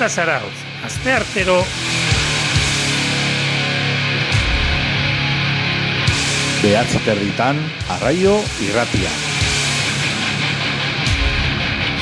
[0.00, 1.58] Zarata zarauz, azte artero
[6.62, 7.60] Behatzi territan,
[7.98, 9.12] arraio irratia.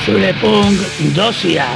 [0.05, 0.79] Zure punk
[1.15, 1.67] dosia.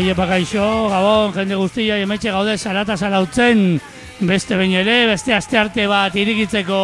[0.00, 3.80] Iepa gaixo, gabon, jende guztia, emetxe gaude zarata zarautzen,
[4.20, 6.80] beste behin ere, beste aste arte bat irikitzeko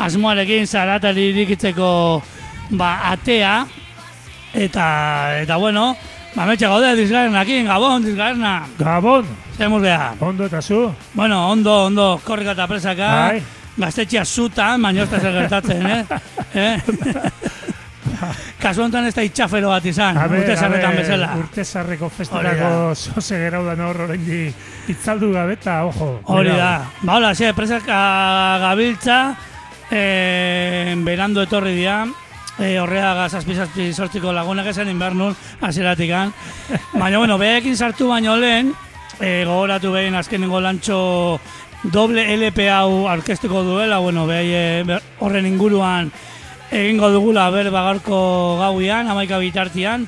[0.00, 1.90] asmoarekin, zarata irikitzeko
[2.70, 3.66] ba, atea,
[4.54, 4.86] eta,
[5.42, 5.94] eta bueno,
[6.34, 9.26] ba, emetxe gaude, dizgarrenakin, gabon, dizgarrena, Gabon,
[9.58, 10.12] zemuz geha.
[10.20, 10.90] ondo eta zu?
[11.14, 13.42] Bueno, ondo, ondo, korrika eta presaka, Bai.
[13.76, 16.04] gaztetxea zutan, baina ez da zer gertatzen, eh?
[16.54, 16.78] eh?
[18.62, 21.30] Kasu honetan ez da itxafero bat izan, urte zarretan bezala.
[21.40, 24.42] urte zarreko Hori festarako zoze gerau da nor oraindi
[24.92, 26.10] itzaldu gabe eta ojo.
[26.24, 26.72] Hori da.
[27.02, 29.20] Ba, hola, xe, presak gabiltza,
[29.90, 32.04] eh, berando etorri dira,
[32.58, 36.32] eh, horreaga zazpi zazpi sortziko lagunak esan inbernun, azeratikan.
[36.92, 38.74] Baina, bueno, behekin sartu baino lehen,
[39.20, 41.40] eh, gogoratu behin azkenengo lantxo
[41.82, 46.10] doble LP hau aurkeztuko duela, bueno, behi eh, horren inguruan
[46.70, 50.06] egingo dugula berba gaurko gauian, amaika bitartian,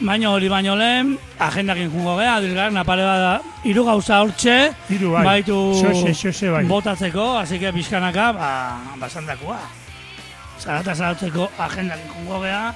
[0.00, 3.32] baina hori baino lehen, agendakin jungo geha, dilgarna pare bada,
[3.64, 4.56] hiru gauza hortxe,
[4.90, 5.24] Hiru bai.
[5.24, 6.64] baitu Xoxe, xoxe bai.
[6.66, 8.50] botatzeko, que pixkanaka, ba,
[9.00, 9.58] basandakoa.
[10.58, 12.74] Zarata zarautzeko agendakin jungo geha,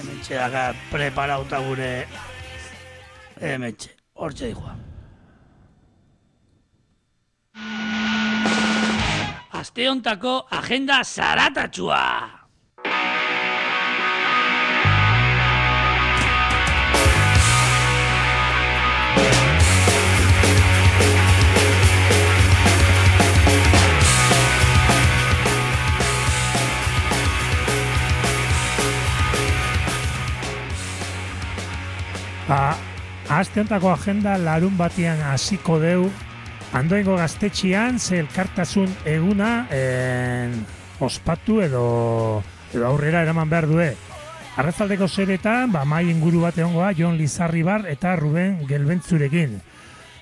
[0.00, 2.06] hementxe daka preparauta gure
[3.40, 4.76] hementxe, hortxe dikoa.
[9.70, 12.02] Aste hontako agenda zaratatxua!
[32.48, 32.74] Ba,
[33.62, 36.10] hontako agenda larun batian hasiko deu
[36.72, 40.52] Andoengo gaztetxian ze elkartasun eguna en,
[41.02, 43.88] ospatu edo, edo aurrera eraman behar due.
[44.60, 49.58] Arrazaldeko zeretan, ba, mai inguru bat egongoa, Jon Lizarribar eta Ruben Gelbentzurekin.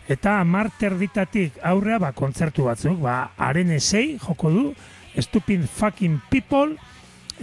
[0.08, 4.64] Eta amar terditatik aurrea ba, kontzertu batzuk, ba, haren esei joko du,
[5.20, 6.78] Stupid Fucking People,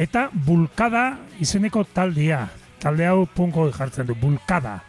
[0.01, 2.47] eta Bulkada izeneko taldia.
[2.81, 4.79] Talde hau punko jartzen du, Bulkada.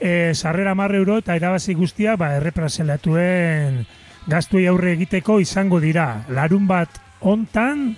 [0.00, 3.84] E, sarrera marre euro eta irabazi guztia ba, errepraselatuen
[4.26, 6.24] gaztuei aurre egiteko izango dira.
[6.28, 7.94] Larun bat hontan,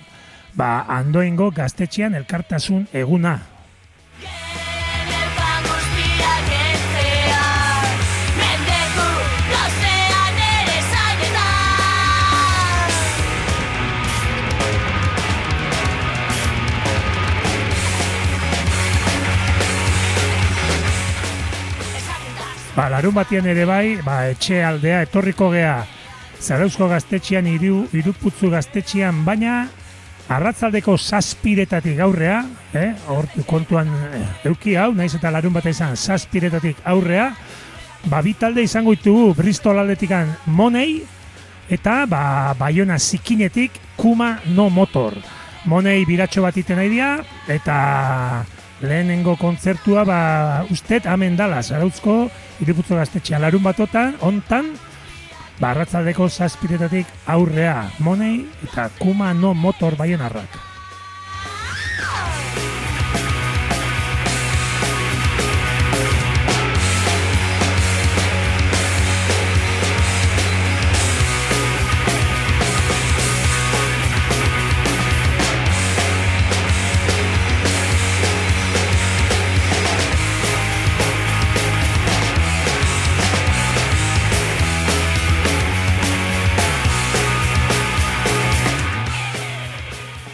[0.55, 3.37] ba, andoengo gaztetxean elkartasun eguna.
[22.77, 25.79] Ba, larun batian ere bai, ba, etxe aldea etorriko gea.
[26.37, 29.63] Zarauzko gaztetxean, iru, iruputzu gaztetxean, baina
[30.29, 32.43] arratzaldeko zazpiretatik aurrea,
[32.77, 32.91] eh?
[33.09, 34.21] hor kontuan eh,
[34.51, 37.31] euki hau, naiz eta larun bat izan zazpiretatik aurrea,
[38.11, 40.99] ba, bi talde izango ditugu Bristol aldetikan Monei,
[41.73, 45.17] eta ba, Baiona zikinetik Kuma no Motor.
[45.65, 47.09] Monei biratxo bat iten nahi dira,
[47.49, 47.79] eta
[48.81, 50.19] lehenengo kontzertua, ba,
[50.71, 52.27] ustet, amen dala, zarauzko,
[52.61, 54.73] iriputzo gaztetxean larun batotan, ontan,
[55.59, 60.21] ba, arratzaldeko zazpiretatik aurrea, monei eta kuma no motor baien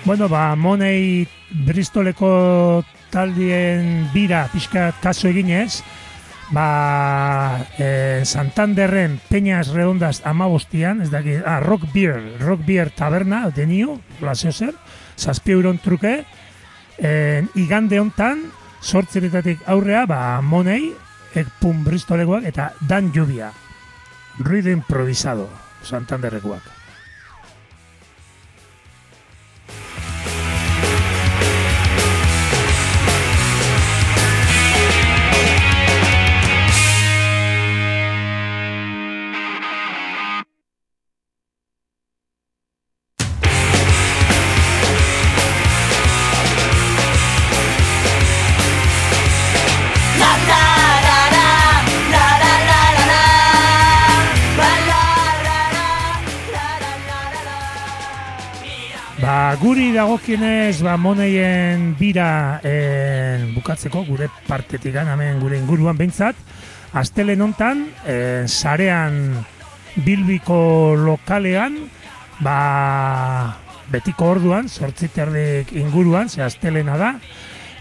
[0.06, 1.26] Bueno, ba, Monei
[1.64, 5.80] Bristoleko taldien bira pixkat kaso eginez,
[6.52, 14.02] ba, e, Santanderren Peñas Redondas amabostian, ez daki, ah, Rock Beer, Rock Beer Taberna, denio,
[14.20, 14.76] laseo zer,
[15.16, 16.26] zazpi euron truke,
[17.00, 18.44] e, igande hontan,
[18.84, 20.92] sortzeretatik aurrea, ba, Monei,
[21.32, 23.54] ekpun Bristolekoak, eta Dan Lluvia,
[24.44, 25.48] ruido improvisado,
[25.82, 26.82] Santanderrekoak.
[59.94, 66.36] Dagokienez, ba, moneien bira en, bukatzeko, gure partetik hemen gure inguruan behintzat,
[66.94, 69.45] astelen hontan, en, sarean
[69.95, 71.78] bilbiko lokalean,
[72.42, 73.57] ba,
[73.92, 77.12] betiko orduan, sortziterdik inguruan, ze astelena da,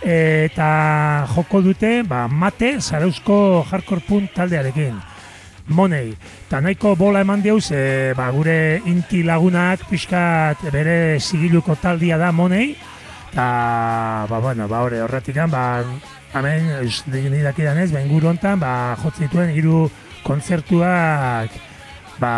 [0.02, 5.11] eta joko dute, ba, mate, zarauzko hardcore punk taldearekin.
[5.68, 6.14] Monei.
[6.46, 12.32] Eta nahiko bola eman diauz, e, ba, gure inti lagunak pixkat bere sigiluko taldia da
[12.32, 12.76] Monei.
[13.32, 15.82] Eta, ba, bueno, ba, hori horretikan, ba,
[16.34, 19.86] hemen, eus, ni dakidan ez, ba, inguru hontan, ba, jotzen dituen hiru
[20.22, 21.50] kontzertuak,
[22.20, 22.34] ba,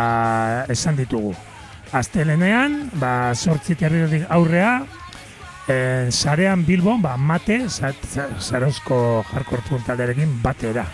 [0.71, 1.35] esan ditugu.
[1.94, 4.85] Astelenean, ba, sortzi territotik aurrea,
[5.69, 10.85] en, sarean Bilbon, ba, mate, za- za- zarauzko hardcore punk taldearekin batera.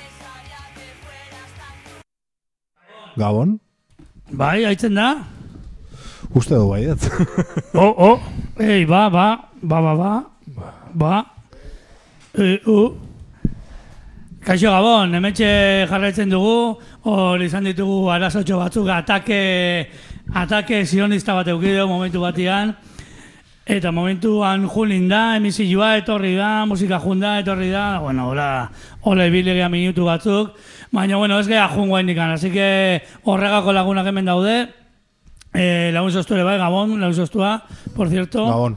[3.16, 3.58] Gabon?
[4.30, 5.10] Bai, haitzen da?
[6.34, 6.98] Uste du bai, ez?
[7.74, 8.20] Oh, oh,
[8.60, 10.12] Ei, ba, ba, ba, ba, ba,
[10.94, 11.24] ba,
[12.34, 12.92] e, u.
[14.44, 15.50] Kaixo Gabon, hemetxe
[15.90, 16.78] jarraitzen dugu,
[17.08, 19.40] hor izan ditugu arazotxo batzuk atake,
[20.34, 22.74] atake zionista bat eukideo momentu batian,
[23.70, 28.48] eta momentuan julin da, emisioa etorri da, musika junda etorri da, bueno, hola,
[29.06, 30.54] hola ibilegea minutu batzuk,
[30.92, 34.68] baina, bueno, ez geha jungoa indikan, así que horregako lagunak hemen daude,
[35.54, 37.62] eh, lagun sosture bai, Gabon, lagun sostua,
[37.96, 38.76] por cierto, Gabon.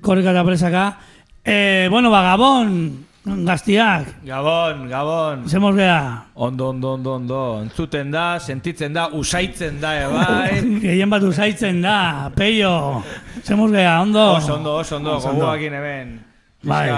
[0.00, 0.98] korrika eta presaka.
[1.44, 5.48] Eh, bueno, ba, Gabon, gaztiak, Gabon, Gabon.
[5.48, 7.62] zemos gea, Ondo, ondo, ondo, ondo.
[7.62, 10.60] Entzuten da, sentitzen da, usaitzen da, ebai.
[10.84, 13.02] gehien bat usaitzen da, peio,
[13.42, 14.34] zemos gea, ondo.
[14.36, 15.40] Oso ondo, oso ondo, Oso ondo.
[15.46, 16.27] gogoakin hemen.
[16.60, 16.88] Bai.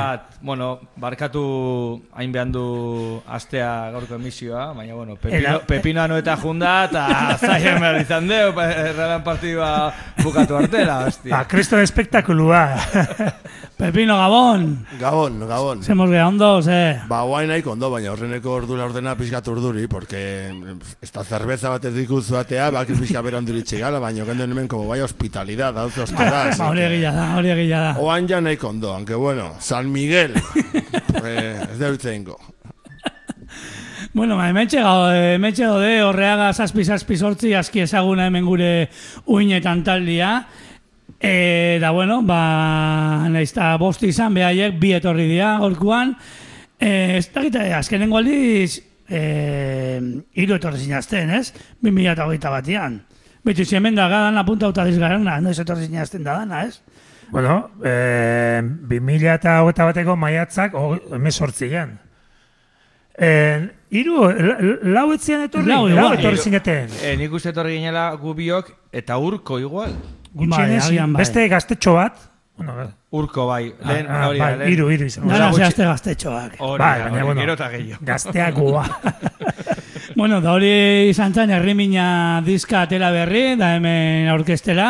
[0.41, 6.85] Bueno, barkatu hain behan du astea gaurko emisioa, baina, bueno, pepino, Era- pepinoano eta junda,
[6.89, 7.03] eta
[7.45, 11.43] zaien behar izan deu, errelan partidua bukatu artela, ba, hostia.
[11.45, 12.63] kriston espektakulua.
[13.81, 15.81] Pepino Gabon, Gabon, Gabon.
[15.81, 17.01] gea, ondo, ze.
[17.09, 20.53] Ba, guain nahiko ondo, baina horreneko ordura ordena pixkat urduri, porque
[21.01, 24.87] esta cerveza bat ez dikuzu batea, bak pixka bera onduritxe gala, baina genden hemen como
[24.87, 26.51] bai hospitalidad, hau ostara.
[26.59, 27.97] Ba, hori egila da, hori egila da.
[28.05, 30.35] Oan ja nahiko ondo, aunque bueno, San Miguel,
[31.25, 32.37] eh, ez da utzeingo.
[34.13, 38.91] Bueno, ba, hemetxe gau, hemetxe gaude, horreaga zazpi zazpi sortzi aski ezaguna hemen gure
[39.31, 40.33] uinetan taldia.
[41.21, 46.15] E, da, bueno, ba, nahiz eta bost izan behaiek bi etorri dira gorkuan.
[46.81, 50.01] E, ez dakit, eh, azkenengo aldiz, e,
[50.33, 51.53] hiru etorri zinazten, ez?
[51.85, 53.03] 2008 batian.
[53.45, 56.81] Beti hemen da gadan apuntauta dizgarana, noiz etorri zinazten da dana, ez?
[57.31, 58.61] bueno, eh,
[58.91, 60.73] 2000 eta hogeita bateko maiatzak
[61.15, 61.93] emesortzian.
[63.15, 65.69] Eh, iru, la- lau etzian etorri?
[65.69, 66.89] Lau, lau etorri zineten.
[67.05, 69.95] E, nik uste etorri ginela gubiok, eta urko igual.
[70.35, 71.09] Gutxienez, Bai, bai.
[71.19, 72.19] beste gaztetxo bat.
[72.57, 72.75] Bueno,
[73.11, 74.73] Urko bai, lehen, ah, hori bai, lehen.
[74.73, 75.25] iru, iru izan.
[75.25, 76.57] Gutxi- zehazte gaztetxoak.
[76.61, 78.05] Hori Bai, hori, bueno, gero eta gehiago.
[78.05, 78.85] Gazteagoa.
[80.17, 84.89] Bueno, da hori izan zen herrimina diska atera berri, da hemen aurkestela.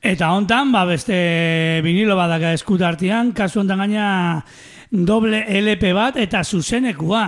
[0.00, 4.44] Eta hontan, ba, beste vinilo badaka eskutartian, kasu hontan gaina
[4.90, 7.24] doble LP bat eta zuzenekua.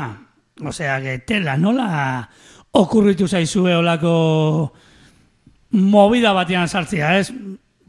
[0.64, 2.28] Osea, que tela, nola
[2.72, 4.72] okurritu zaizue olako
[5.72, 7.32] movida batean sartzea, ez?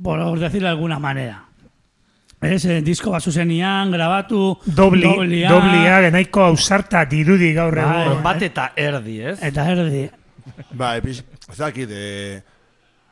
[0.01, 1.45] Por decirlo de alguna manera.
[2.43, 8.01] Ez, eh, disko bat zuzenian, grabatu, Dobli, doblia, doblia, nahiko ausarta dirudi gaur Bai.
[8.07, 8.23] egun.
[8.23, 9.37] Bat eta erdi, ez?
[9.41, 10.09] eta erdi.
[10.75, 12.41] Ba, epiz, ez dakit, e,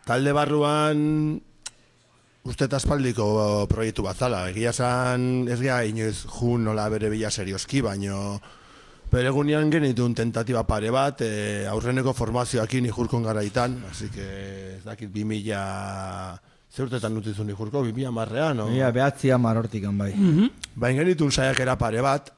[0.04, 1.40] talde barruan
[2.44, 4.50] uste eta aspaldiko proiektu bat zala.
[4.50, 8.42] Egia esan ez gea inoiz jun nola bere bila serioski, baino
[9.12, 15.12] bere gunean genitun tentatiba pare bat, e, aurreneko formazioakin ijurkon garaitan, así que ez dakit
[15.12, 16.40] 2000
[16.72, 18.70] ze urtetan utzizun ijurko, 2000 marrean, no?
[18.72, 20.14] Ia, behatzi amar hortikan bai.
[20.76, 22.32] Bain genitun saiakera pare bat,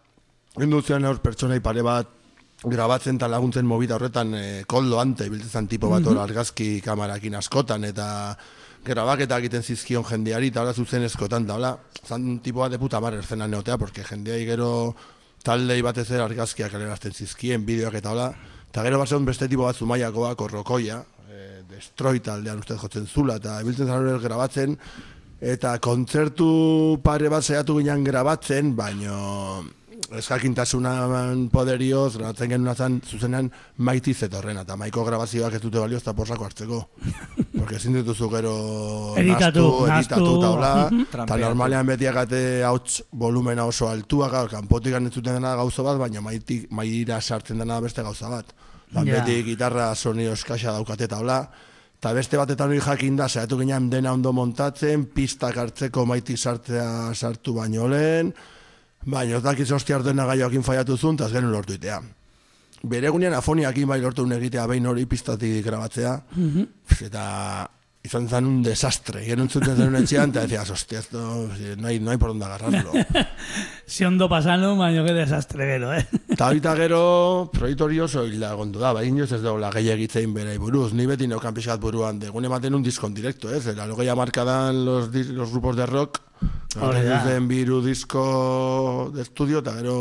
[0.58, 2.10] induzian aur pertsonai pare bat,
[2.64, 7.86] grabatzen eta laguntzen mobita horretan e, koldo ante, biltzen tipo bat hor argazki kamarakin askotan,
[7.86, 8.08] eta
[8.84, 13.00] grabaketa egiten zizkion jendeari, eta hola zuzen eskotan, da hola, zan tipo bat de puta
[13.04, 14.96] mar erzena neotea, porque jendeai gero
[15.44, 18.30] taldei batez ere argazkiak alerazten zizkien, bideoak eta hola,
[18.70, 23.60] eta gero bazen beste tipo bat zumaiakoa, korrokoia, e, destroy taldean uste jotzen zula, eta
[23.66, 24.80] biltzen zara grabatzen,
[25.44, 26.46] Eta kontzertu
[27.04, 29.66] pare bat saiatu ginen grabatzen, baino
[30.20, 36.04] eskakintasunan poderioz, grabatzen genuen zan zuzenean maiti zetorren, eta maiko grabazioak ez dute balio ez
[36.06, 36.80] da porsako hartzeko.
[37.58, 38.54] Porque ezin dituzu gero
[39.18, 40.72] Editatu, editatu eta hola,
[41.26, 46.22] eta normalean betiakate hauts volumena oso altua, gaur, kanpotik ez zuten dena gauza bat, baina
[46.22, 48.56] maitik, maira sartzen dena beste gauza bat.
[48.94, 49.24] Ba, Ja.
[49.24, 51.40] Beti gitarra sonio eskaxa daukate eta hola,
[52.04, 57.14] Eta beste batetan hori jakin da, saiatu ginen dena ondo montatzen, pistak hartzeko maitik sartzea
[57.16, 58.34] sartu baino lehen,
[59.06, 62.02] baina ez dakiz hosti dena gaioakin faiatu zuen, eta ez genuen lortu itea.
[62.84, 66.18] Bere egunean afoniakin bai lortu egitea behin hori pistatik grabatzea,
[67.02, 67.24] eta
[68.04, 69.22] izan zen un desastre.
[69.24, 72.92] Genuen zuten zen etxean, eta decías, hostia, esto, no hay, no hay por dónde agarrarlo.
[73.86, 76.08] Si ondo pasano, baino que desastre gero, eh?
[76.34, 80.56] Eta horita gero, proiektu hori oso hilda gondu da, bai inoz ez dagoela gehiagitzein bere
[80.58, 80.94] buruz.
[80.96, 83.68] Ni beti neukan pixat buruan, de gune ematen un disko en directo, ez?
[83.68, 86.22] El alo markadan los, los grupos de rock,
[86.82, 87.20] Hori da.
[87.28, 88.24] zen biru disko
[89.14, 89.96] de estudio, eta gero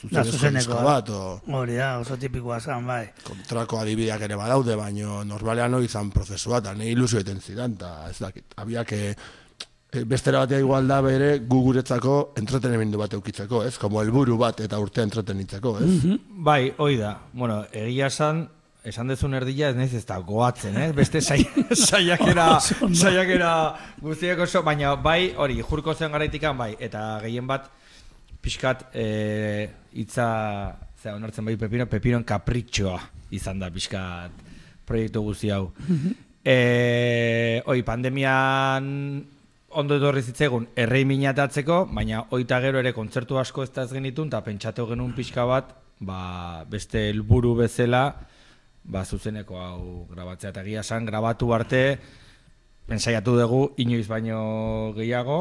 [0.00, 3.04] zuzenezko disko bat, o Hori da, oso tipikoa zan, bai.
[3.24, 8.08] kontrako adibideak ere badaude, baino normalean hori izan prozesua, eta nahi ilusio eten zidan, eta
[8.10, 9.14] ez dakit, abiak eh,
[9.92, 13.76] eh, bestera batea igual da bere gu guretzako entretenimendu bat eukitzeko, ez?
[13.78, 16.18] Como helburu bat eta urtea entretenitzeko, ez?
[16.48, 17.18] Bai, hoi da.
[17.32, 18.46] Bueno, egia esan,
[18.84, 20.90] esan dezun erdila ez naiz ez da goatzen, eh?
[20.96, 21.40] Beste sai,
[21.88, 23.52] saiakera, saiakera
[24.02, 27.70] guztiak oso, baina bai, hori, jurko zen garaitikan, bai, eta gehien bat,
[28.44, 29.06] pixkat, e,
[30.04, 30.26] itza,
[31.00, 32.98] zera, onartzen bai pepino, pepinon kapritxoa
[33.34, 34.44] izan da pixkat
[34.84, 35.70] proiektu guzti hau.
[36.44, 38.84] e, hoi, pandemian
[39.74, 44.28] ondo etorri zitzegun errei minatatzeko, baina oita gero ere kontzertu asko ez da ez genitun,
[44.28, 45.72] eta pentsatu genuen pixka bat,
[46.04, 46.20] ba,
[46.68, 48.04] beste helburu bezala,
[48.84, 50.52] ba, zuzeneko hau grabatzea.
[50.52, 51.98] Eta egia esan, grabatu arte,
[52.86, 55.40] pensaiatu dugu, inoiz baino gehiago,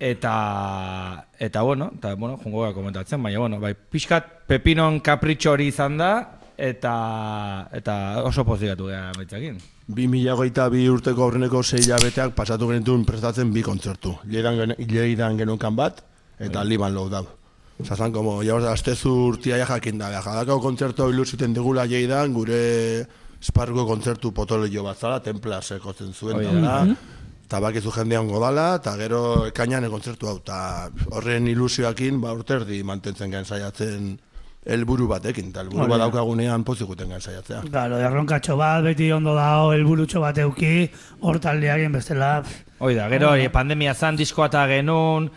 [0.00, 5.98] eta, eta bueno, eta, bueno, jungo komentatzen, baina, bueno, bai, pixkat pepinon kapritxo hori izan
[6.00, 6.12] da,
[6.56, 9.58] eta, eta oso pozigatu gara baitzakin.
[9.86, 14.16] 2008 bi urteko aurreneko sei hilabeteak pasatu genituen prestatzen bi kontzertu.
[14.26, 16.00] Lleidan, gen, Lleidan geneukan bat,
[16.40, 17.26] eta Liban Low dau.
[17.84, 23.04] Zazan, como, ya astezu urtia ja jakin da, jadako kontzertu ilusiten digula Lleidan, gure
[23.42, 26.78] esparruko kontzertu potolio bat zala, templas ekotzen zuen Hoi da.
[27.46, 32.80] Eta bakizu jendea ongo dala, eta gero ekainan kontzertu hau, eta horren ilusioakin, ba, urterdi
[32.82, 34.16] mantentzen gen saiatzen
[34.66, 36.06] helburu batekin, eta helburu Hori bat da.
[36.08, 37.60] daukagunean pozikuten gen saiatzea.
[37.68, 40.88] Claro, erronkatxo bat, beti ondo dago, helburutxo bat euki,
[41.20, 42.40] hor taldeagin bestela,
[42.78, 45.30] Hoi da, gero hori, pandemia zan diskoa eta genuen,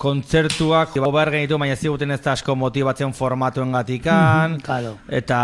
[0.00, 4.94] kontzertuak, hau behar genitu, baina ziguten ez da asko motibatzen formatuen gatikan, claro.
[5.08, 5.38] eta,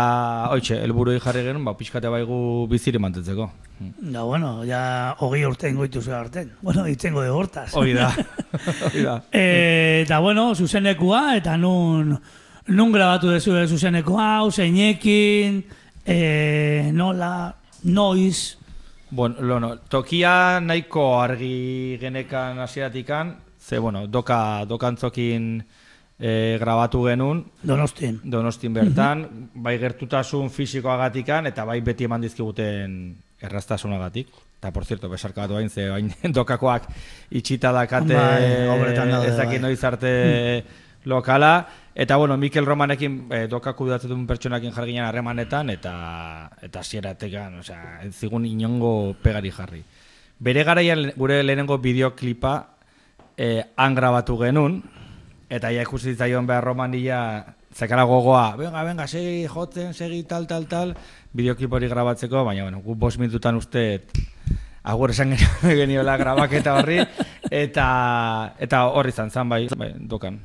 [0.55, 3.49] oitxe, helburu jarri genuen, ba, pixkate baigu biziri mantentzeko.
[3.81, 4.81] Da, bueno, ja
[5.25, 6.51] hogei urte ingoitu zuen arten.
[6.61, 7.71] Bueno, itzengo de hortaz.
[7.77, 8.11] Hoi da,
[9.07, 9.15] da.
[9.31, 12.15] Eh, eta bueno, zuzenekua, eta nun,
[12.67, 15.63] nun grabatu dezu zuzeneko hau, zeinekin,
[16.05, 18.57] eh, nola, noiz,
[19.13, 25.63] Bueno, lo, no, tokia nahiko argi genekan hasiatikan, ze, bueno, doka, dokantzokin
[26.19, 28.19] e, grabatu genuen, donostin.
[28.23, 34.29] donostin bertan, bai gertutasun fisikoagatikan, eta bai beti eman dizkiguten erraztasunagatik.
[34.61, 36.89] Eta, por cierto, besarka bat bain, ze bain dokakoak
[37.31, 39.69] itxita dakate Bai, obretan daude, ez dakit bai.
[39.69, 40.11] noiz arte
[41.05, 41.67] lokala.
[41.95, 47.59] Eta, bueno, Mikel Romanekin e, dokak kudatzen duen pertsonakin jarri ginen harremanetan, eta eta zieratekan,
[47.59, 49.81] osea, ez zigun inongo pegari jarri.
[50.39, 52.70] Bere garaian gure lehenengo bideoklipa
[53.41, 54.83] eh, han grabatu genuen,
[55.51, 57.17] Eta ja ikusi zitzaion behar romania,
[57.75, 60.93] zekara gogoa, venga, venga, segi jotzen, segi tal, tal, tal,
[61.35, 63.83] bideoklip hori grabatzeko, baina, bueno, gu bost minututan uste
[64.87, 67.01] agur esan geni- geniola grabaketa horri,
[67.51, 67.89] eta
[68.63, 70.39] eta horri izan zan, bai, bai, dokan.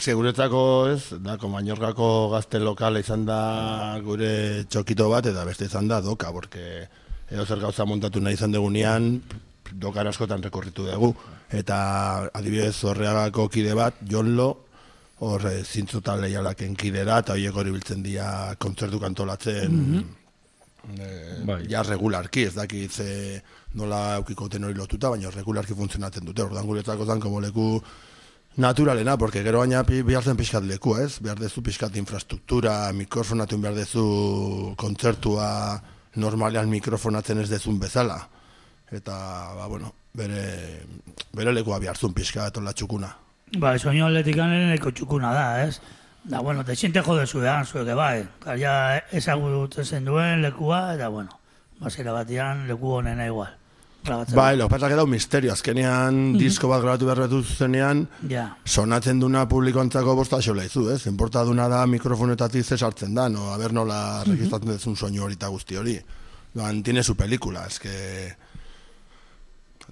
[0.00, 3.40] Ze guretzako ez, dako Mallorcako gazte lokala izan da
[4.02, 6.88] gure txokito bat, eta beste izan da doka, porque
[7.30, 9.12] edo zer gauza montatu nahi izan degunean,
[9.72, 11.14] dokan askotan rekorritu dugu.
[11.50, 14.50] Eta adibidez horreagako kide bat, Jon Lo,
[15.24, 19.76] hor e, zintzuta lehialaken kidera, eta horiek hori biltzen dira kontzertu kantolatzen,
[20.98, 21.60] eh, Bai.
[21.70, 23.42] ja regularki, ez dakit ze
[23.74, 26.42] nola eukiko ten hori lotuta, baina regularki funtzionatzen dute.
[26.42, 27.82] Ordan guretzako zan como leku
[28.56, 31.18] naturalena, porque gero baina behar zen pixkat leku, ez?
[31.20, 35.82] Behar dezu pixkat infrastruktura, mikrofonatu behar dezu kontzertua
[36.16, 38.28] normalean mikrofonatzen ez dezun bezala.
[38.94, 39.14] Eta,
[39.56, 40.84] ba, bueno, bere,
[41.34, 43.10] bere lekua behar zuen pixkat hola txukuna.
[43.58, 44.38] Ba, soño atletik
[44.78, 45.80] eko txukuna da, ez?
[46.24, 48.24] Da, bueno, te siente jode zuean, zueke bai.
[48.40, 51.40] Karia ezagutzen zen duen lekua, eta, bueno,
[51.80, 53.50] basera batean leku honena igual.
[54.04, 54.36] Grabatzen.
[54.36, 58.56] Bai, lo pasa que da un misterio, azkenean disko bat grabatu behar betu zuzenean, Ja.
[58.64, 61.06] sonatzen duna publikoantzako bosta xola izu, ez?
[61.06, 63.50] Importa duna da mikrofonetatik ze sartzen da, no?
[63.52, 65.98] A ber nola registratzen dezun soinu hori eta guzti hori.
[66.54, 68.36] Doan, tiene su película, es que...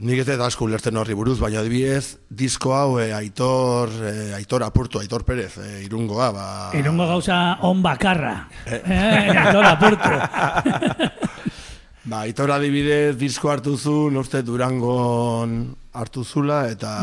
[0.01, 4.65] Nik ez dut asko ulertzen horri buruz, baina adibidez, disko hau eh, Aitor, eh, Aitor
[4.65, 6.47] Apurtu, Aitor Perez, eh, irungoa, ba...
[6.79, 8.49] Irungo gauza on bakarra.
[8.65, 8.81] Eh,
[9.45, 10.15] Aitor apurtu.
[12.03, 15.53] Ba, Aitor adibidez disko hartu zu, uste Durangon
[15.95, 16.97] hartu zula, eta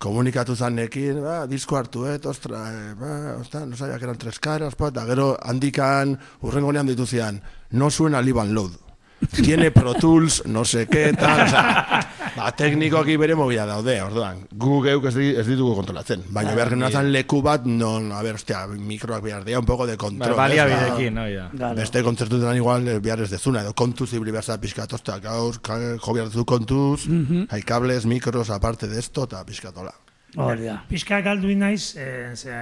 [0.00, 4.74] komunikatu zanekin, ba, disko hartu, et, ostra, eh, ba, ostra, no que eran tres caras,
[4.76, 8.87] pa, eta gero handikan urrengonean dituzian, no suena Liban Load.
[9.34, 12.00] Tiene Pro Tools, no sé qué, tal, o sea,
[12.36, 16.70] ba, teknikoki bere mobila daude, orduan, gu geuk ez, di- ez ditugu kontrolatzen, baina behar
[16.70, 20.36] genuen leku bat, non, a ver, ostia, mikroak behar dira, un poco de control.
[20.36, 21.24] Ba, ez, baliabidekin, no.
[21.56, 21.74] Claro.
[21.80, 25.58] Beste kontzertuetan igual eh, behar ez dezuna, edo kontuz ibili behar zara pixkat, ostia, gaur,
[25.58, 27.08] jo behar duzu kontuz,
[27.50, 29.92] hay cables, micros, aparte de esto, eta pixkatola.
[30.36, 30.84] Hori da.
[30.88, 32.52] Pixka galdu naiz, e, ze,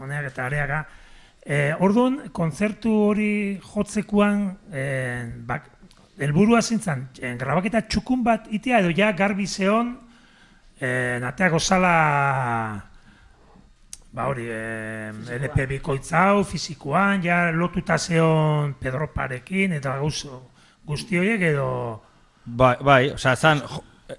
[0.00, 0.82] honeak eta areaga.
[1.44, 4.84] E, orduan, kontzertu hori jotzekuan, e,
[5.46, 5.68] bak,
[6.18, 9.94] helburua zintzen, e, grabaketa txukun bat itea, edo ja garbi zeon,
[10.78, 11.92] e, nateago zala,
[14.12, 20.26] ba hori, e, LP bikoitza hau, fizikoan, ja lotuta zeon Pedro Parekin, eta gauz,
[20.84, 21.68] guzti horiek edo...
[22.44, 23.62] Bai, bai, osea, zan,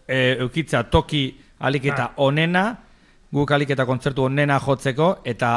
[0.08, 1.28] e, eukitza toki
[1.60, 2.26] aliketa Bai.
[2.30, 2.68] onena,
[3.34, 5.52] guk aliketa kontzertu onena jotzeko, eta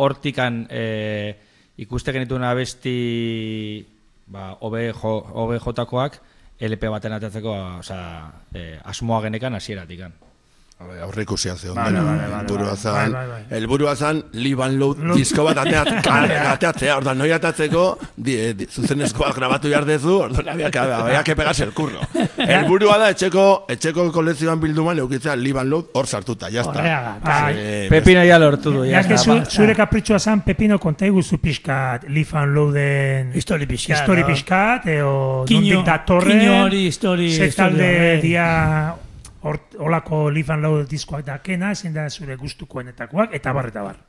[0.00, 0.84] hortikan e,
[1.82, 2.94] ikuste genituen abesti
[4.26, 5.14] ba, OB, jo,
[6.60, 10.14] LP baten atatzeko, osea, e, asmoa genekan hasieratikan.
[11.04, 12.02] Aurre ikusia ze Vale, ondena.
[12.02, 12.76] vale, vale, vale.
[12.76, 13.58] zan, Bai, bai, bai.
[13.58, 16.06] helburua zan, Liban Load disko bat ateat,
[16.54, 21.22] ateatzea, ordan noi atatzeko, di, eh, di, zuzenezkoak grabatu behar dezu, ordan había que, había
[21.22, 22.00] que pegarse el curro.
[22.38, 26.82] Helburua da, etxeko, etxeko kolekzioan bilduman eukitzea Liban Load hor sartuta, jazta.
[27.22, 27.54] Bai.
[27.56, 29.00] Eh, Pepina ja lortu du, Ja, ja.
[29.00, 33.32] eske zu, zure kapritxoa zan, Pepino, konta iguzu pixkat, Lifan Loaden...
[33.34, 33.98] Histori pixkat.
[34.00, 36.38] Histori pixkat, eo Kino- nondik datorren...
[36.40, 38.20] kino hori, histori- Ze histori talde horre.
[38.22, 38.94] dia
[39.44, 44.00] hort, olako Lifan Load diskoak dakena, ezin da zure gustukoenetakoak, eta bar, eta bar.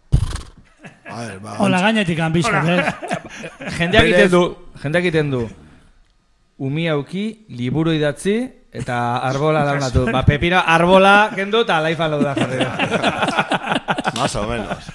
[1.06, 2.82] A ver, ba, Hola gainetik anbizkat, Hola.
[2.82, 3.16] ez?
[3.80, 4.44] Jendeak egiten du,
[4.82, 5.46] jendeak egiten du.
[6.66, 8.38] Umi auki, liburu idatzi,
[8.76, 10.06] eta arbola launatu.
[10.12, 12.72] Ba, pepina arbola kendu eta laifan da jarri da.
[14.16, 14.92] más o menos.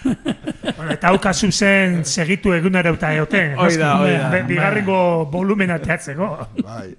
[0.76, 3.54] Bueno, eta hau kasu zen segitu egunera eta eoten.
[3.58, 4.42] Hoi da, hoi da.
[4.48, 6.30] Bigarrengo volumena teatzeko.
[6.64, 6.94] Bai.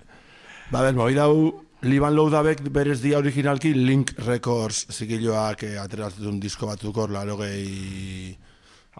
[0.71, 1.33] Ba, ben, moi dau,
[1.83, 8.35] Liban Loudabek berez dia originalki Link Records zigiloak eh, ateratzen disko batzuk hor, laro gehi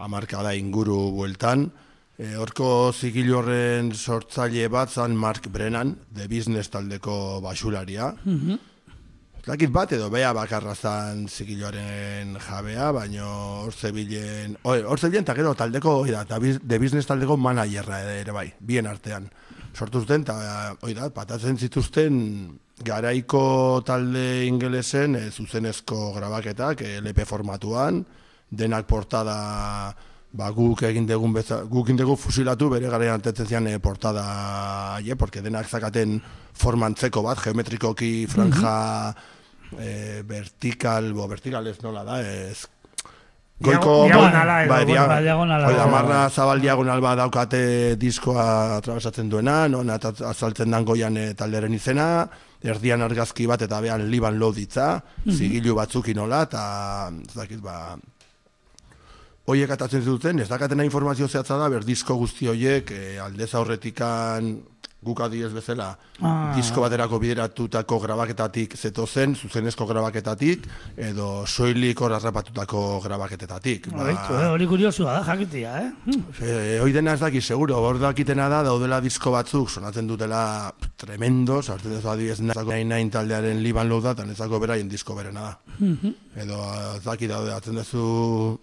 [0.02, 1.68] amarkada inguru bueltan.
[2.18, 8.10] E, horko zigilo horren sortzaile bat zan Mark Brennan, The Business taldeko basularia.
[9.42, 13.30] Ez dakit bat edo bea bakarra zan zigiloaren jabea, baino
[13.62, 18.02] hor zebilen, hor zebilen eta gero taldeko, hoi da, eta biz- The Business taldeko managerra
[18.18, 19.30] ere, bai, bien artean.
[19.74, 20.36] Sortu zuten, eta
[20.78, 22.20] da, patatzen zituzten
[22.84, 28.02] garaiko talde ingelesen e, zuzenezko grabaketak, e, LP formatuan,
[28.50, 29.36] denak portada
[30.32, 34.98] ba, guk egin dugun beza, guk egin dugu fusilatu bere garaian antetzen zian e, portada
[35.04, 36.20] je, porque denak zakaten
[36.58, 38.76] formantzeko bat, geometrikoki franja
[39.78, 42.68] e, vertikal, bo, vertikal ez nola da, ez
[43.62, 45.68] Goiko, diagonala edo, bai, bueno, bai, diagonala.
[45.68, 51.76] Hoi, amarra zabal diagonal bat daukate diskoa atrabesatzen duena, non azaltzen dan goian e, talderen
[51.76, 52.26] izena,
[52.62, 56.64] erdian argazki bat eta behan liban loditza, zigilu batzukin nola, eta
[57.10, 57.98] ez dakit, ba,
[59.42, 64.52] Hoiek atatzen zuten, ez dakatena informazio zehatza da, ber disko guzti hoiek e, aldez aurretikan
[65.02, 66.52] guk adiez bezala, Ah.
[66.54, 73.88] disko baterako bideratutako grabaketatik zetozen, zuzenezko grabaketatik, edo soilik hor arrapatutako grabaketetatik.
[73.90, 75.90] Ba, eh, hori kuriosua da, jakitia, eh?
[76.06, 76.22] Hm.
[76.40, 81.62] E, hoi dena ez daki, seguro, hor dakitena da, daudela disko batzuk, sonatzen dutela tremendo,
[81.62, 85.40] sartzen duzu adibidez nazako nahi nahi taldearen liban lou da, eta nezako beraien disko berena
[85.40, 85.58] da.
[86.36, 86.62] Edo,
[86.96, 88.58] ez daki daude, atzen duzu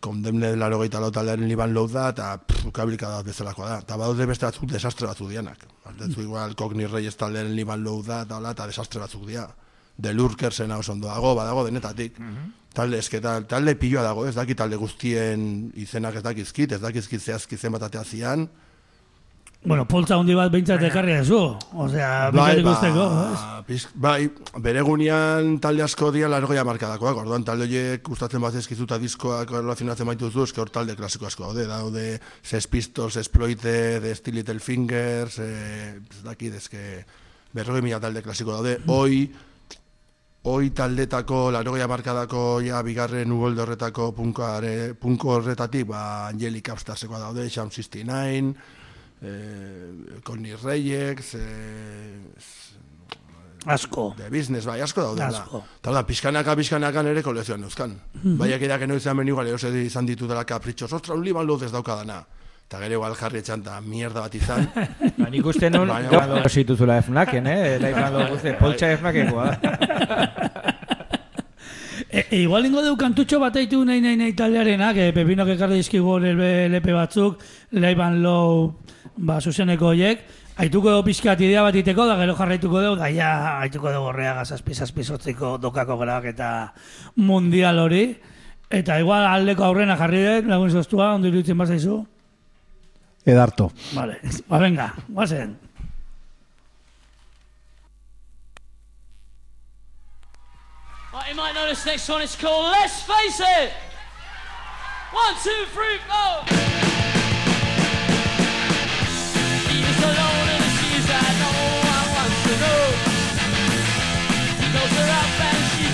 [0.00, 2.28] kondemne laro gehieta lau taldearen liban lou da, eta
[2.72, 3.78] kabilka da bezalakoa da.
[3.84, 5.66] Eta badaude beste batzuk desastre batzuk dianak.
[5.84, 9.46] Artetzu igual, Cogni Reyes taldearen liban lou da, eta hola, eta desastre batzuk dia.
[9.96, 12.18] De Lurkersena oso ondo dago, badago denetatik.
[12.76, 17.56] Talde esketa, talde piloa dago, ez daki talde guztien izenak ez dakizkit, ez dakizkit zehazki
[17.56, 18.48] zenbat atea zian.
[19.66, 21.38] Bueno, poltza hundi bat behintzat ekarri ezu.
[21.74, 23.38] Osea, bai, ikusteko, ez?
[23.66, 24.28] pizk- bai,
[24.62, 30.06] bere gunean talde asko dira largoia markadakoak, orduan talde horiek gustatzen bat ezkizuta diskoak relazionatzen
[30.06, 32.04] baituzu, eske hor talde klasiko asko daude, daude
[32.46, 37.02] Sex Pistols, Exploited, Still Little Fingers, eh, ez dakit, eske
[37.52, 39.24] berrogei mila talde klasiko daude, hoi,
[40.46, 47.50] hoi taldetako, largoia markadako, ja, bigarren ugolde horretako punkare, punko horretatik, ba, Angelic Upstarsekoa daude,
[47.50, 48.54] Sham 69,
[49.22, 52.18] eh, Connie Reyes, eh,
[53.66, 54.14] Asko.
[54.16, 55.28] de business, bai, asko daudela.
[55.42, 55.64] Asko.
[55.80, 57.96] Eta da, pixkanaka, pixkanaka nere kolezioan euskan.
[58.38, 61.62] Baiak edak eno izan beni igual, eose izan ditu dela kapritxos, ostra, un liban luz
[61.66, 62.20] ez daukadana.
[62.66, 64.68] Eta gero igual jarri etxan, eta mierda bat izan.
[65.18, 67.76] Ba, nik uste nun, Baina- gero zituzula efnaken, eh?
[67.82, 70.72] Laifan lo guzti, poltsa efnakekoa da.
[72.16, 75.80] E, e, igual ingo deu kantutxo bat eitu nahi nahi nahi taldearena, que Pepinok ekarri
[75.82, 78.78] dizkigu hor LP batzuk, Leiban Low,
[79.16, 80.24] ba, zuzeneko hoiek,
[80.56, 84.46] Aituko dugu pixkat idea bat iteko, da gero jarraituko dugu, da ja, aituko dugu horreaga
[84.48, 86.48] zazpi zazpi sortziko dokako grabak eta
[87.20, 88.06] mundial hori.
[88.72, 91.98] Eta igual aldeko aurrena jarri dut, lagun zoztua, ondo iruditzen bazaizu.
[93.26, 93.68] Edarto.
[93.92, 94.16] Vale,
[94.48, 95.58] ba venga, guazen.
[101.12, 102.22] Right, you might know this next one.
[102.22, 103.72] It's called Let's Face It.
[105.12, 107.15] One, two, three, four.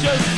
[0.03, 0.32] Just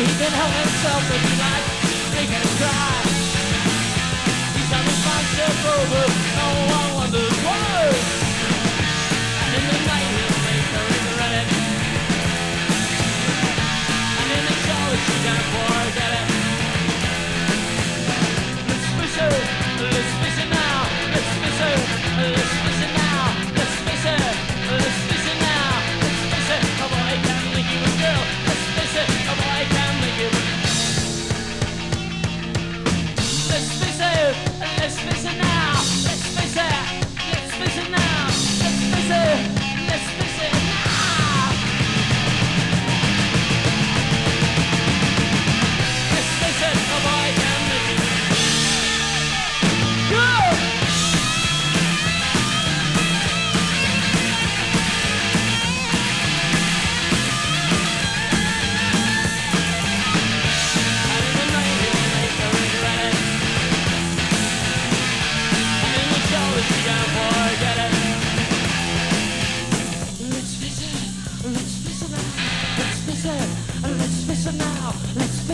[0.00, 1.79] He can help himself if he likes.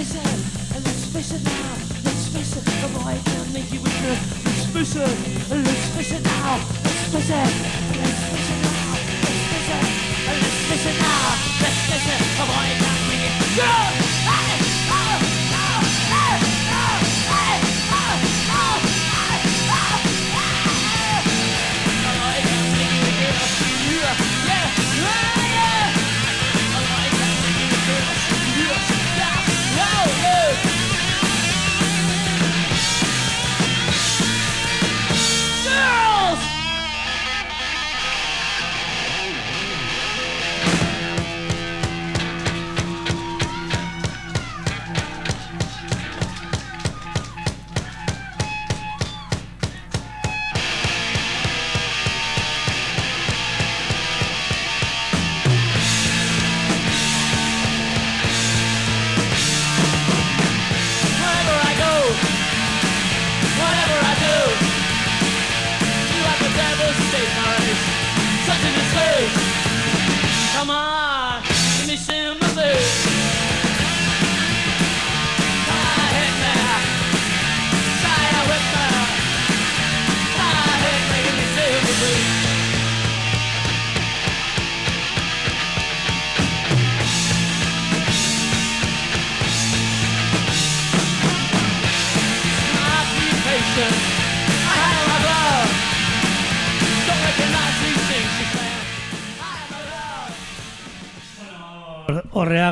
[0.06, 1.74] Face it, let's face it now.
[2.04, 4.18] Let's face it, the boy can make you a.
[4.44, 6.58] Let's face it, let's face it now.
[6.84, 7.85] Let's face it,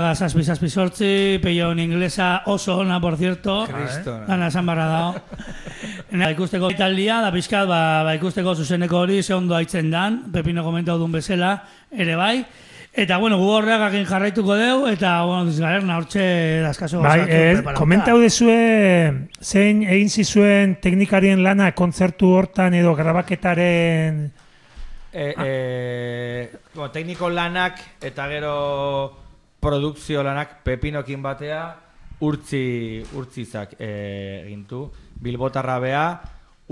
[0.05, 3.65] Horreaga zazpi zazpi sortzi, peion inglesa oso ona, por cierto.
[3.65, 4.27] Kristona.
[4.27, 5.15] Dana esan barra dao.
[6.13, 10.61] Ba, ikusteko italdia, da pixkat, ba, ba, ikusteko zuzeneko hori, ze ondo haitzen dan, Pepino
[10.63, 11.55] komentau duen bezala,
[11.91, 12.45] ere bai.
[12.93, 16.29] Eta, bueno, gu horreagakin jarraituko deu, eta, bueno, dizgalerna, hortxe
[16.67, 18.61] dazkaso Bai, eh, komentau dezue
[19.41, 24.27] zein egin zizuen teknikarien lana kontzertu hortan edo grabaketaren
[25.15, 29.24] E, e, bueno, tekniko lanak eta gero
[29.65, 31.65] produkzio lanak pepinokin batea
[32.25, 33.91] urtzi, urtzizak e,
[34.45, 34.87] egintu.
[35.25, 36.07] Bilbotarra bea,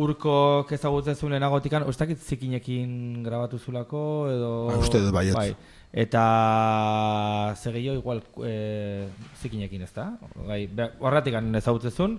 [0.02, 0.34] urko
[0.72, 4.02] ezagutzen zuen lehenagotikan, ustakit zikinekin grabatu zulako
[4.32, 4.52] edo...
[4.70, 5.36] Ba, uste dut baietz.
[5.36, 5.52] Bai.
[5.92, 6.22] Eta
[7.60, 9.08] zegio igual e,
[9.42, 10.10] zikinekin ez da?
[10.48, 10.64] Bai,
[11.00, 12.18] horretik ezagutzen zuen.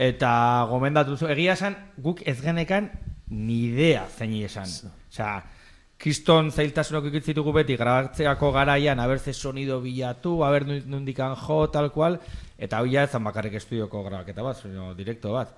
[0.00, 0.32] Eta
[0.70, 2.88] gomendatu zu, egia esan, guk ez genekan
[3.28, 4.68] ni idea zein esan.
[5.12, 5.42] Osea,
[6.02, 11.92] kriston zailtasunok ikitzitugu beti grabatzeako garaian, haber ze sonido bilatu, haber nu- nundikan jo, tal
[11.92, 12.18] cual,
[12.58, 15.54] eta hau ja ezan bakarrik estudioko grabaketa bat, sino direkto bat.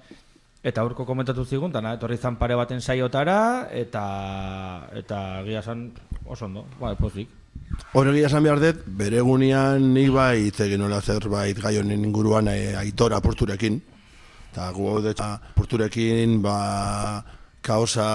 [0.63, 5.91] Eta aurko komentatu zigun, eta etorri zan pare baten saiotara, eta eta egia esan
[6.27, 7.29] oso ondo, bai, pozik.
[7.95, 12.49] Hori esan behar dut, bere egunean nik bai hitz egin nola zerbait gai honen inguruan
[12.49, 13.81] e, aitor apurturekin.
[14.53, 16.59] Eta gu hau dut apurturekin, ba,
[17.64, 18.07] kaosa,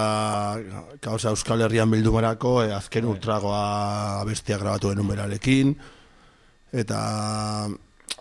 [1.02, 5.74] kaosa Euskal Herrian bildumarako, e, azken ultragoa abestia grabatu genuen berarekin.
[6.70, 7.00] Eta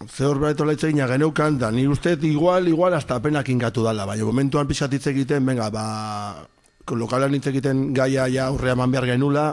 [0.07, 4.07] ze hor behar etola itzegina geneukan, da ni uste igual, igual, hasta apenak ingatu dala,
[4.09, 6.45] baina momentuan pixat hitz egiten, venga, ba,
[6.89, 9.49] lokalan hitz egiten gaia ja aurrea eman behar genula,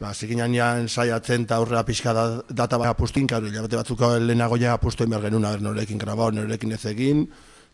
[0.00, 4.58] ba, zikinan ja ensaiatzen eta aurrea pixka da, data bat apustin, karo, hilabete batzuk lehenago
[4.60, 7.28] ja apustu behar genuna, norekin grabau, norekin ez egin,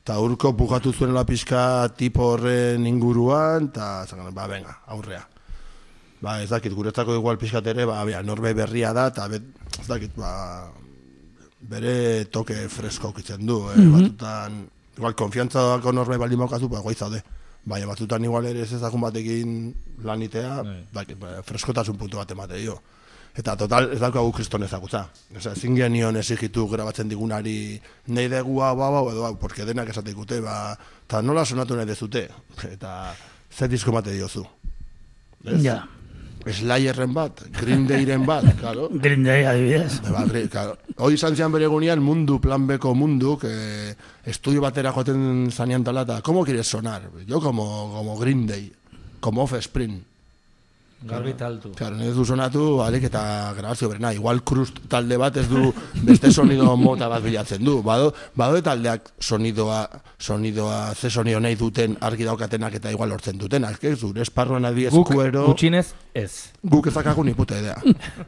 [0.05, 5.23] eta urko bugatu zuenela pixka tipo horren inguruan, eta zangan, ba, venga, aurrea.
[6.21, 10.13] Ba, ez dakit, guretzako igual pixkat ere, ba, bea, norbe berria da, eta ez dakit,
[10.21, 10.69] ba,
[11.73, 13.81] bere toke fresko kitzen du, eh?
[13.95, 14.61] batutan,
[14.99, 17.23] igual, konfiantzako norbe baldin maukazu, ba, goiz zaude.
[17.65, 19.73] Baina batzutan igual ere ez ezagun batekin
[20.05, 20.59] lanitea,
[20.93, 22.77] dakit, ba, freskotasun puntu bat emate dio.
[23.35, 25.09] Eta total, ez daukagu kriston ezagutza.
[25.35, 27.81] Osea, ezin genion exigitu grabatzen digunari
[28.15, 30.77] nahi dugu hau, hau, hau, edo hau, porque denak esate dikute, ba,
[31.09, 32.29] eta nola sonatu nahi dezute,
[32.71, 32.93] eta
[33.51, 34.45] ze disko mate diozu.
[35.45, 35.59] Ez?
[35.65, 35.81] Ja,
[36.45, 38.89] Slayerren bat, Green Dayren bat, claro.
[38.93, 40.01] Green Day adibidez.
[40.05, 40.77] Ba, claro.
[40.97, 43.97] Hoi izan zian bere egunean mundu, plan beko mundu, que
[44.31, 47.11] estudio batera joaten zanean tala, eta, ¿cómo quieres sonar?
[47.27, 48.73] Yo como, como Green Day,
[49.21, 50.14] como Offspring.
[51.05, 51.73] Garbi taltu.
[51.77, 54.13] Claro, ez du sonatu, alik eta grabazio berena.
[54.17, 55.69] Igual Crust talde bat ez du
[56.07, 57.83] beste sonido mota bat bilatzen du.
[57.85, 59.83] Bado, bado taldeak sonidoa,
[60.19, 63.83] sonidoa, ze sonido nahi duten argi daukatenak eta igual hortzen dutenak.
[63.85, 66.33] Ez zure esparruan adiez Guk gutxinez ez.
[66.63, 67.77] guk ezakagu ni puta idea.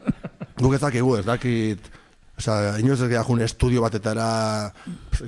[0.60, 1.90] guk ezakigu, ez dakit,
[2.36, 4.70] Osa, inoz ez gehiagun estudio batetara,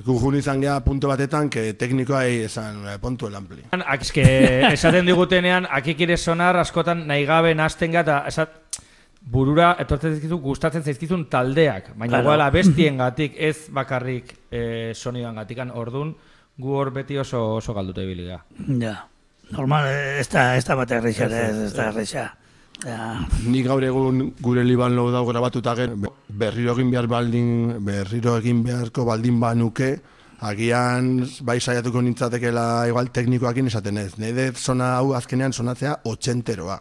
[0.05, 3.63] jun izan geha punto batetan, que teknikoa esan eh, puntu el ampli.
[3.73, 4.25] Akizke,
[4.75, 8.59] esaten digutenean, ere sonar askotan nahi gabe nazten gata, esat,
[9.21, 12.23] burura etortzen zaizkizu gustatzen zaizkizun taldeak, baina Claro.
[12.23, 16.15] igual abestien gatik ez bakarrik e, sonidoan gatikan, ordun
[16.59, 18.27] gu hor beti oso, oso galduta ibili.
[18.29, 19.07] Ja.
[19.49, 19.87] Normal,
[20.19, 22.27] ez da, ez da bat erreixa, ez, ez da erreixa.
[22.85, 23.27] Ja.
[23.43, 25.97] Ni gaur egun gure liban lo dago grabatuta gen
[26.29, 27.49] berriro egin behar baldin
[27.83, 29.97] berriro egin beharko baldin banuke
[30.39, 34.13] agian bai saiatuko nintzatekela igual teknikoakin esaten ez.
[34.17, 36.79] Nede sona hau azkenean sonatzea otxenteroa.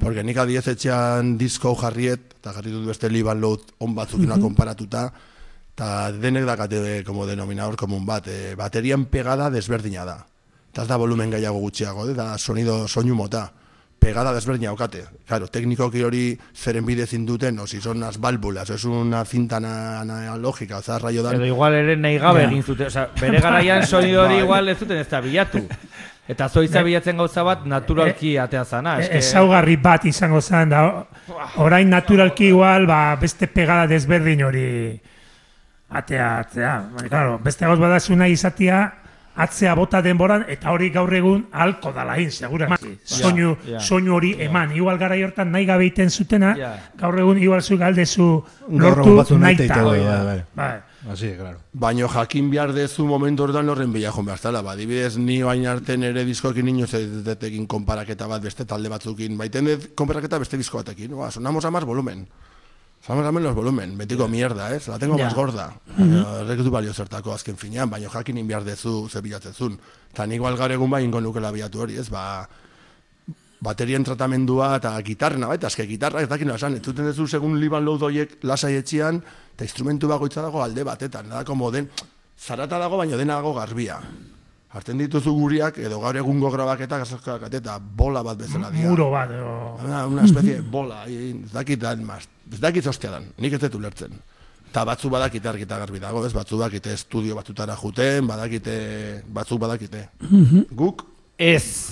[0.00, 5.10] Porque nik adiez etxean disko jarriet, eta jarri dut beste liban load on batzukina konparatuta,
[5.74, 10.16] eta denek dakate como denominador komun bat, e, baterian pegada desberdina da.
[10.72, 13.50] Eta ez da volumen gehiago gutxiago, eh, da sonido soinu mota
[14.00, 15.04] pegada desberdina aukate.
[15.28, 19.56] Claro, teknikoki hori zeren bidez induten, o si son unas válvulas, o es una cinta
[19.58, 21.34] ana- analógica, o sea, rayo dan...
[21.36, 24.42] Edo igual ere nahi gabe egin zuten, osea, bere garaian sonido hori Bai.
[24.44, 25.62] igual ez zuten ez da bilatu.
[26.30, 28.96] Eta zoitza bilatzen gauza bat naturalki atea zana.
[29.00, 31.06] E- eske- ezaugarri bat izango zen da o-
[31.64, 34.66] orain naturalki igual ba, beste pegada desberdin hori
[35.90, 36.74] atea atea.
[36.94, 38.80] Baina, claro, beste gauz badazu nahi izatea
[39.42, 42.68] atzea bota denboran, eta hori gaur egun alko dala segura.
[43.04, 43.80] soinu, ja.
[43.80, 44.72] soinu hori eman.
[44.76, 46.76] Igual gara hortan nahi gabe iten zutena, Ja.
[46.96, 49.74] gaur egun igual zu galdezu lortu nahi nahi ta.
[49.74, 50.44] teite, hori bai, bai.
[50.54, 50.80] Bai.
[51.08, 51.58] Así, claro.
[51.72, 54.60] Baino jakin behar dezu momentu horretan horren bila joan behar zela.
[54.60, 59.38] Ba, adibidez, ni bain arte nere diskoekin inoz ez egin konparaketa bat beste talde batzukin.
[59.38, 61.16] Baiten dut konparaketa beste disko batekin.
[61.16, 62.26] Ba, sonamos a más volumen.
[63.00, 63.96] Sonamos a menos volumen.
[63.96, 64.86] Betiko mierda, ez?
[64.88, 65.24] La tengo Ja.
[65.24, 65.74] más gorda.
[65.96, 69.78] Baina, Horrek du balio zertako azken finean, baino jakin behar dezu ze bilatzezun.
[70.12, 72.10] Eta nik igual gaur egun bai ingo nukela bilatu hori, ez?
[72.10, 72.46] Ba,
[73.60, 78.02] baterien tratamendua eta gitarrena, baita, eske gitarra ez dakina esan, entzuten duzu segun liban load
[78.02, 79.22] horiek lasai etxian,
[79.54, 81.88] eta instrumentu bakoitza dago alde batetan, da como den,
[82.38, 84.00] zarata dago, baina dena dago garbia.
[84.70, 88.86] Hartzen dituzu guriak, edo gaur egungo grabaketak, azokak eta bola bat bezala dira.
[88.92, 89.54] Muro bat, edo...
[89.82, 93.60] Una, una especie de bola, ez dakit dan, mas, ez dakit ostia dan, nik ez
[93.64, 94.14] dut ulertzen.
[94.70, 96.30] Eta batzu badakite argita garbi dago, ez?
[96.30, 98.76] Batzu badakite estudio batzutara juten, badakite,
[99.26, 100.04] batzuk badakite.
[100.70, 101.02] Guk,
[101.40, 101.88] Ez.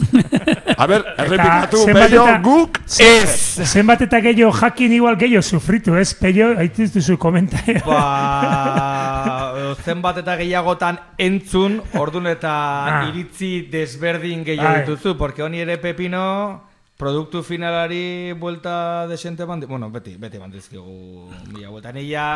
[0.77, 3.65] a ber, errepikatu, eta- guk, Ez!
[3.65, 6.13] Zenbat eta gehiago jakin igual gehiago sufritu, ez?
[6.15, 7.81] Pello, haituz duzu komentario.
[7.87, 13.09] Ba, zenbat eta gehiagotan entzun, ordun eta Ah.
[13.09, 16.63] iritzi desberdin gehiago dituzu, porque honi ere pepino,
[16.99, 21.93] produktu finalari buelta desente bandi, bueno, beti, beti bandizkigu mila buelta.
[21.93, 22.29] Nila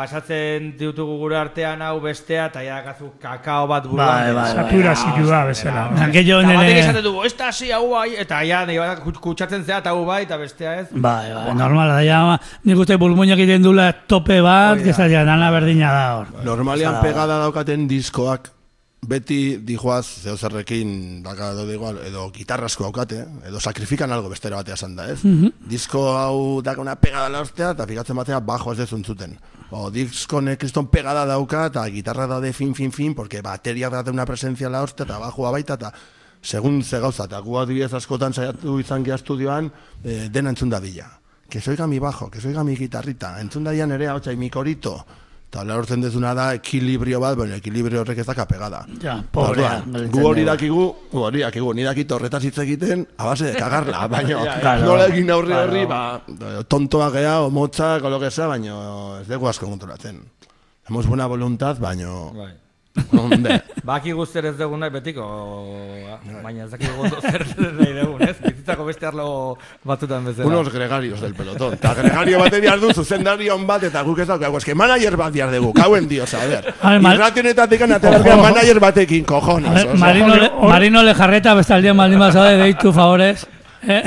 [0.00, 4.06] pasatzen ditugu gure artean hau bestea, eta ja gazu kakao bat buruan.
[4.08, 4.64] Bai, bai, bai.
[4.64, 5.84] Saturazioa bezala.
[6.14, 8.62] Gehio Eta batek esaten dugu, ez da hasi hau bai, eta ja,
[9.04, 10.86] kut- kutsatzen zea, eta hau bai, eta bestea ez.
[10.92, 12.20] Bai, bai, normala da, ja,
[12.64, 16.32] nik uste bulmuñak egiten dula tope bat, que ja, dana berdina da hor.
[16.46, 18.50] Normalean pegada daukaten diskoak
[19.06, 24.76] beti dijoaz zeo zerrekin daka edo igual edo gitarrasko daukate, edo sakrifikan algo bestera batea
[24.76, 25.20] esan da, ez?
[25.70, 29.38] Disko hau daka una pegada la hostia eta fikatzen batea bajo ez dezun zuten.
[29.70, 33.88] O disko ne kriston pegada dauka eta gitarra da de fin fin fin porque bateria
[33.90, 35.92] da una presencia la hostia eta bajoa baita eta
[36.42, 39.70] segun ze gauza eta gu adibidez askotan saiatu izan gea estudioan
[40.04, 41.20] eh, dena entzun dadila.
[41.48, 45.04] Que soiga mi bajo, que soiga mi guitarrita, entzun daia nere ahotsa mi corito.
[45.50, 48.84] Eta lortzen dezuna da ekilibrio bat, bueno, ekilibrio horrek ez daka pegada.
[49.02, 49.80] Ja, pobrea.
[50.12, 54.04] Gu hori dakigu, gu hori dakigu, ni dakit horretaz hitz egiten, a base de cagarla,
[54.12, 54.84] baina Claro.
[54.86, 56.20] nola egin aurri horri, ba,
[56.70, 58.76] tontoa gea, o motzak, o lo que sea, baina
[59.20, 60.22] ez dugu asko konturatzen.
[60.88, 62.06] Hemos buena voluntad, baina...
[63.14, 65.24] Onde, Baki guzter ez dugun nahi betiko,
[66.42, 67.44] baina ez dakigu ondo zer
[67.78, 68.34] nahi dugun, ez?
[68.42, 69.26] Bizitzako beste arlo
[69.86, 70.48] batzutan bezala.
[70.48, 71.74] unos gregarios del pelotón.
[71.78, 75.54] Eta gregario bat ediar du, zuzendarion bat, eta guk ez daukagu, eske manager bat diar
[75.54, 76.68] dugu, kauen dios, a ver.
[77.14, 79.72] Irrationetatik anatea manager batekin, cojones.
[79.72, 79.96] Ver.
[79.96, 83.46] Marino, le, Marino Lejarreta bestaldean baldin bazaude deitu favorez.
[83.80, 84.02] Eh?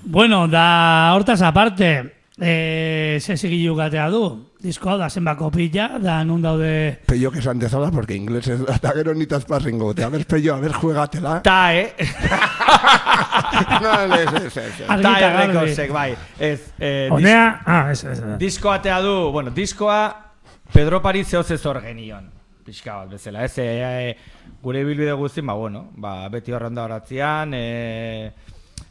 [0.00, 4.22] bueno, da hortaz aparte, eh, ze zigilu gatea du.
[4.64, 7.00] Disko hau da zenbako pila, da nun daude...
[7.04, 9.90] Que esan dezala, porque inglés ez eta gero nitaz parringo.
[9.92, 11.42] A ver, Pello, a ver, juegatela.
[11.42, 11.92] Ta, eh?
[13.84, 16.14] no, ez, ez, ez, Ta errekosek, bai.
[16.38, 20.32] Ez, eh, Honea, ah, ez, ez, diskoa atea du, bueno, diskoa
[20.72, 22.32] Pedro Pari zehoz ez hor genion.
[22.64, 26.88] Pixka bat bezala, ez, e, e, gure bilbide guztin, ba, bueno, ba, beti horren da
[26.88, 28.32] horatzean, e,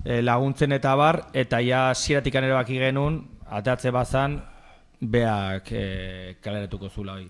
[0.05, 4.43] e, laguntzen eta bar, eta ja sieratik ere baki genuen, ateatze bazan,
[5.11, 7.27] beak e, kaleratuko zula hoi.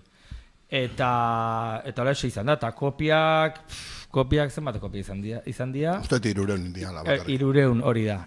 [0.74, 5.98] Eta, eta hola izan da, eta kopiak, pff, kopiak zenbat kopia izan dira, izan dira?
[6.02, 7.28] Uste tiruren indiala E, bakarrik.
[7.36, 8.20] irureun hori da.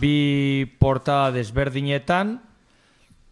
[0.00, 2.40] Bi portada desberdinetan,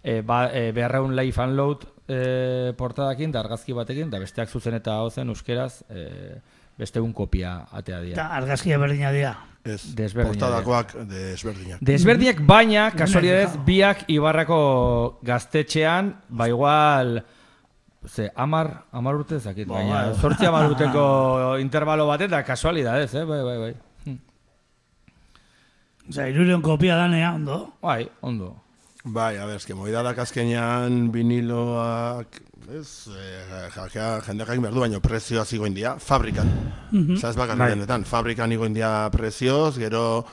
[0.02, 4.74] e, ba, e, beharraun live and load e, portadakin, da argazki batekin, da besteak zuzen
[4.78, 6.38] eta hozen euskeraz, e,
[6.78, 8.16] beste un kopia atea dira.
[8.22, 9.34] Da, argazkia berdina dira.
[9.64, 9.80] Ez,
[10.12, 11.80] portadakoak desberdinak.
[11.80, 14.58] Desberdinak baina, kasualidadez, biak Ibarrako
[15.24, 17.22] gaztetxean, ba igual,
[18.04, 21.06] ze, amar, amar urte zakit, baina, zortzi amar urteko
[21.64, 23.72] intervalo bat eta kasualidadez, eh, bai, bai, bai.
[24.04, 24.18] Hm.
[26.10, 27.62] Osa, irureun kopia danea, ondo.
[27.80, 28.52] Bai, ondo.
[29.04, 32.38] Bai, a ber, eske moida da azkenean viniloak,
[32.72, 36.48] ez, eh, jakea, jendeak egin behar du, baina prezioa zigo india, fabrikan.
[37.16, 37.70] Osa ez bakarrik Bai.
[37.74, 40.24] dendetan, fabrikan igo india prezioz, gero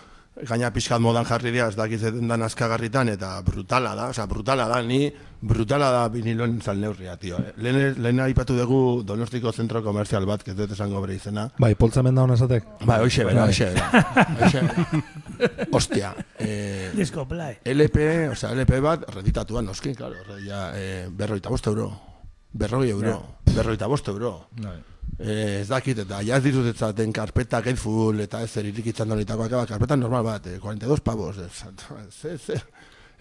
[0.47, 4.81] gaina pixkat modan jarri dira, ez dakizetan dan askagarritan, eta brutala da, oza, brutala da,
[4.81, 5.11] ni
[5.41, 7.37] brutala da viniloen zal neurria, tio.
[7.37, 7.51] Eh?
[7.57, 12.15] Lehen, lehen aipatu dugu Donostiko zentro komerzial bat, ez dut esango bere izena, Bai, poltzamen
[12.15, 12.69] da hona esatek.
[12.85, 14.05] Bai, hoxe bera, hoxe bera.
[14.39, 15.65] Hoxe bera.
[15.73, 17.59] Ostia, eh, Disko play.
[17.65, 22.10] LP, o sea, LP bat, reditatuan, noski, claro, re, ja, eh, berroita bost euro.
[22.51, 23.17] Berroi euro.
[23.51, 24.47] Berroita bost euro.
[24.59, 24.77] Bai.
[25.19, 29.67] Eh, ez dakit, eta ja ez ditut etzaten karpeta gatefull, eta ez zer irikitzan donitakoak,
[29.69, 32.63] karpeta normal bat, eh, 42 pavos, ez, ez, ez, ez,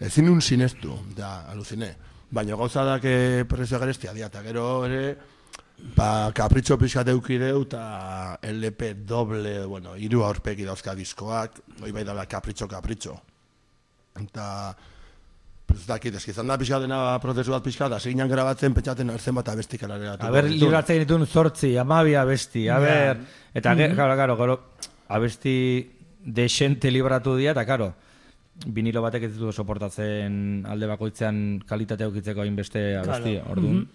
[0.09, 1.95] ezin un sinestu, da, alucine.
[2.31, 5.19] Baina gauza da que prezioa garestia dia, eta gero ere,
[5.97, 12.27] Ba, kapritxo pixkat eukideu, eta LP doble, bueno, hiru aurpegi dauzka diskoak, hoi bai dala
[12.29, 13.17] kapritxo, kapritxo.
[14.21, 14.47] Eta,
[15.75, 19.37] ez dakit, eski izan da pixka dena prozesu bat pixka, da seginan grabatzen, pentsaten arzen
[19.39, 20.27] bat abestik alareratu.
[20.27, 24.59] A ber, libratzen ditun zortzi, amabi abesti, a ber, eta, ge, claro, claro, claro,
[25.09, 25.57] abesti
[26.25, 27.93] desente libratu dira, eta, claro,
[28.67, 33.87] vinilo batek ez ditu soportatzen alde bakoitzean kalitatea ukitzeko hainbeste abesti, orduan.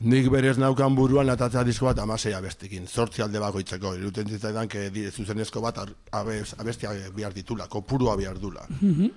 [0.00, 4.86] Nik berez naukan buruan atatzea disko bat amasei abestikin, zortzi alde bakoitzeko, iruten zitzaidan, que
[4.90, 5.76] di- zuzenezko bat
[6.16, 8.62] abes, abestia bihar ditula, kopurua bihar dula.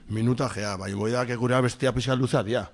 [0.09, 2.65] Minuta gea, bai, boi da, que gure abestia pixka luza dia.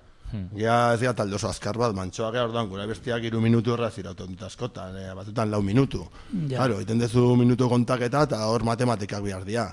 [0.56, 3.90] Gea ez dira talde oso azkar bat, mantxoa gea orduan, gure abestiak iru minutu horra
[3.90, 6.02] zirauten dut askotan, eh, batutan lau minutu.
[6.48, 6.56] Ja.
[6.64, 9.68] Claro, iten dezu minutu kontaketa eta hor matematikak bihar dia.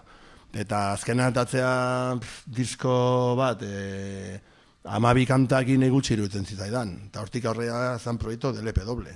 [0.53, 4.39] Eta azkena atatzea pff, disko bat, e,
[4.87, 6.93] amabi kantakin egutsi iruditzen zitzaidan.
[7.09, 9.15] Eta hortik aurrera zan proiektu del LP doble.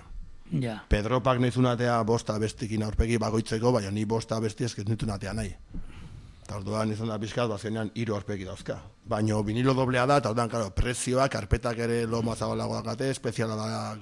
[0.60, 0.82] Ja.
[0.90, 5.54] Pedropak nahi zunatea bosta bestikin aurpegi bagoitzeko, baina ni bosta besti ez nitu natea nahi.
[6.44, 8.82] Eta orduan izan da pixkat, bazkenean hiru aurpegi dauzka.
[9.08, 13.96] Baina vinilo doblea da, eta orduan, claro, prezioa, karpetak ere loma zabalagoak ate, espeziala da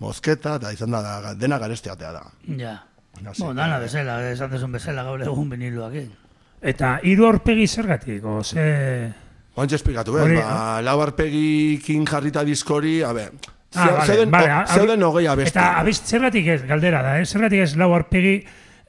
[0.00, 2.24] mozketa, eta izan da, da dena garesteatea da.
[2.56, 2.78] Ja.
[3.20, 5.98] Bo, que- dana bezala, esan dezun bezala gaur egun biniloak.
[6.62, 9.12] Eta hiru aurpegi zergatik, ze...
[9.56, 10.36] Oantxe esplikatu, eh?
[10.38, 13.32] Ba, lau arpegikin jarrita diskori, a ber,
[13.72, 15.52] Ah, vale, zeuden, vale, o- zeuden hogei abesti.
[15.54, 17.24] Eta abest, zergatik ez, galdera da, eh?
[17.26, 18.40] zergatik ez lau aurpegi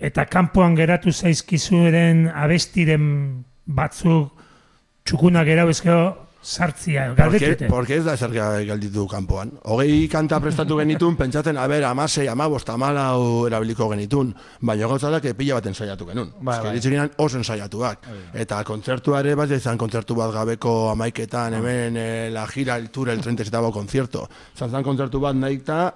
[0.02, 3.04] eta kanpoan geratu zaizkizueren abestiren
[3.66, 4.32] batzuk
[5.06, 7.68] txukunak erau ezkero sartzia, Porque, galdetute.
[7.70, 8.32] porque ez da ezer
[8.66, 9.52] galditu kanpoan.
[9.64, 15.22] Hogei kanta prestatu genitun, pentsatzen, a ber, amasei, amabost, amalau erabiliko genitun, baina gauza da,
[15.22, 16.32] que pila baten saiatu genuen.
[16.42, 16.74] Bai, Eske bai.
[16.76, 18.08] ditzen ginen oso saiatuak.
[18.34, 23.22] Eta kontzertuare bat izan kontzertu bat gabeko amaiketan, hemen eh, la gira, el tour, el
[23.22, 24.28] 37 konzerto.
[24.58, 25.94] Zan zan kontzertu bat nahi eta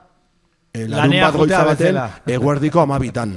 [0.74, 3.36] eh, larun bat goitza baten, eguerdiko amabitan.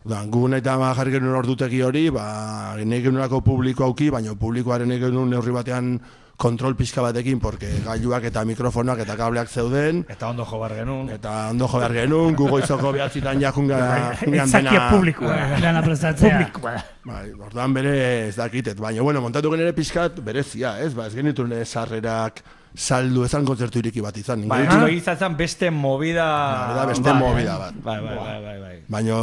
[0.00, 4.88] Da, gu nahi eta jarri genuen ordutegi hori, ba, nahi genuenako publiko auki, baina publikoaren
[4.88, 5.98] nahi genuen neurri batean
[6.40, 11.10] kontrol pixka batekin, porque gailuak eta mikrofonoak eta kableak zeuden, Eta ondo jo bar genuen.
[11.12, 13.80] eta ondo jo behar genuen, gu goizoko behatzitan ja junga,
[14.22, 14.86] jungan Etzakia dena...
[14.90, 15.36] publikoa.
[15.60, 16.30] Dana prestatzea.
[16.38, 16.84] Publikoa da.
[17.04, 17.92] Bai, orduan bere
[18.28, 20.94] ez dakitet, baina bueno, montatu genere pixkat berezia, ez?
[20.96, 22.40] Ba, ez genituen sarrerak
[22.74, 24.46] saldu ezan kontzertu iriki bat izan.
[24.48, 26.26] Bai, hori izan zen beste movida...
[26.68, 27.80] Bai, da beste movida bat.
[27.84, 28.76] Bai, bai, bai, bai, bai.
[28.90, 29.16] Baina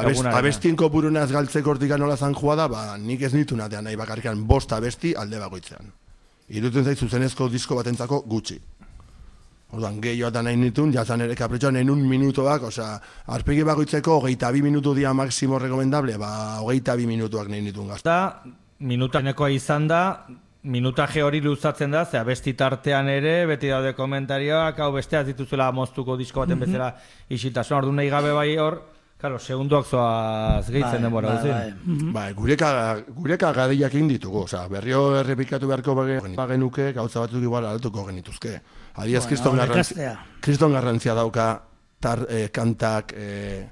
[0.00, 3.98] abest, abestien kopurunaz galtzeko hortik nola zan joa da, ba, nik ez nitu natean nahi
[3.98, 5.90] bakarrikan bost abesti alde bakoitzean.
[6.52, 8.58] Irutzen zait zuzenezko disko batentzako gutxi.
[9.72, 12.98] Orduan, gehiago eta nahi nitun, jazan ere kapritxoan en un minutoak, osea,
[13.32, 18.10] arpegi bakoitzeko hogeita bi minutu dia maksimo rekomendable, ba, hogeita bi minutuak nahi nitun gazta.
[18.10, 18.52] Da,
[18.84, 20.02] minutanekoa izan da,
[20.64, 26.16] minutaje hori luzatzen da, ze abesti tartean ere, beti daude komentarioak, hau besteaz dituzuela moztuko
[26.16, 26.92] disko baten bezala
[27.28, 28.82] isiltasun, ordu nahi gabe bai hor,
[29.22, 31.76] Claro, segunduak zoaz gehitzen denbora bai, guztien.
[32.10, 32.12] bai.
[32.12, 32.70] Ba, gureka,
[33.14, 38.56] gureka gadeiak egin ditugu, osea, berrio errepikatu beharko bage- bagenuke, gauza batzuk igual altuko genituzke.
[38.96, 41.46] Adiaz, Bueno, kriston garrantzia, kriston garrantzia dauka
[42.00, 43.70] tar, eh, kantak, eh,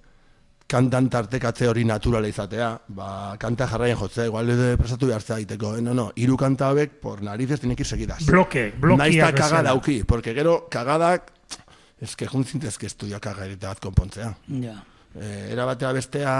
[0.71, 3.09] kantan tartekatze hori naturala izatea, ba,
[3.43, 5.83] kanta jarraien jotzea, igual edo prestatu behar egiteko, eh?
[5.83, 8.25] no, no, hiru kanta hauek, por narices tiene que ir seguidas.
[8.27, 9.49] Bloke, blokiak Naiz eta bezala.
[9.49, 11.33] kagada auki, porque gero kagadak,
[12.01, 14.33] ez que juntzintezke estudia kagarite bat konpontzea.
[14.63, 14.77] Ja.
[15.19, 16.35] Eh, era batea bestea,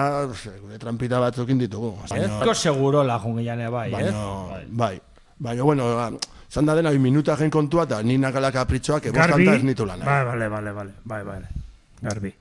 [0.63, 1.97] gure trampita batzukin ditugu.
[2.15, 4.13] Ezko seguro la jungiane bai, ez?
[4.13, 5.01] Baina, bai.
[5.41, 6.11] Baina, bueno, ba,
[6.49, 10.07] zan da dena, minuta gen kontua, eta ni nakala kapritxoak, ebos kanta ez nitu lan.
[10.07, 11.51] Bai, bale, bale, bale, bai, bale.
[12.01, 12.33] Garbi.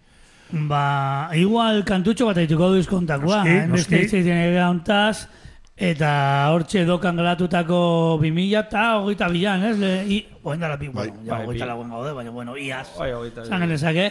[0.51, 3.43] Ba, igual kantutxo bat aituko duiz kontakoa.
[3.43, 3.67] Noski, eh?
[3.69, 5.27] Beste egiten ere hontaz,
[5.77, 6.09] eta
[6.55, 9.75] hortxe dokan galatutako 2000 eta hogeita bilan, ez?
[9.77, 11.69] Le, i, oindala bi, Bai, bueno, ja, bai, hogeita bi.
[11.69, 12.87] lagoen gaude, baina, bueno, iaz.
[12.97, 13.45] Hogeita.
[13.45, 14.07] Zan genezake,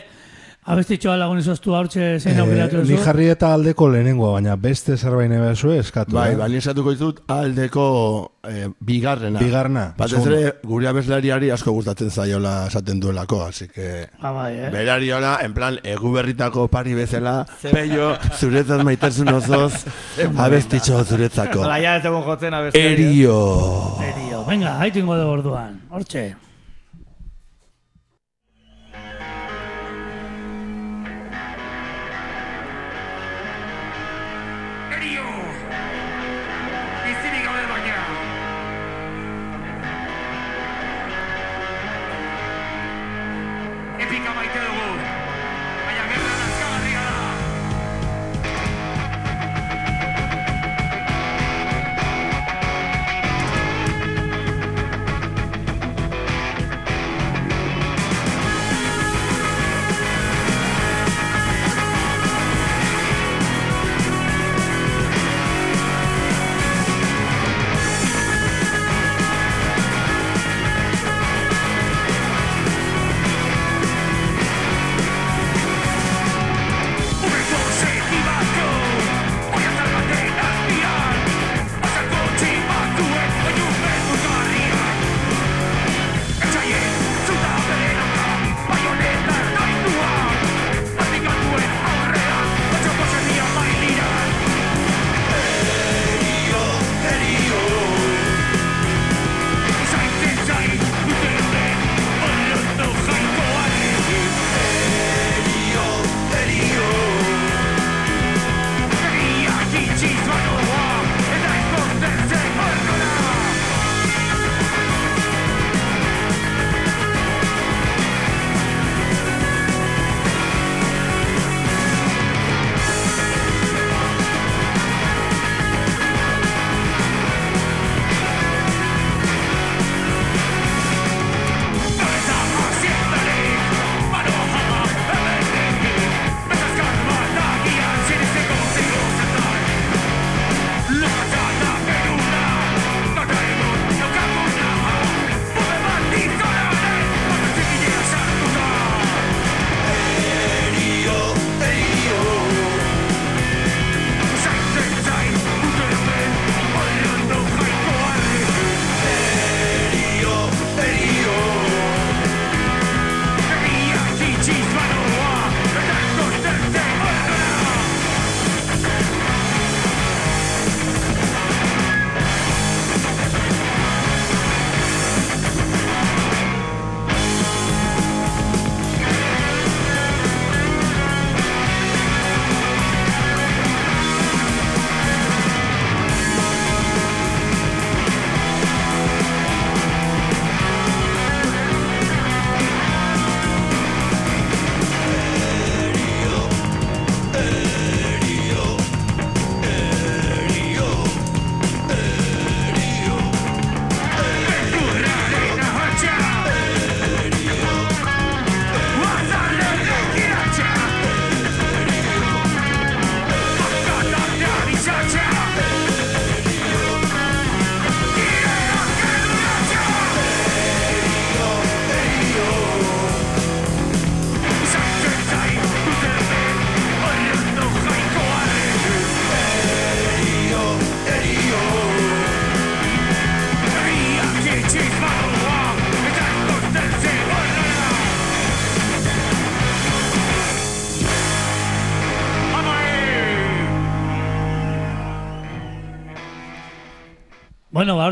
[0.69, 2.93] abestitxoa lagun izoztu hortxe zein aukeratu Eh, duzu.
[2.93, 6.12] ni jarri eta aldeko lehenengoa, baina beste zerbait nahi bezu eskatu.
[6.16, 6.37] Bai, eh?
[6.37, 7.85] bai, ni esatuko dizut aldeko
[8.49, 9.41] eh, bigarrena.
[9.41, 14.09] Bigarrena, Bat ez ere, gure abeslariari asko gustatzen zaiola esaten duelako, así que...
[14.21, 14.71] Ba, bai, eh?
[14.75, 19.85] Berariola, en plan, egu berritako pari bezala, peio, zuretzat maitasun osoz,
[20.47, 21.62] abestitxo zuretzako.
[21.64, 22.79] Hala, ja ez jotzen abesti.
[22.81, 23.39] Erio.
[24.05, 26.35] Erio, venga, haitu ingo dugu orduan, hortxe.
[34.99, 35.26] Erio!
[37.11, 37.99] Izinik gabe baina!
[38.03, 38.38] Epika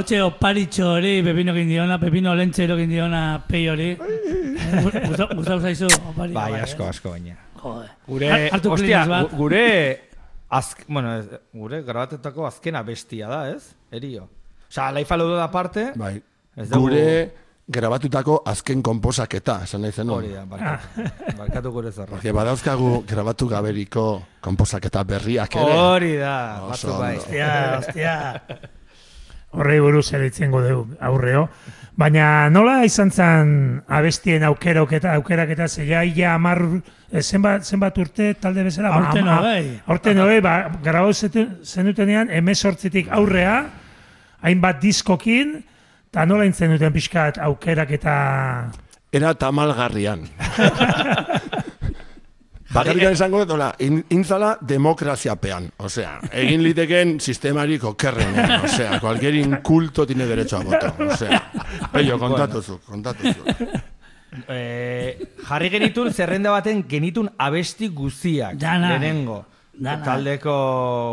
[0.07, 3.89] hortxe oparitxo hori, pepino egin diona, pepino lentxero egin diona pei hori.
[3.99, 6.33] Gustau zaizu, opari.
[6.37, 7.35] Bai, asko, asko baina.
[7.63, 7.89] Jode.
[8.07, 9.31] Gure, Har- hartu ostia, Kleenex bat.
[9.33, 9.65] gu- gure,
[10.55, 11.17] azk, bueno,
[11.53, 13.73] gure grabatetako azkena bestia da, ez?
[13.91, 14.29] Erio.
[14.71, 16.23] Osa, laifa lodo da parte, Bai.
[16.57, 17.33] Ez dugu- Gure
[17.67, 20.09] grabatutako azken konposaketa, esan nahi zen.
[20.09, 21.03] hori da, barkatu.
[21.37, 22.11] Barkatu gure zorra.
[22.11, 25.73] Porque badauzkagu grabatu gaberiko konposaketa berriak ere.
[25.75, 27.17] Hori da, batzuk bai.
[27.17, 28.43] Hostia, hostia.
[29.57, 31.47] Horrei buruz ere itzengo dugu aurreo.
[31.97, 33.53] Baina nola izan zen
[33.89, 36.61] abestien aukeroketa, aukeraketa zeia ia amar,
[37.11, 38.93] eh, zenbat, zenbat urte talde bezala?
[38.93, 39.81] Ama- hogei.
[39.87, 43.65] Aurten hogei, ba, grabau zenutenean, emezortzitik aurrea,
[44.43, 45.63] hainbat diskokin,
[46.11, 48.17] eta nola intzen duten pixkat aukeraketa...
[49.13, 50.29] Era tamalgarrian.
[52.77, 55.71] Bakarrikan esango dut, hola, in, intzala demokraziapean.
[55.89, 58.67] Osea, egin liteken sistemarik okerrenean.
[58.69, 60.93] Osea, cualquier inculto tiene derecho a voto.
[61.09, 61.41] Osea,
[61.93, 63.71] pello, kontatu zu, kontatu zu.
[64.53, 65.17] Eh,
[65.49, 68.59] jarri genitun zerrenda baten genitun abesti guziak.
[68.61, 68.91] Dana.
[68.93, 69.45] Lehenengo.
[69.73, 70.03] Dana.
[70.05, 70.57] Taldeko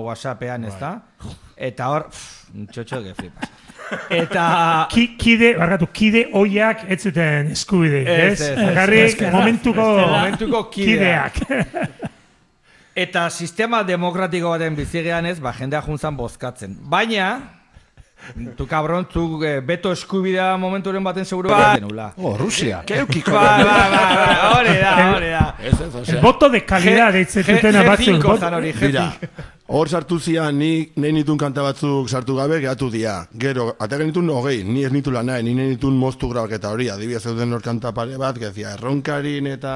[0.04, 0.98] whatsappean, ez da?
[1.56, 2.10] Eta hor,
[2.72, 3.63] txotxo que flipas.
[4.10, 4.88] Eta...
[4.92, 8.58] Ki, kide, barkatu, kide oiak ez zuten eskubide, Ez, ez?
[8.58, 9.32] ez, ez.
[9.34, 11.34] Momentuko, Momentuko kideak.
[11.34, 11.74] kideak.
[13.04, 16.76] Eta sistema demokratiko baten bizigean ez, ba, jendea juntzan bozkatzen.
[16.90, 17.32] Baina,
[18.56, 22.12] tu cabron, tu eh, beto eskubidea momenturen baten seguro ba, denula.
[22.22, 22.84] Oh, Rusia.
[22.86, 23.32] Keukiko.
[23.34, 25.42] Ba, ba, ba, ba, hori da, hori da.
[25.60, 26.22] Ez ez, El osea.
[26.22, 28.14] voto de calidad G- deitzen G- dutena batzuk.
[28.22, 29.30] G5 bot- zan hori, Dira, G5.
[29.74, 33.16] Hor sartu zian, ni nahi nitun kanta batzuk sartu gabe, gehatu dia.
[33.34, 36.92] Gero, ate genitun hogei, ni ez nitula nahi, ni nahi nitun moztu grabaketa hori.
[36.94, 39.76] Adibidez zeuden hor kanta pare bat, gezia, erronkarin eta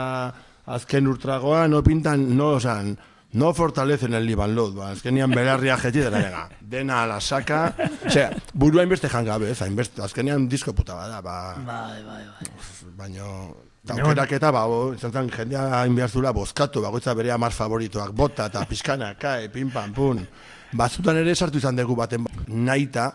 [0.77, 2.93] azken urtragoa, no pintan, no, osan,
[3.33, 7.61] no fortalecen el Liban Load, ba, azkenian belarria jetzi dela, venga, dena a la saca,
[8.05, 13.66] osea, burua inbeste jangabe, ez, hainbeste, azkenean disko puta bada, ba, Bai, bai, bai.
[13.95, 14.65] Baino aukeraketa ba
[14.95, 20.25] izan jendea zuela bozkatu bakoitza bere amar favoritoak bota eta pizkana kae pim pam pum.
[20.73, 23.11] Batzutan ere sartu izan dugu baten naita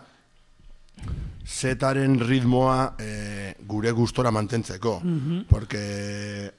[1.45, 5.01] zetaren ritmoa eh, gure gustora mantentzeko.
[5.49, 6.53] Porque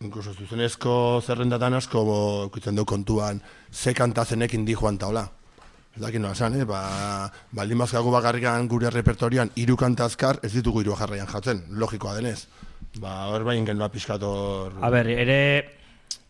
[0.00, 3.40] incluso zuzenezko zerrendatan asko bo, ikutzen du kontuan
[3.72, 5.26] ze kantazenekin di joan taola
[5.96, 6.64] Ez dakit nola esan, eh?
[6.68, 12.12] Ba, baldin bazkagu bakarrikan gure repertorian hiru kanta azkar, ez ditugu hiru jarraian jatzen, logikoa
[12.18, 12.42] denez.
[13.00, 14.72] Ba, hor bain genua pixkator...
[14.80, 15.38] A ber, ere,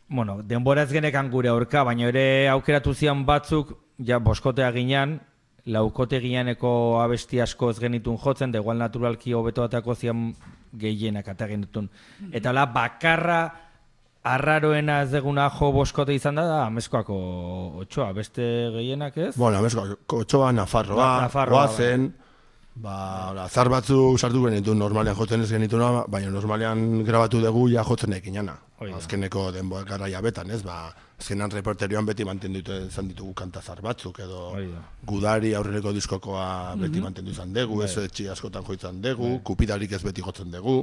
[0.09, 5.21] bueno, denbora ez genekan gure aurka, baina ere aukeratu zian batzuk, ja, boskotea ginean,
[5.67, 6.71] laukote gineaneko
[7.03, 10.29] abesti asko ez genitun jotzen, da igual naturalki hobeto batako zian
[10.77, 11.89] gehienak ata genitun.
[12.33, 13.41] Eta hola, bakarra
[14.27, 17.17] arraroena ez deguna jo boskote izan da, da amezkoako
[17.83, 18.45] otxoa, beste
[18.75, 19.33] gehienak ez?
[19.39, 22.26] Bueno, amesko, kotxoa Nafarroa, Nafarroa, Oazen, ba,
[22.83, 28.13] hola, azar batzuk sartu genitun, normalean jotzen ez genituna, baina normalean grabatu dugu ja jotzen
[28.13, 28.57] ekinana.
[28.79, 28.99] Hoi da.
[29.01, 30.61] Azkeneko denboa garaia betan, ez?
[30.63, 34.83] Ba, azkenan reperterioan beti mantendu izan ditugu kantazar batzuk, edo Hoi da.
[35.09, 40.25] gudari aurreko diskokoa beti mantendu izan dugu, ez etxi askotan joitzan dugu, kupidarik ez beti
[40.25, 40.83] jotzen dugu.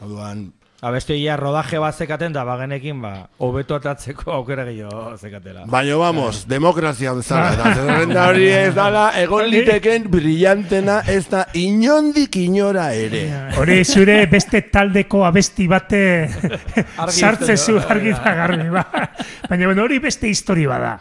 [0.00, 0.48] Orduan,
[0.78, 3.08] Abesti ia rodaje bat zekaten da bagenekin, ba,
[3.42, 5.64] hobeto atatzeko aukera gehiago zekatela.
[5.66, 12.38] Baina vamos, demokrazia bezala, eta zerrenda hori ez dala, egon liteken brillantena ez da inondik
[12.38, 13.24] inora ere.
[13.58, 16.02] Hori zure beste taldeko abesti bate
[17.08, 18.84] sartze zu argi da garbi, ba.
[19.48, 20.94] Baina bueno, hori beste histori bada.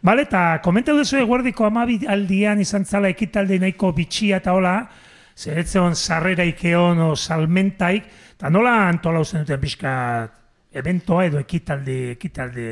[0.00, 4.78] Bale, eta komentau duzu eguerdiko amabi aldian izan zala ekitalde nahiko bitxia eta hola,
[5.36, 8.08] zeretzen sarreraik eon o salmentaik,
[8.38, 9.92] eta nola antolau zen duten pixka
[10.78, 12.66] eventoa edo ekitaldi, ekitaldi,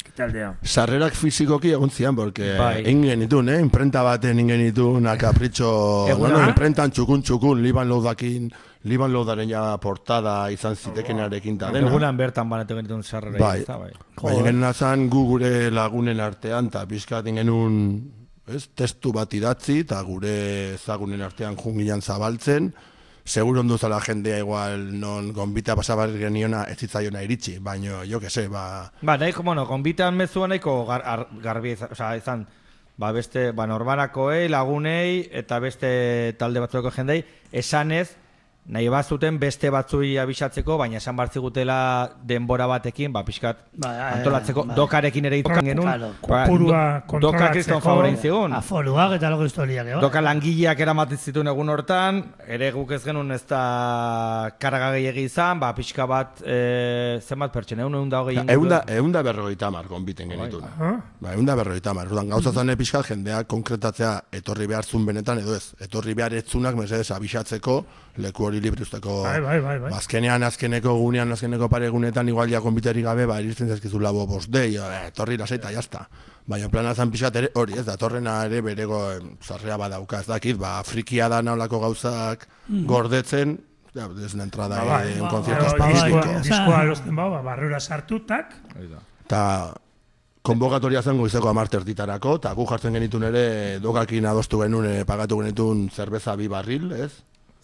[0.00, 0.54] ekitaldea.
[0.64, 2.80] Sarrerak fizikoki egon zian, porque Bai.
[2.80, 3.58] egin genitun, eh?
[3.60, 6.18] Imprenta baten egin genitun, a kapritxo, Eguna?
[6.18, 8.48] bueno, imprentan txukun txukun, Liban Lodakin,
[8.88, 11.90] Liban Lodaren ja portada izan zitekenarekin ta dena.
[11.90, 13.58] Egunan bertan banatu genitun sarrera Bai.
[13.60, 13.92] izan, bai.
[14.22, 17.76] Baina genuen zan gu gure lagunen artean, eta pixkat genuen
[18.48, 22.72] ez, testu bat idatzi, eta gure ezagunen artean jungilan zabaltzen,
[23.24, 28.30] seguro ondo zala jendea igual non gonbita pasabar geniona ez zitzaiona iritsi, baino, jo que
[28.30, 32.46] se, ba, Ba, nahiko, bueno, konbitan mezua nahiko gar, ar, garbi oza, izan,
[32.96, 38.16] ba, beste, ba, norbanakoei, lagunei, eta beste talde batzueko jendei, esanez,
[38.70, 41.76] nahi bazuten beste batzui abisatzeko, baina esan bartzigutela
[42.22, 44.76] denbora batekin, ba, pixkat Ba, eh, antolatzeko, bai.
[44.76, 45.88] dokarekin ere ditzen genuen.
[45.88, 46.10] Claro.
[46.28, 47.80] ba, Kopurua do- Doka kriston kontrolatzeko.
[47.80, 48.52] favorein zigun.
[48.54, 49.98] Aforuak eta loko historiak, eh?
[50.00, 55.58] Doka langileak eramaten zituen egun hortan, ere guk ez genuen ez da karga gehiagi izan,
[55.60, 58.54] ba, pixka bat, e, zenbat pertsona, egun egun da hogei inguru?
[58.54, 60.62] Eunda, eunda berrogeita mar konbiten genitun.
[61.20, 62.06] Ba, eunda berrogeita mar.
[62.06, 65.74] Orduan, gauza zane pixkat jendea konkretatzea etorri behar zun benetan edo ez.
[65.80, 67.84] Etorri behar etzunak mesedez abisatzeko
[68.18, 69.22] leku hori libre usteko.
[69.24, 69.90] Bai, bai, bai, bai.
[69.90, 74.76] Ba, Azkenean, azkeneko gunean, azkeneko paregunetan igual ja konbiterik gabe, ba, iristen zaizkizu labo bosdei,
[74.76, 76.08] eh, etorri lasaita, jazta.
[76.46, 80.56] Baina plana zan pixat ere, hori ez, datorrena ere berego em, sarrea badauka, ez dakit,
[80.58, 82.48] ba, frikia da naulako gauzak
[82.86, 83.58] gordetzen,
[83.94, 86.18] ja, ez la entrada Ba, ba, bai, un ba, concierto ba, específico.
[86.18, 88.54] diskoa- Diskoa losten bau, ba, barrura sartutak,
[89.26, 89.72] Eta
[90.42, 95.38] konbokatoria zen goizeko amarter ditarako, eta gu jartzen genitun ere dokakin adostu genuen, eh, pagatu
[95.42, 97.10] genitun zerbeza bi barril, ez?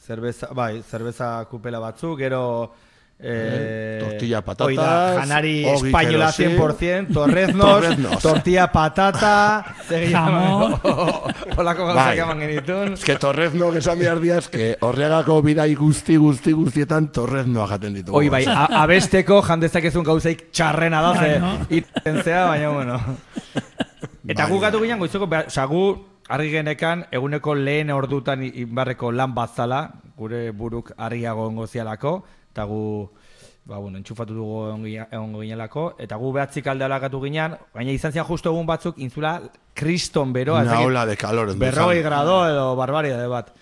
[0.07, 2.73] Zerbeza, bai, zerbeza kupela batzuk, gero...
[3.19, 7.07] Eh, tortilla patatas, hoi da, janari ogi espainola kerosin.
[7.09, 8.19] 100%, torreznos, Torreznos.
[8.23, 9.65] tortilla patata,
[10.13, 10.75] Jamón.
[11.57, 12.19] Olako gauzak Bai.
[12.21, 12.93] eman genitun.
[12.93, 18.19] Ez que torrezno esan behar diaz, que horregako bidai guzti guzti guztietan torreznoa jaten ditugu.
[18.21, 22.23] Hoi bai, a- abesteko jandezakezun gauzaik txarrena da, ze Bai, no?
[22.23, 23.01] zea, baina bueno.
[24.29, 24.91] Eta Bai, gu gatu bai.
[24.91, 25.87] ginen goizeko, beha- osea, gu
[26.29, 29.81] argi genekan eguneko lehen ordutan inbarreko lan bat zala,
[30.17, 32.81] gure buruk argiago ongo zialako, eta gu,
[33.67, 34.57] ba, bueno, entxufatu dugu
[35.11, 39.39] egongo ginelako, eta gu behatzik alde alakatu ginean, baina izan zian justo egun batzuk intzula
[39.75, 41.55] kriston beroa, Una ola de calor.
[41.55, 42.03] Duzan.
[42.03, 43.53] grado edo barbaridade bat.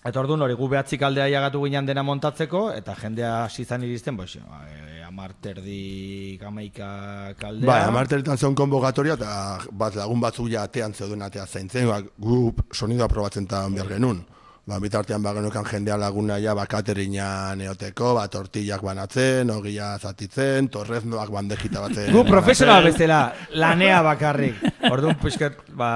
[0.00, 4.16] Eta orduan hori gu behatzik aldea jagatu ginen dena montatzeko, eta jendea hasi izan iristen,
[4.16, 7.68] pues, eh, amar terdi gamaika kaldea.
[7.68, 12.54] Bai, amarteretan zeon konbokatoria, eta bat lagun batzuk ja atean zeuden atea zaintzen, ba, gu
[12.72, 14.24] sonidoa probatzen eta behar genuen.
[14.70, 20.68] Ba, bitartean ba genukan jendea laguna ja ba katerinan eoteko, ba tortillak banatzen, ogia zatitzen,
[20.70, 22.12] torreznoak bandejita batzen.
[22.14, 24.60] Gu profesional bezala, lanea bakarrik.
[24.86, 25.88] Orduan pixkat, ba...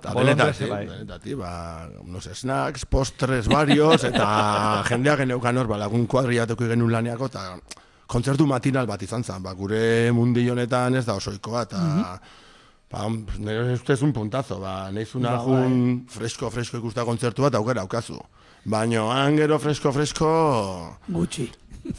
[0.00, 0.80] Eta bolondrez, denetatik, bai.
[0.90, 1.52] denetatik, ba,
[2.02, 4.26] unos snacks, postres varios, eta
[4.90, 7.46] jendeak geneukan hor, ba, lagun kuadriatuko genuen laneako, eta
[8.10, 11.84] kontzertu matinal bat izan zen, ba, gure mundi honetan ez da osoikoa, eta
[12.90, 13.06] ba,
[13.38, 18.18] nire ustez un puntazo, ba, nahizuna Ba, jun fresko, fresko ikusta kontzertu bat aukera aukazu.
[18.66, 20.28] Baina, han gero fresko, fresko,
[21.08, 21.50] Gutxi.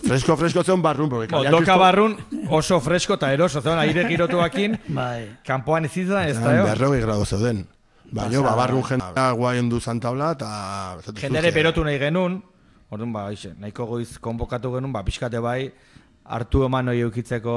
[0.03, 2.17] fresko, fresko zeon barrun, porque Bo, kalean doka kristo- barrun
[2.49, 5.37] oso fresko eta eroso, zegoen aire girotuakin, Bai.
[5.45, 6.65] kanpoan ez izan ez da, Zean jo?
[6.65, 7.65] berrogei grado zeuden.
[8.11, 10.97] Baina, ba, barrun jendea guaien du zantabla, eta...
[11.19, 12.41] Jendere berotu nahi genuen,
[12.89, 15.71] orduan ba, ixe, nahiko goiz konbokatu genuen, ba, pixkate bai,
[16.27, 17.55] hartu eman hori eukitzeko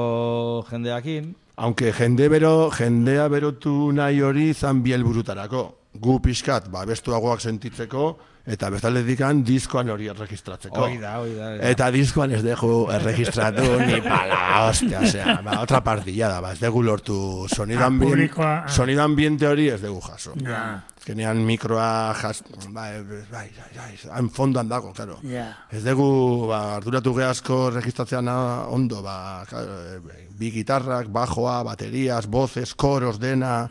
[0.71, 1.33] jendeakin.
[1.57, 5.63] Aunque jende bero, jendea berotu nahi hori izan bi helburutarako.
[5.91, 8.13] Gu pixkat, ba, bestuagoak sentitzeko,
[8.47, 10.85] eta bestalde dikan diskoan hori erregistratzeko.
[10.85, 11.49] Hoi da, hoi da.
[11.49, 11.67] hoi da.
[11.69, 16.61] Eta diskoan ez deju erregistratu ni pala, ostia, osea, ba, otra partilla da, ba, ez
[16.61, 17.17] dugu lortu
[17.51, 18.63] sonido, Ah, ambien, ah.
[18.69, 20.33] sonido ambiente hori ez dugu jaso.
[20.39, 20.81] Ja.
[21.01, 25.19] Azkenean mikroa jas, bai, bai, bai, bai, han fondoan dago, claro.
[25.27, 25.47] Ja.
[25.69, 32.75] Ez dugu, ba, arduratu gehasko registratzean ondo, ba, claro, eh, bi gitarrak, bajoa, baterías, voces,
[32.75, 33.65] koros, dena,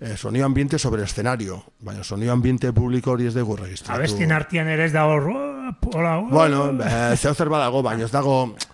[0.00, 3.98] eh, sonido ambiente sobre escenario, baina sonido ambiente publiko hori ez dugu registratu.
[3.98, 8.04] abestien artian ere ez da hor, "Oh, hola, oh", Bueno, eh, zeu zer badago, baina
[8.04, 8.68] ez dago jak,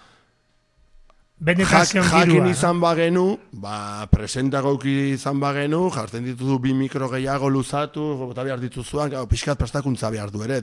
[1.39, 2.51] benetazio jakin girua.
[2.51, 9.11] izan bagenu, ba, presentako izan bagenu, jartzen dituzu bi mikro gehiago luzatu, bota behar dituzuan,
[9.29, 10.63] pixkat prestakuntza behar du ere.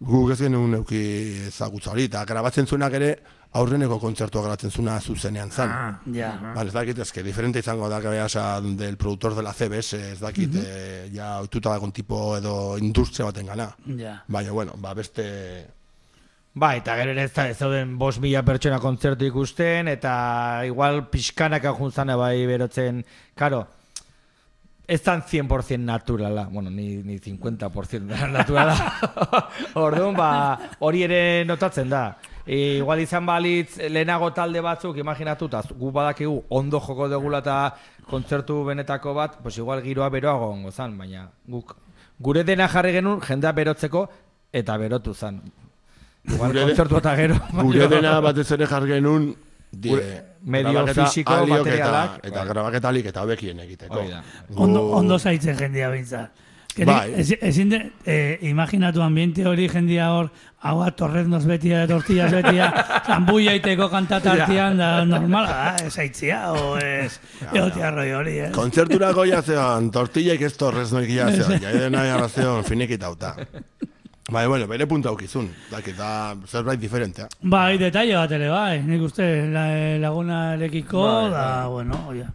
[0.00, 1.00] Guk ez genuen euki
[1.48, 3.10] ezagutza hori, eta grabatzen zuenak ere
[3.54, 5.70] aurreneko kontzertua grabatzen zuena zuzenean zan.
[5.70, 6.32] Ah, Ja.
[6.54, 8.26] Vale, ez dakit, que diferente izango da gabea
[8.60, 13.46] del productor de la CBS, ez dakit, eh, ja oituta dagoen tipo edo industria baten
[13.46, 13.76] gana.
[13.96, 14.22] Ja.
[14.26, 15.66] Baina, bueno, ba, beste...
[16.56, 21.08] Ba, eta gero ere ez da ez zauden bos mila pertsona kontzertu ikusten, eta igual
[21.10, 23.66] pixkanaka juntzana bai berotzen, karo,
[24.86, 28.76] ez tan 100% naturala, bueno, ni, ni 50% naturala.
[29.74, 30.30] Orduan, ba,
[30.80, 32.04] hori ere notatzen da.
[32.44, 37.56] E, igual izan balitz lehenago talde batzuk, imaginatu, eta gu badakigu ondo joko degula eta
[38.10, 41.76] kontzertu benetako bat, pues igual giroa beroago ongo zan, baina guk
[42.20, 44.08] gure dena jarri genuen jendea berotzeko
[44.52, 45.40] eta berotu zan.
[46.24, 47.36] Igual Gure kontzertu eta gero.
[47.52, 49.34] Gure dena batez ere jarri genuen
[49.80, 52.48] die, Gure- medio grabaketa fisiko, materialak, eta, eta bai.
[52.48, 53.94] grabaketalik eta hobekien egiteko.
[54.00, 54.22] Hori da.
[54.48, 56.30] Gu- Ondo, ondo zaitzen jendea bintza.
[56.84, 57.12] Bai.
[57.16, 62.66] Ezin de, eh, imaginatu ambiente hori jendia hor, hau torreznos betia, tortillas betia,
[63.06, 67.20] zambuia iteko kantatartian, da normala ez aitzia, o ez,
[67.52, 68.50] egotia roi hori, eh?
[68.50, 73.36] Kontzerturako jazean, tortillek ez torrez noik jazean, jaidena jarrazean finikitauta.
[74.30, 75.50] Bai, bueno, bere punta aukizun.
[75.70, 77.26] Dakit, da zerbait diferentea.
[77.42, 78.80] Bai, detalle bat ere, bai.
[78.82, 79.64] Nik uste la,
[80.00, 81.70] lagunarekiko, Bai, da, bai.
[81.74, 82.30] bueno, oia.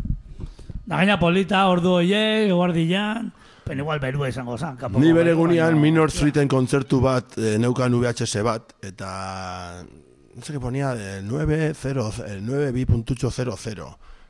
[0.86, 3.32] Da gaina polita, ordu oie, guardian,
[3.66, 4.78] pen igual berua izango zan.
[4.78, 9.84] kapo Ni bere gunean Minor Streeten kontzertu bat eh, neukan VHS bat, eta
[10.36, 13.90] no sé que ponía eh, 9.0, eh, 9.2.00.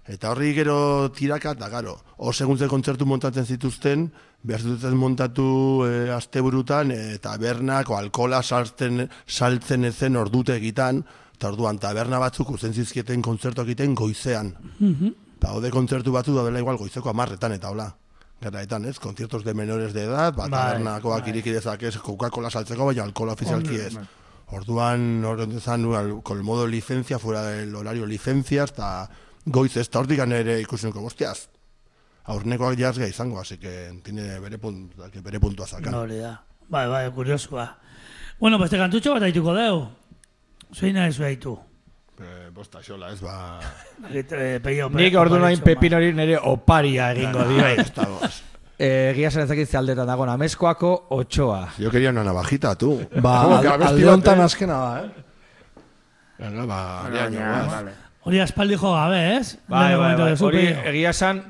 [0.10, 4.10] Eta horri gero tiraka, eta garo, hor segun ze kontzertu montatzen zituzten,
[4.44, 11.04] behar montatu e, asteburutan, e, tabernak, o alkola saltzen, saltzen ezen ordute egitan,
[11.36, 14.54] eta orduan taberna batzuk uzen zizkieten kontzertu egiten goizean.
[14.80, 15.16] Mhm.
[15.40, 17.96] Eta hode kontzertu batzu da dela igual goizeko amarretan eta hola.
[18.42, 19.00] Garaetan, ez?
[19.00, 21.30] Kontzertos de menores de edad, bat Bai, tabernakoak bai.
[21.30, 23.98] iriki dezakez Coca-Cola saltzeko, baina alkohola ofizialki ez.
[24.52, 25.86] Orduan, horren zan,
[26.24, 29.10] con modo licencia, fuera del horario licencia, hasta
[29.46, 31.50] goiz ez, eta hortik ere ikusi nuko, hostiaz,
[32.30, 33.74] aurnekoak jazga izango, así que
[34.04, 35.94] tiene bere, punt, que bere puntua zakan.
[35.94, 36.36] Hori da.
[36.70, 37.66] Bai, bai, kuriosua.
[38.40, 39.88] Bueno, beste kantutxo bat haituko deu.
[40.76, 41.56] Zein nahi zu haitu?
[42.20, 43.60] Eh, bosta xola, ez ba...
[44.14, 44.60] Eh,
[44.96, 47.66] Nik ordu noin pepinori nire oparia egingo dio.
[47.78, 48.44] Estamos.
[48.80, 51.74] Eh, Egia zen ezakit ze aldetan dago Amezkoako otxoa.
[51.80, 52.94] Yo quería una navajita, tú.
[53.22, 54.44] Ba, Como que al- abesti alde bat, hontan eh?
[54.44, 55.10] azkena da, eh?
[56.38, 56.78] Venga, ba,
[57.08, 57.84] areaino, guaz.
[58.24, 59.20] Hori aspaldi jo gabe,
[59.68, 60.30] momentu bai.
[60.32, 60.84] duzu, Hori Peio.
[60.94, 61.42] egia esan,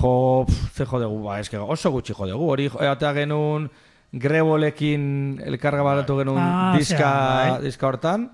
[0.00, 2.50] jo, pf, ze jodegu, ba, eske oso gutxi jodegu.
[2.50, 3.70] Hori jo- atea genuen
[4.12, 7.62] grebolekin elkarga balatu genuen Ah, diska, zera, bai.
[7.64, 8.30] diska hortan.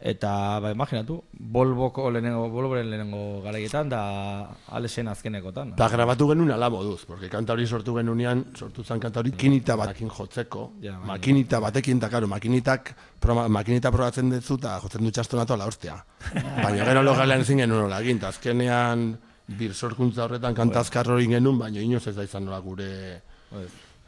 [0.00, 5.72] Eta, ba, imaginatu, Volvoko lehenengo, Volvoren lehenengo garaietan, da Alesen azkenekotan.
[5.74, 9.74] Eta grabatu genuen ala moduz, porque kanta hori sortu genunean, sortu zen kanta hori kinita
[9.74, 11.06] batekin jotzeko, Ja, bai.
[11.18, 15.96] makinita batekin, eta karo, makinitak, proma, makinita probatzen dutzu, eta jotzen du txastonatu ala hostia.
[16.62, 19.18] baina gero logalean ezin genuen hola egin, eta azkenean
[19.48, 22.88] bir sorkuntza horretan kantazkar hori genuen, baina inoz ez da izan nola gure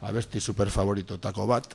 [0.01, 1.73] abesti super favoritotako bat,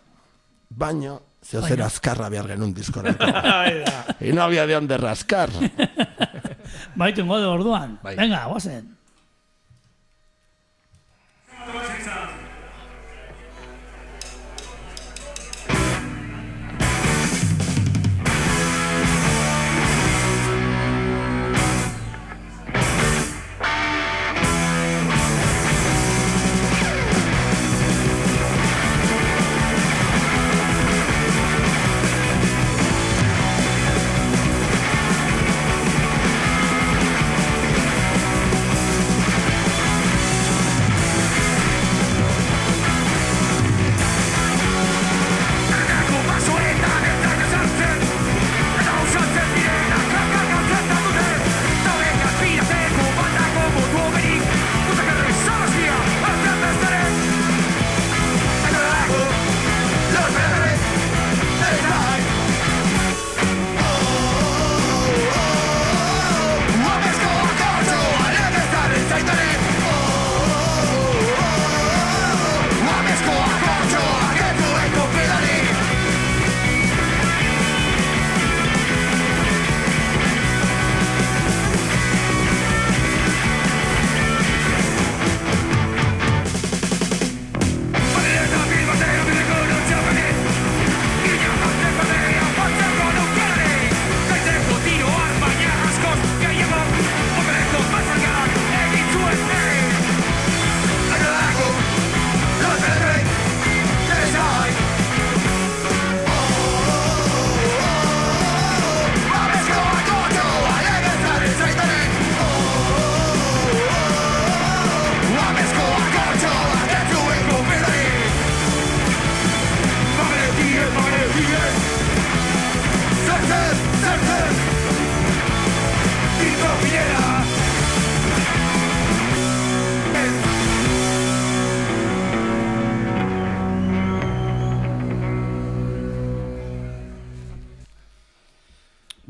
[0.70, 3.26] baina zeo zer azkarra behar genuen diskorako.
[4.20, 5.50] y no había de donde rascar.
[6.96, 7.98] Baitu ingo de orduan.
[8.02, 8.16] Bai.
[8.16, 8.96] Venga, guazen.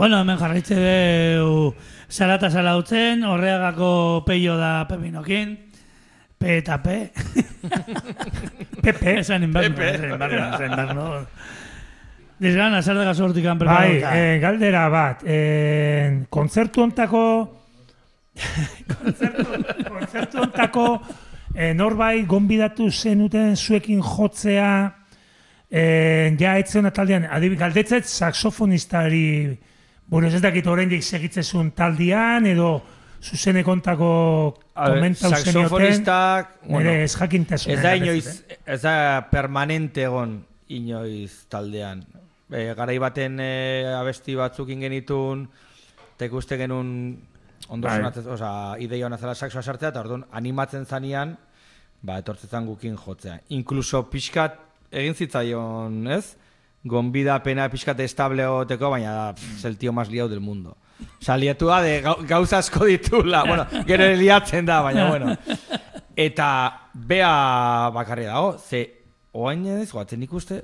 [0.07, 1.72] Bueno, hemen jarraitze deu
[2.07, 5.57] salata salautzen, horreagako peio da pepinokin.
[6.38, 6.94] P eta P.
[8.86, 9.16] Pepe.
[9.24, 9.88] Esan inberno, Pepe.
[9.96, 11.09] esan inberno, esan inberno.
[12.38, 15.26] Dizgana, zer daga sortikan Bai, eh, galdera bat.
[15.26, 17.26] Eh, kontzertu ontako
[18.94, 19.50] kontzertu,
[19.90, 20.88] kontzertu ontako
[21.52, 24.74] eh, norbait gonbidatu zenuten zuekin jotzea
[25.68, 29.57] eh, ja etzen taldean, adibik, galdetzet saxofonistari
[30.09, 32.70] Bueno, ez dakit oraindik segitzezun taldian edo
[33.22, 34.09] zuzene kontako
[34.74, 37.74] komentau saxofonistak, bueno, ez jakintasuna.
[37.74, 40.38] Ez da inoiz, ez da permanente egon
[40.68, 42.04] inoiz taldean.
[42.46, 43.50] E, garai baten e,
[43.96, 45.48] abesti batzuk ingenitun,
[46.14, 46.92] eta ikuste genuen
[47.66, 47.98] ondo Bai.
[47.98, 51.34] sonatzen, oza, ideia hona zela saxoa sartzea, eta orduan animatzen zanean,
[52.07, 53.40] ba, etortzetan gukin jotzea.
[53.59, 54.61] Inkluso pixkat
[54.94, 56.36] egin zitzaion, ez?
[56.87, 60.76] Gonbida pena pixkat estable egoteko, baina pff, es el tío más liado del mundo.
[61.20, 63.43] Osa, liatua de gau, gauza asko ditula.
[63.45, 65.37] bueno, gero liatzen da, baina bueno.
[66.16, 68.84] Eta bea bakarri dago, ze
[69.37, 70.62] oain ez, goatzen ikuste,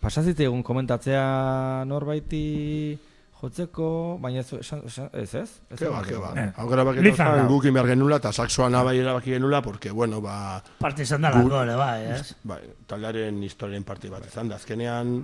[0.00, 2.96] pasazite egun komentatzea norbaiti
[3.42, 5.50] jotzeko, baina ez, esan, esan, ez ez?
[5.68, 6.30] ez Ke ba, esan- ke ba.
[6.40, 6.48] Eh.
[6.56, 7.54] Aukera baketa Lizan zan dago.
[7.58, 11.74] gukin behar genula, eta saxoa nabai erabaki genula, porque, bueno, ba, Parte izan dalako, ere,
[11.76, 12.36] bai, ez?
[12.44, 14.56] bai, taldearen historiaren parte bat izan da.
[14.56, 15.18] Azkenean,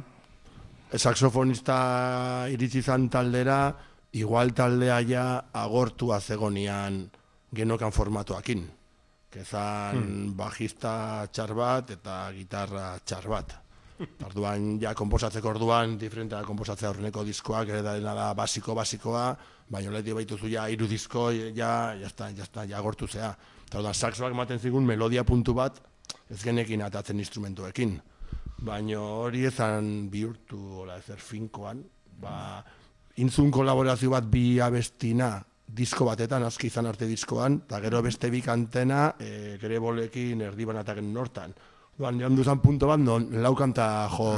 [0.96, 3.70] saxofonista iritsi zan taldera,
[4.12, 7.04] igual taldea ja agortua zegonian
[7.54, 8.68] genokan formatuakin.
[9.30, 10.36] Kezan Hmm.
[10.36, 13.54] bajista txar bat eta gitarra txar bat.
[14.26, 19.36] Orduan, ja, komposatzeko orduan, diferentea komposatzea horreneko diskoak, ere da dena da basiko, basikoa,
[19.68, 22.30] baina leheti baituzu ja, iru disko, ja, ja, sta,
[22.64, 23.36] ja, agortu zea.
[23.66, 25.78] Eta orduan, saxoak ematen zigun melodia puntu bat,
[26.30, 28.00] ez genekin atatzen instrumentuekin.
[28.60, 31.78] Baina hori ezan bihurtu, hola, ezer finkoan,
[32.20, 32.60] ba,
[33.24, 38.42] intzun kolaborazio bat bi abestina disko batetan, aski izan arte diskoan, eta gero beste bi
[38.44, 41.54] kantena, e, gere bolekin erdi banataken nortan.
[41.96, 44.34] Duan, joan duzan punto bat, non laukanta jo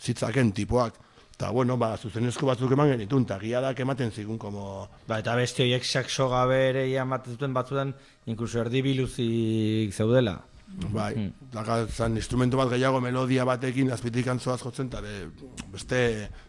[0.00, 0.98] zitzaken tipoak.
[1.34, 4.88] Eta, bueno, ba, zuzenezko batzuk eman genitun, eta giadak ematen zigun, como...
[5.06, 7.94] Ba, eta beste horiek saxo gabe ere ematen zuten batzutan,
[8.26, 10.40] inkluso erdi biluzik zeudela.
[10.74, 11.88] Bai, mm.
[11.94, 15.28] zan instrumento bat gehiago melodia batekin azpitik antzoaz jotzen, eta be,
[15.72, 16.00] beste,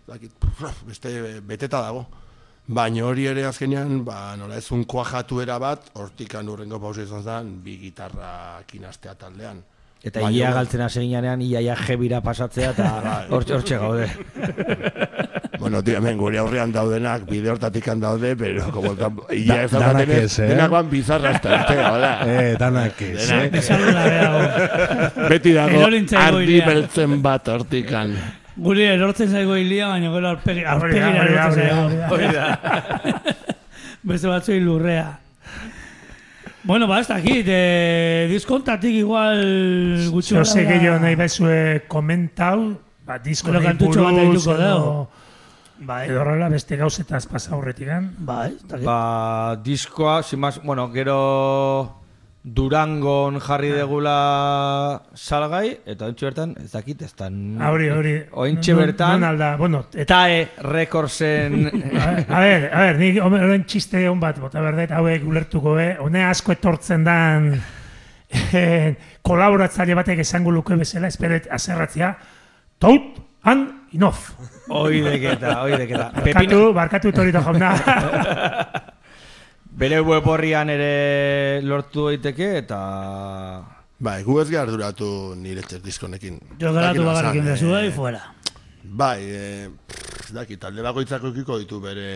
[0.07, 0.33] dakit,
[0.87, 2.05] beste beteta dago.
[2.65, 7.51] Baina hori ere azkenean, ba, nola ez un kuajatuera bat, hortikan urrengo pausa izan zen,
[7.61, 9.61] bi gitarra kinastea taldean.
[10.05, 12.89] Eta Baina, ia galtzen hasi ginean, ia ia jebira pasatzea, eta
[13.33, 14.09] hortxe hortxe gaude.
[15.65, 19.71] Bueno, tío, hemen gure aurrean daudenak, bide hortatik daude, pero como el campo, ia ez
[19.71, 20.47] danak daukatenez, ez, eh?
[20.51, 22.11] denak ban bizarra hasta arte, hola.
[22.27, 23.49] Eh, danak ez, eh?
[25.29, 25.81] Beti dago,
[26.19, 28.13] ardi beltzen bat hortikan.
[28.55, 32.13] Guri erortzen zaigo hilia, baina gero da, da, erortzen da, zaigo.
[32.13, 32.45] hori da.
[34.03, 35.07] Beste batzuei lurrea.
[36.65, 43.19] Bueno, ba, ez dakit, eh, diskontatik igual gutxi ze gora- gehiago nahi bezue komentau, ba,
[43.19, 45.07] disko Gero nahi buruz, edo, dugu.
[45.85, 47.87] Bai, edo horrela beste gauzetaz pasa aurretik
[48.17, 48.85] bai, ez dakit.
[48.85, 52.01] Ba, diskoa, sin más, bueno, gero
[52.45, 57.31] Durangon jarri degula salgai, eta ontsi bertan, ez dakit, ez da...
[57.71, 58.11] Hori, hori.
[58.37, 60.05] Ointxe bertan, Non alda, bueno, eta...
[60.27, 61.57] TAE Recordsen...
[62.35, 66.21] A ber, a ber, nik horren txiste hon bat, bota berdet, hauek ulertuko be, hone
[66.27, 67.49] asko etortzen dan
[68.61, 68.93] eh,
[69.25, 72.13] kolaboratzaile batek esango luke bezala, esperet azerratzea,
[72.77, 74.35] tout and enough.
[74.69, 76.11] Oideketa, oideketa.
[76.21, 77.73] Barkatu, barkatu torito jauna.
[79.75, 82.79] bere web horrian ere lortu daiteke, eta...
[84.05, 85.07] Bai, gu ez gara arduratu
[85.39, 86.39] nire txer diskonekin.
[86.59, 88.21] Jo geratu Dakit bakarrik nazan, indezu, eh, fuera.
[88.83, 92.09] Bai, eh, pff, ez dakit, talde bakoitzako ikiko ditu bere,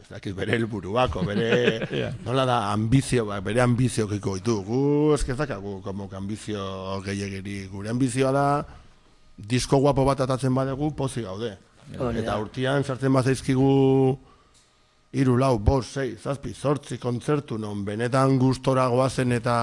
[0.00, 1.50] ez dakit, bere helburuako, bere,
[2.26, 4.56] nola da, ambizio, ba, bere ambizio ikiko ditu.
[4.64, 4.80] Gu
[5.14, 7.66] ez que ez dakagu, como que ambizio gehiagiri.
[7.72, 8.46] Gure ambizioa da,
[9.36, 11.52] disko guapo bat atatzen badegu, pozi gaude.
[11.98, 12.40] Hori Eta da.
[12.42, 14.18] urtean sartzen bazaizkigu
[15.16, 19.56] hiru lau, bost, sei, zazpi, zortzi kontzertu non benetan gustora goazen eta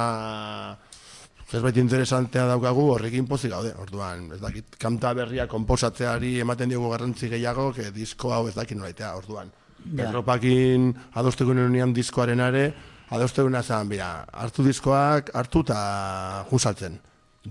[1.54, 3.74] zerbait interesantea daukagu horrekin pozik gaude.
[3.82, 8.80] Orduan, ez dakit, kanta berria konposatzeari ematen diogu garrantzi gehiago, que disko hau ez dakit
[8.80, 9.52] nolaitea, orduan.
[9.84, 10.06] Ja.
[10.06, 10.90] Pedropakin
[11.20, 12.66] adosteko unian diskoarenare,
[13.14, 16.98] adosteguna zen, bera, hartu diskoak, hartu eta jusaltzen.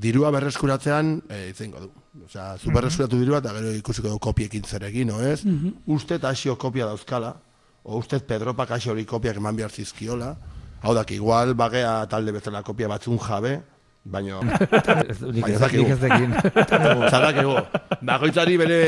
[0.03, 1.93] Dirua berreskuratzean, e, itzengo du.
[2.27, 5.45] Osea, zu berreskuratu dirua eta gero ikusiko du kopiekin zerekin, no ez?
[5.87, 7.33] Uste eta asio kopia dauzkala,
[7.85, 10.35] o uste Pedropak asio hori kopiak eman behar zizkiola,
[10.83, 13.61] hau dak, igual bagea talde bezala kopia batzun jabe,
[14.05, 14.41] baino...
[14.43, 16.35] Baina ez ez ez dekin.
[17.11, 17.55] Zadakigu.
[18.09, 18.79] Bakoitzari bere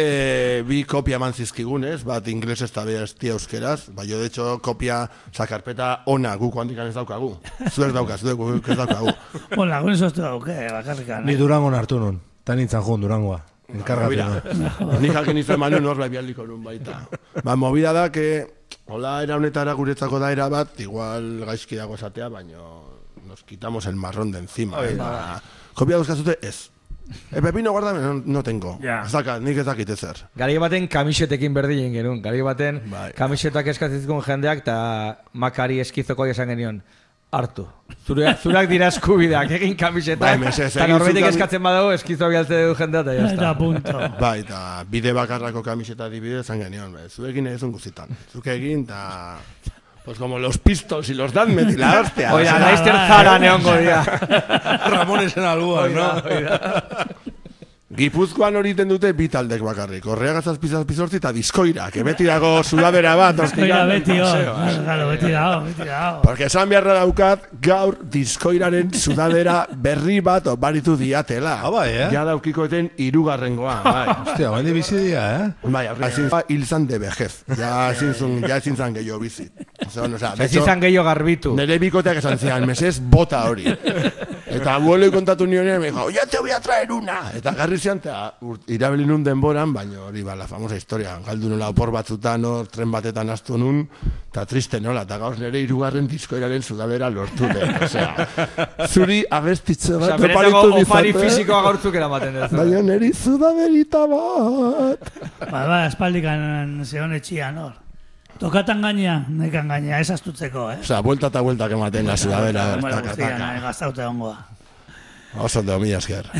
[0.66, 2.02] bi kopia eman zizkigun, ez?
[2.06, 3.90] Bat inglesez eta beste euskeraz.
[3.94, 7.36] Ba, jo, de hecho, kopia, sa karpeta ona guk handikan ez daukagu.
[7.70, 9.14] Zuek daukaz, zuek ez daukagu.
[9.54, 11.26] Bueno, lagun soztu dauke, bakarrikan.
[11.26, 12.20] Ni Durangon hartu nun.
[12.44, 13.53] Ta nintzen jun Durangoa.
[13.74, 14.26] Enkargatu Mira,
[14.80, 15.02] nun.
[15.02, 17.00] Ni jakin izan manu norbait bialiko nun baita.
[17.42, 18.46] Ba, movida da, que
[18.86, 22.84] hola era honetara guretzako da era bat, igual gaizki dago esatea, baino
[23.26, 24.78] nos quitamos el marrón de encima.
[24.86, 24.94] eh?
[24.96, 25.40] Ba,
[25.74, 26.70] kopia dauzkazute, ez.
[27.32, 28.78] E, pepino guardame, no, no tengo.
[28.80, 30.22] Ez dakat, nik ez dakit ezer.
[30.40, 32.22] Gari baten kamisetekin berdinen genuen.
[32.24, 33.10] Gari baten Bai.
[33.12, 34.76] kamisetak eskatzizkun jendeak eta
[35.34, 36.78] makari eskizoko esan genion.
[37.36, 37.66] Hartu.
[38.04, 40.24] Zure, zurak dira eskubideak, egin kamiseta.
[40.24, 43.94] Bai, mesedez, Eta egin norbaitek eskatzen badago, eskizo bialtze du jendea, eta ya Eta punto.
[44.24, 44.58] Bai, eta
[44.90, 48.12] bide bakarrako kamiseta adibidez, zan genion, bai, zuekin egin guztitan.
[48.32, 49.38] Zuk egin, eta...
[50.04, 52.34] Pues como los pistols y los Danmet y la hostia.
[52.34, 54.02] Oida, o sea, Leister Zara neongo dira.
[54.90, 56.12] Ramonesen alboan, no?
[57.94, 60.06] Gipuzkoan hori iten dute bi taldek bakarrik.
[60.10, 63.38] Horreaga zazpi zazpi zortzi eta diskoira, que beti dago sudadera bat.
[63.38, 64.32] Oira, ostigan, beti hor.
[64.34, 64.54] museo.
[64.84, 66.22] Claro, beti dago, beti dago.
[66.24, 71.60] Porque esan beharra daukat, gaur diskoiraren sudadera berri bat oparitu diatela.
[71.62, 72.08] Ah, bai, eh?
[72.10, 74.04] Ja daukikoeten irugarrengoa, bai.
[74.24, 75.70] Hostia, baina bizi dira, eh?
[75.70, 77.32] Bai, aurre, ezin zan hil zan de vejez.
[77.54, 79.46] Ja ezin zun, ja ezin zan gehiago bizi.
[79.86, 81.54] Osa, o sea, de Ez izan gehiago garbitu.
[81.54, 83.70] Nere bikoteak esan zian, mesez, bota hori.
[84.54, 87.32] Eta abuelo kontatu nionean, me dijo, ya te voy a traer una.
[87.34, 88.34] Eta garri zian, eta
[88.72, 91.14] irabili nun denboran, baina hori, ba, la famosa historia.
[91.26, 93.82] Galdu nola opor batzutan, hor, tren batetan astu nun,
[94.30, 97.76] eta triste nola, eta gauz nere irugarren diskoiraren sudadera lortu den.
[97.84, 98.26] Osea,
[98.92, 102.50] zuri abestitze bat benetako oparitu opari fisikoa gaurtzuk eramaten ez.
[102.54, 105.14] baina neri sudaderita bat.
[105.44, 107.76] Ba, ba, espaldikan zeon etxian hor.
[108.40, 110.80] Tokatan gaina, nekan gaina, ez astutzeko, eh?
[110.82, 112.16] Osea, vuelta eta vuelta ematen la.
[112.80, 113.54] Bueno, taka, taka.
[113.54, 114.34] eh, gaztaute ongoa.
[115.38, 116.26] Oso ondo, mila esker.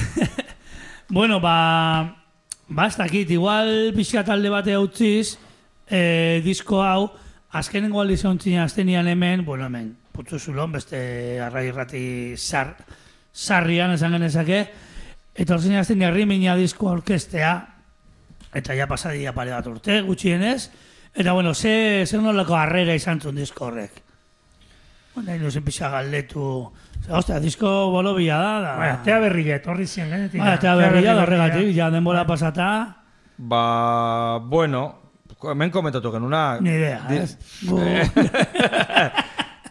[1.14, 2.16] Bueno, ba,
[2.66, 5.36] ba, ez dakit, igual pixka talde bate utziz,
[5.86, 7.04] eh, disko hau,
[7.54, 12.02] azkenengo aldiz ontzina aztenian hemen, bueno, hemen, putzu zulon, beste arrai irrati
[12.34, 12.72] zar,
[13.30, 14.58] sarrian esan genezake,
[15.38, 17.52] eta orzein aztenian rimina disko orkestea,
[18.50, 20.72] eta ja pasadia pare bat urte, gutxienez,
[21.14, 24.02] eta bueno, ze, ze nolako harrera izan zuen disko horrek.
[25.14, 26.72] Bueno, nahi nuzen pixa galdetu,
[27.08, 28.72] ostia, disko bolobia da, da.
[28.80, 30.40] Bai, atea berria, etorri zian, genetik.
[30.42, 32.68] Ba, eta berria da horregatik, ja denbora pasata,
[33.36, 34.82] Ba, bueno,
[35.50, 36.58] hemen komentatu genuna.
[36.60, 37.38] ni idea, Di- ez?
[37.68, 37.78] Gu,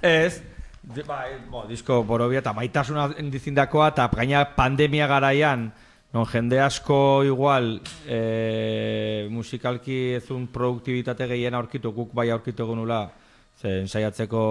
[0.01, 0.41] Ez,
[0.83, 5.71] di- bai, bo, disko borobia eta maitasuna dizindakoa eta gaina pandemia garaian,
[6.13, 13.09] non jende asko igual e, musikalki ezun produktibitate gehien aurkitu, guk bai aurkitu genula,
[13.63, 14.43] zen saiatzeko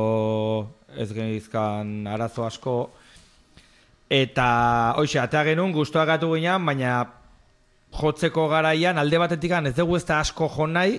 [0.96, 2.76] ez genizkan arazo asko,
[4.08, 4.46] eta
[4.96, 7.02] hoxe, atea genuen guztua gatu ginean, baina
[7.92, 10.98] jotzeko garaian alde batetik ez dugu ez da asko jo nahi,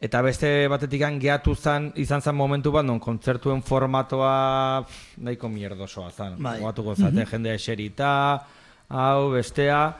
[0.00, 6.10] eta beste batetik gehatu zan, izan zen momentu bat, non kontzertuen formatoa pff, nahiko mierdosoa
[6.10, 6.36] zan.
[6.38, 6.58] Bai.
[6.60, 8.44] Gogatuko zate, jendea eserita,
[8.88, 9.96] hau, bestea.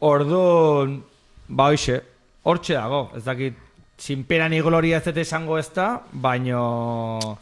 [0.00, 1.02] Orduan,
[1.48, 2.00] ba hoxe,
[2.42, 3.65] hortxe dago, ez dakit,
[3.98, 7.38] sinpera ni gloria ez esango ez da, baino...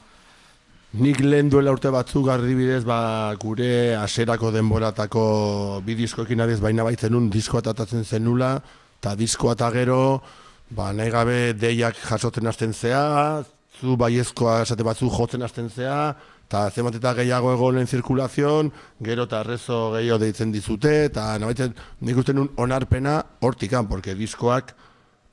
[0.95, 5.25] Nik lehen duela urte batzuk adibidez ba, gure aserako denboratako
[5.83, 8.61] bi diskoekin adiz baina baitzen un diskoa tatatzen zenula,
[9.01, 10.23] eta diskoa eta gero,
[10.71, 13.43] ba, nahi gabe deiak jasotzen hasten zea,
[13.81, 16.15] zu baiezkoa esate batzu jotzen hasten zea,
[16.47, 18.71] eta zenbat eta gehiago egonen zirkulazion,
[19.03, 21.75] gero eta arrezo gehiago deitzen dizute, eta nabaitzen
[22.07, 24.77] nik uste nun onarpena hortikan, porque diskoak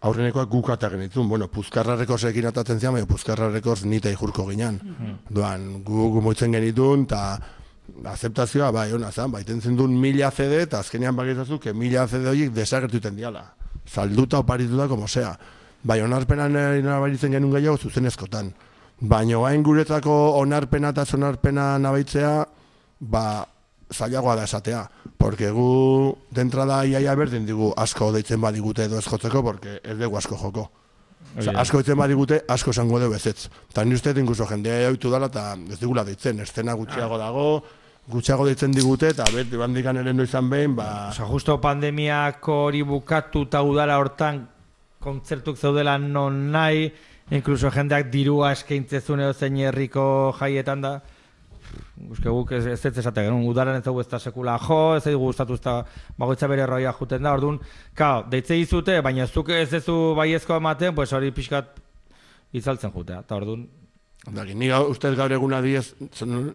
[0.02, 1.30] aurrenekoak guk ata genitzun.
[1.30, 4.80] Bueno, Puzkarra Rekorsekin atatzen zian, baina Puzkarra Rekors nita jurko ginen.
[5.30, 7.40] Doan, gu gu moitzen genitun, eta
[8.12, 12.54] aceptazioa, bai, ona zan, baiten zendun mila CD, eta azkenean bagitzazu, que mila CD horiek
[12.54, 13.46] desagertuten diala.
[13.86, 15.38] Salduta oparituta, como sea.
[15.84, 16.54] Bai, onarpenan
[16.86, 18.54] nabaritzen genuen gehiago zuzenezkotan.
[19.02, 22.34] Baina hain guretzako onarpena eta onarpena nabaitzea,
[23.00, 23.46] ba,
[23.92, 24.84] zailagoa da esatea.
[25.22, 30.18] Porque gu, dentrada iaia berdin digu asko deitzen badigute edo ez jotzeko, porque ez dugu
[30.18, 30.64] asko joko.
[31.38, 33.46] Osea, asko deitzen badigute, asko esango dugu ezetz.
[33.70, 37.46] Eta ni uste incluso jendea jautu dala eta ez digula deitzen, estena gutxiago dago,
[38.10, 41.12] gutxiago deitzen digute, eta beti bandikan ere no izan behin, ba...
[41.12, 44.42] Osa, justo pandemiako hori bukatu eta udara hortan
[45.02, 46.90] kontzertuk zeudela non nahi,
[47.30, 50.96] inkluso jendeak dirua eskaintzezun edo zein herriko jaietan da.
[52.10, 55.04] Guzke guk ez ez ez esate genuen, udaran ez dugu ez da sekula jo, ez
[55.06, 55.76] dugu gustatu ez da
[56.18, 57.60] bagoitza bere roia juten da, orduan,
[57.96, 61.80] kao, deitze dizute, baina zuk ez dezu baiezkoa ematen, pues hori pixkat
[62.52, 63.68] itzaltzen jutea, eta orduan,
[64.22, 65.96] Daki, ni ustez gaur egun adiez,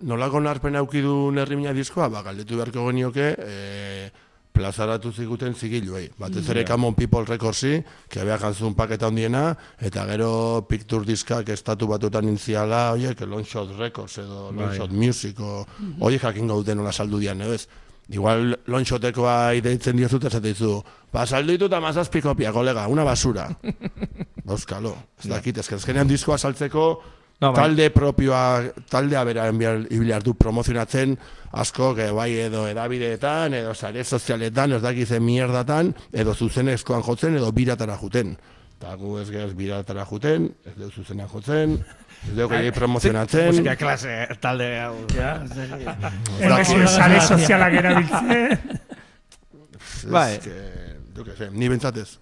[0.06, 4.25] nolako narpen aukidu nerrimina diskoa, ba, galdetu beharko genioke, e,
[4.56, 6.06] plazaratu ziguten zigiluei.
[6.18, 7.78] Batez ere Common People Recordsi,
[8.08, 10.30] que beha jantzun paketa hondiena, eta gero
[10.68, 15.64] Picture Diskak estatu batutan intziala, oiek, Longshot Records edo Longshot Music, o,
[16.00, 17.66] oiek jakin gauden nola saldu dian, ez?
[18.12, 20.78] Igual Longshotekoa ideitzen diozut esate dizu,
[21.12, 23.48] ba, saldu ditut amazazpi kopia, kolega, una basura.
[24.46, 26.90] Bauskalo, ez dakit, ez azkenean diskoa saltzeko,
[27.38, 27.62] No, bai.
[27.62, 31.18] talde propioa, taldea bera enbiar, ibilar du promozionatzen,
[31.52, 37.36] asko, que bai edo edabideetan, edo sare sozialetan, ez dakiz ze mierdatan, edo zuzenezkoan jotzen,
[37.36, 38.38] edo biratara juten.
[38.76, 41.76] Eta gu ez gehoz biratara juten, ez dugu zuzenean jotzen,
[42.24, 43.52] ez dugu gehiagik promozionatzen.
[43.52, 44.94] Musika klase talde hau.
[45.12, 45.52] Ja, ez
[46.40, 48.78] Hemen sare sozialak erabiltzen.
[50.12, 50.30] Bai.
[50.36, 50.60] Ez que,
[51.12, 52.18] du que sé, ni bentsatez.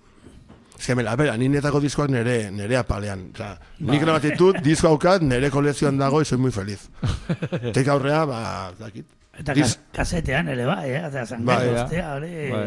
[0.78, 3.28] Ez que, mela, bera, ni netako diskoak nere, nere apalean.
[3.34, 3.98] Osa, nik Bai.
[4.00, 6.88] grabat ditut, disko haukat, nere kolezioan dago, y soy muy feliz.
[7.74, 8.40] Teik aurrea, ba,
[8.78, 9.06] dakit.
[9.38, 11.00] Eta Dis- kas- kasetean ere bai, eh?
[11.06, 11.84] Eta zangai, ja.
[11.84, 12.50] ostia, hori...
[12.50, 12.66] Bai.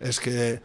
[0.00, 0.60] Ez que,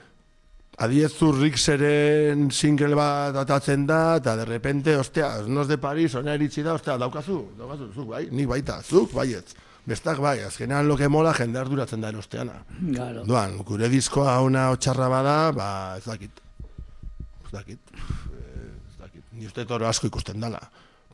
[0.78, 6.64] adiezu Rixeren single bat atatzen da, eta de repente, ostia, nos de Paris, ona iritsi
[6.66, 9.54] da, ostia, daukazu, daukazu, zuk, bai, nik baita, zuk, baietz.
[9.86, 12.64] Bestak bai, azkenean lo que mola jende arduratzen da erosteana.
[12.94, 13.22] Claro.
[13.24, 15.68] Duan, gure diskoa una otxarra bada, ba,
[16.00, 16.42] ez dakit.
[17.56, 17.80] Dakit.
[17.96, 19.24] Ez dakit.
[19.32, 20.60] Ni uste toro asko ikusten dala.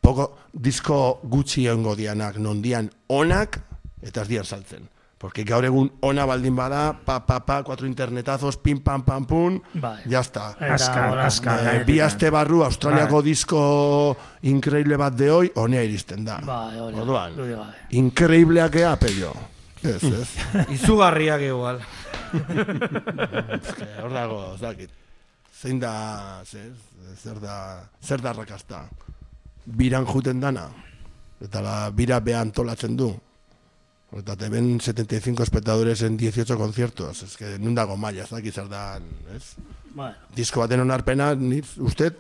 [0.02, 3.60] Poko disko gutxi egongo dianak, nondian onak,
[4.02, 4.88] eta ez dian saltzen.
[5.22, 9.60] Porque gaur egun ona baldin bada, pa, pa, pa, cuatro internetazos, pim, pam, pam, pum,
[9.78, 10.00] Bai.
[10.10, 10.56] ya está.
[10.58, 11.58] Aska, aska.
[11.76, 13.28] Eh, bi aste barru Australiako Bai.
[13.30, 16.40] disko increíble bat de hoy, honea iristen da.
[16.42, 16.98] Bai, hori.
[17.04, 17.70] Orduan, bai.
[17.92, 19.36] increíbleak ea, pello.
[19.84, 20.30] Ez, ez.
[20.80, 21.86] Izugarriak igual.
[24.02, 25.01] Hor dago, ez dakit.
[25.62, 26.72] Zein da, zer,
[27.22, 27.56] zer da,
[28.02, 28.86] zer da rakazta.
[29.66, 30.66] Biran juten dana,
[31.42, 33.12] eta la bira behan antolatzen du.
[34.18, 37.22] Eta te ven 75 espectadores en 18 conciertos.
[37.24, 38.98] Ez que nun dago maila, ez dakit zer da,
[39.36, 39.54] ez?
[39.94, 42.18] Bueno, Disko baten onarpena, ni, usted,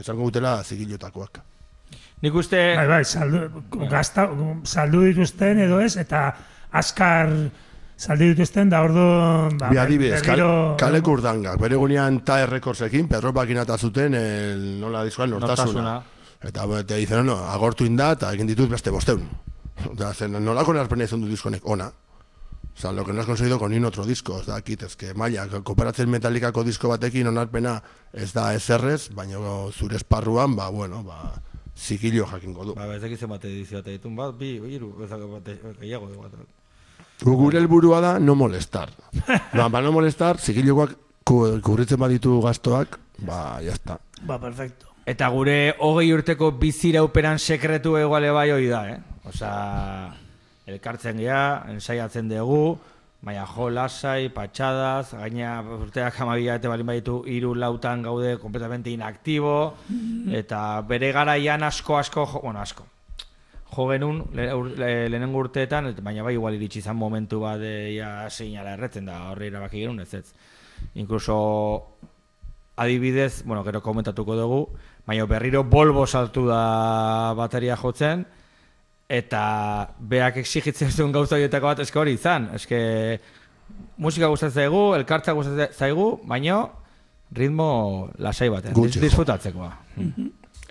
[0.00, 1.40] esango gutela zigilotakoak.
[2.20, 2.58] Nik uste...
[2.76, 4.26] Bai, bai, saldu, gazta,
[4.68, 6.26] saldu dituzten edo ez, eta
[6.76, 7.30] askar
[8.00, 9.02] saldu dituzten, da ordu...
[9.60, 14.64] Ba, Bi adibidez, kal, berriro- kale kurdangak, bere gunean ta errekordzekin, Pedro Pakinata zuten, el,
[14.80, 15.98] nola diskoan, nortasuna.
[16.40, 19.26] Eta te dicen, no, agortu inda, eta egin ditut beste bosteun.
[19.90, 21.90] Oda, zen, nolako narpena izan du diskonek, ona.
[22.72, 24.96] O sea, lo que no has conseguido con ningún otro disco, ez da, kit, ez
[24.96, 27.82] que, maia, kooperatzen metalikako disko batekin onarpena
[28.12, 29.36] ez da ezerrez, baina
[29.72, 31.34] zure esparruan, ba, bueno, ba,
[31.76, 32.74] zikilo jakingo du.
[32.78, 35.52] Ba, ez dakitzen bat edizio eta ditun bat, bi, hiru, ez dakit bat,
[35.82, 36.40] gehiago bat.
[37.22, 38.90] Gu- Gure helburua da no molestar.
[39.56, 40.94] ba, ba no molestar, zikilokoak
[41.24, 43.98] ku- kubritzen baditu gastoak, ba, jazta.
[44.26, 44.86] ba, perfecto.
[45.06, 48.98] Eta gure hogei urteko bizirauperan sekretu eguale bai hoi da, eh?
[49.26, 49.50] Osa,
[50.70, 52.78] elkartzen gea, ensaiatzen dugu,
[53.24, 59.74] baina jo lasai, patxadaz, gaina urteak amabila eta balin baditu hiru lautan gaude kompletamente inaktibo,
[60.32, 62.86] eta bere garaian asko asko, jo, bueno asko,
[63.76, 67.60] jo genuen le, ur- le, lehenengo urteetan, et- baina bai igual iritsi izan momentu bat
[67.94, 70.32] ja seinala erretzen da, horri erabaki genuen ez ez.
[70.94, 71.86] Inkluso
[72.76, 74.60] adibidez, bueno, gero komentatuko dugu,
[75.06, 78.24] baina berriro Volvo saltu da bateria jotzen,
[79.08, 82.48] eta beak exigitzen zuen gauza horietako bat eske hori izan.
[82.54, 83.20] Eske
[83.98, 86.62] musika gustatzen zaigu, elkartza gustatzen zaigu, baina
[87.34, 89.08] ritmo lasai batean, Gutxi dis- jo.
[89.08, 89.72] disfrutatzekoa.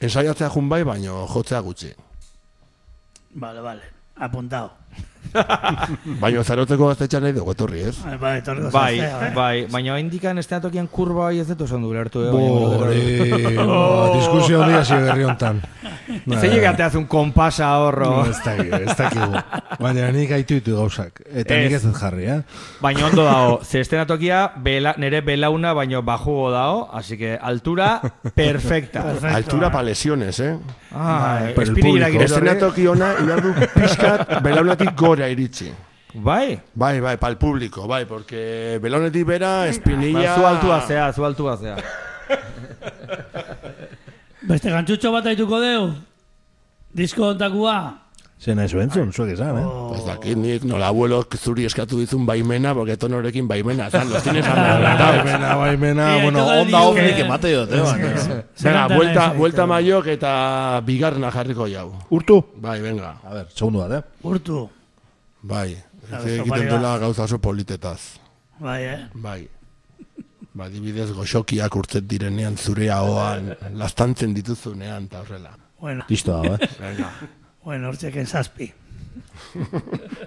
[0.01, 1.93] Ensaiatzea jun bai, baina jotzea gutxi.
[3.35, 3.81] Vale, vale.
[4.15, 4.71] Apuntado.
[6.21, 7.95] Baina zarotzeko gaztetxan nahi dugu etorri, ez?
[8.01, 9.33] Bai, bai, etorriko Bai, zaiztea, eh?
[9.35, 12.31] bai, baina indikan estenatokian kurba bai ez dut oso ondo ulertu, eh?
[12.33, 12.97] Bore,
[13.65, 14.15] oh.
[14.15, 15.61] diskusio handia hasi berri hontan.
[16.09, 18.09] Zein egateaz un kompasa horro.
[18.09, 19.41] No, ez dakik, ez dakigu.
[19.79, 21.21] Baina nik aitu ditu gauzak.
[21.29, 21.83] Eta nik ez Ez.
[21.85, 22.39] dut jarri, eh?
[22.81, 28.01] Baina ondo dago, ze estenatokia bela, nere belauna baino bajugo dago, así que altura
[28.33, 29.03] perfecta.
[29.03, 29.35] Perfecto.
[29.35, 30.57] Altura pa lesiones, eh?
[30.91, 32.09] Ah, público.
[32.11, 35.71] gire Estenatoki ona, inar du pixkat, belaunetik gora iritsi.
[36.13, 40.35] Bai, Bai, bai, pal público, bai, porque belaunetik bera, ba, espinilla...
[40.35, 41.75] zu altua zea, zu altua zea.
[44.49, 45.89] Beste gantxutxo bat aituko deu?
[46.97, 47.75] Disko ontakua?
[48.39, 49.63] Zena ez bentzun, zuek esan, eh?
[49.97, 54.45] Ez dakit nik, nola abuelo zuri eskatu dizun baimena, porque tonorekin baimena, zan, los tienes.
[54.47, 57.25] Baimena, baimena, Eh, bueno, onda ofnik eh.
[57.25, 58.13] emate diote, baina.
[58.63, 60.31] Venga, vuelta, vuelta maiok eta
[60.87, 61.91] bigarna jarriko jau.
[62.09, 62.39] Urtu?
[62.63, 64.03] Bai, venga, A ver, segundu bat, eh?
[64.23, 64.69] Urtu.
[65.41, 65.75] bai.
[66.09, 67.99] Ez egiten duela gauza oso politetaz.
[68.59, 68.99] Bai, eh?
[69.13, 69.47] Bai.
[70.53, 75.53] Ba, dibidez goxokiak urtzen direnean zure ahoan, lastantzen dituzunean, eta horrela.
[75.79, 76.69] Bueno, Listo dago, eh?
[76.83, 77.11] Venga.
[77.63, 78.71] bueno, hortxeken zazpi.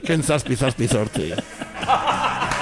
[0.07, 1.33] Ken zazpi zazpi zortzi.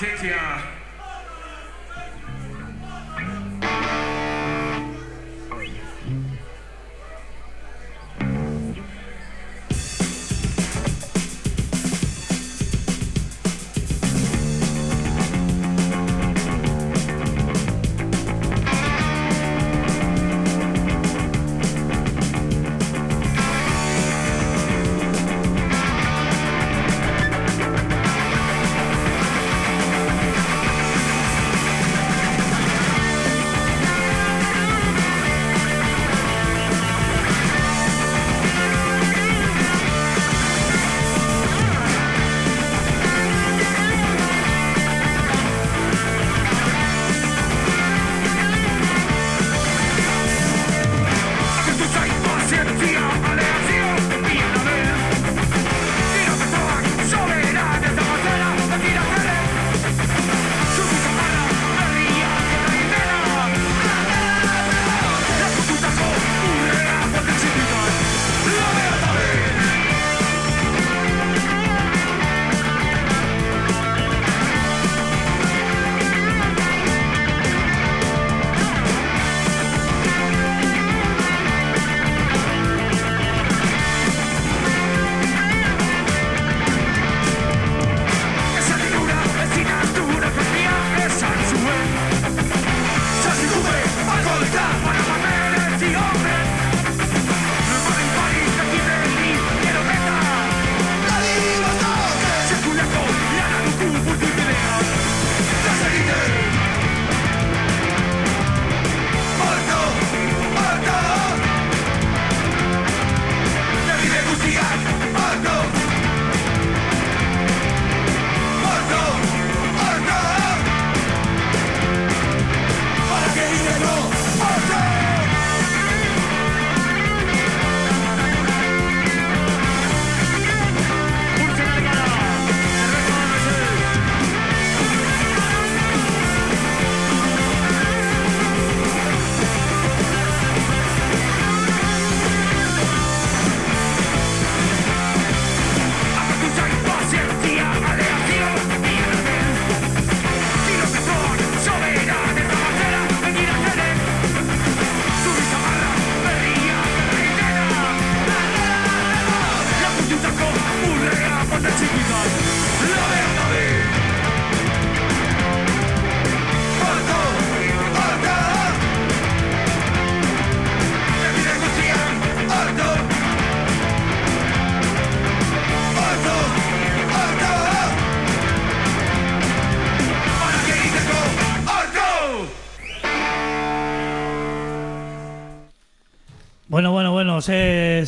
[0.00, 0.75] pozycja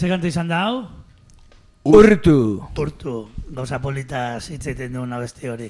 [0.09, 0.89] ze, kanta izan da hau?
[1.85, 2.65] Urtu.
[2.77, 5.69] Urtu, gauza politaz hitz egiten duen abesti hori.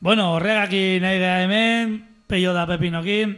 [0.00, 1.98] Bueno, horregakin nahi gara hemen,
[2.28, 3.34] peio da pepinokin,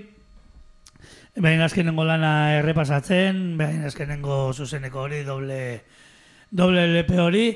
[1.35, 5.83] behin azkenengo lana errepasatzen, behin azkenengo zuzeneko hori, doble,
[6.51, 7.47] doble LP hori,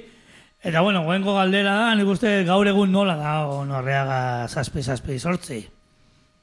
[0.63, 5.63] eta bueno, goengo galdera da, nik uste gaur egun nola da, horreaga zazpi, zazpi, sortzi.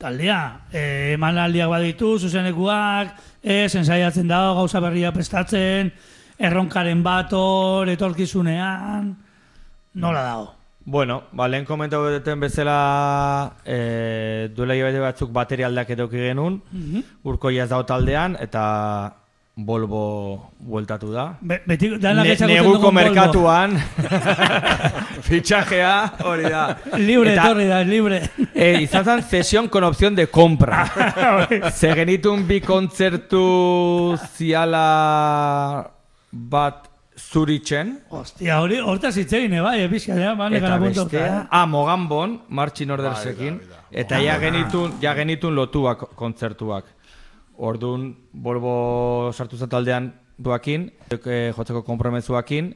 [0.01, 3.13] Taldea, e, emanaldiak baditu, zuzenekuak,
[3.43, 5.91] ez, ensaiatzen dago, gauza berria prestatzen,
[6.41, 9.11] erronkaren bator, etorkizunean,
[10.01, 10.49] nola dago.
[10.83, 16.57] Bueno, ba, lehen komentau duten bezala e, duela hilabete batzuk bateria aldaketoki genuen,
[17.21, 18.63] urko ez dago taldean, eta
[19.55, 21.37] Volvo bueltatu da.
[21.41, 23.73] Be, beti, Ne, neguko merkatuan
[25.27, 26.61] fitxajea hori da.
[26.97, 28.21] Libre, Eta, etorri da, libre.
[28.55, 30.85] E, izan zen sesión con opción de compra.
[31.71, 35.91] Ze genitun bi kontzertu ziala
[36.31, 36.87] bat
[37.17, 37.99] zuritzen.
[38.09, 41.07] Hostia, hori, hortaz hitz egin, eh, bai, epizka, ja, bane, Eta gara puntu.
[41.49, 43.59] ah, Mogambon, Martxin Ordersekin,
[43.91, 46.85] eta ja genitun, ja genitun lotuak kontzertuak.
[47.57, 50.11] Ordun Volvo sartu zen taldean
[50.41, 52.71] duakin, eh, jotzeko kompromezuakin,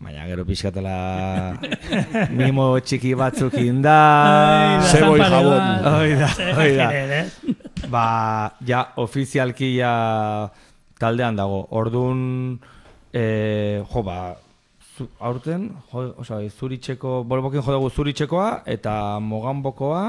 [0.00, 1.56] baina gero pixkatela
[2.38, 3.96] mimo txiki batzukin da.
[4.24, 5.58] Ai, da, Zebo y San jabón.
[5.58, 5.94] Paredan.
[5.94, 6.84] Hoi da, Ze hoi da.
[6.84, 7.88] imagineer, eh?
[7.90, 8.04] Ba,
[8.66, 9.94] ja, ofizialki ja
[11.00, 11.66] taldean dago.
[11.70, 12.60] Ordun
[13.12, 14.36] eh, jo, ba,
[14.96, 20.04] zu, aurten, jo, oza, zuritxeko, bolbokin jo dugu zuritxekoa, eta mogambokoa,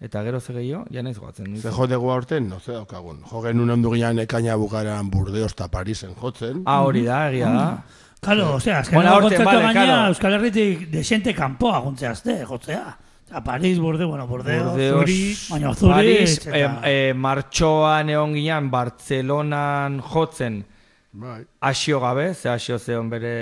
[0.00, 1.56] eta gero ze gehiago, ja naiz goatzen.
[1.60, 3.22] Ze jo dugu aurten, no ze daukagun.
[3.30, 6.62] Jo genuen ondu ginean ekaina bukaran Burdeos eta Parisen jotzen.
[6.66, 7.82] Ah, hori da, egia da.
[8.20, 10.08] Claro, osea, azken Bueno, bueno, aurten, kontzertu vale, gaina claro.
[10.14, 12.96] Euskal Herritik desente kanpoa guntzeazte, jotzea.
[13.28, 16.56] Eta Paris, Burde, bueno, Bordeo, Burdeos, Zuri, baina Zuri, Paris, eta...
[16.56, 20.64] eh, eh, martxoan egon ginean, Bartzelonan jotzen,
[21.12, 21.42] Bai.
[21.60, 23.34] asio gabe, ze asio zeon bere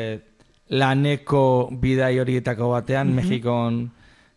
[0.69, 3.85] laneko bidai horietako batean, Mexikon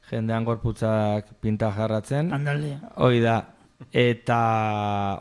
[0.09, 2.33] jendean gorputzak pinta jarratzen.
[2.33, 2.75] Andalde.
[2.97, 3.37] Hoi da,
[3.93, 4.39] eta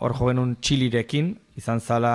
[0.00, 2.14] hor jo genuen txilirekin, izan zala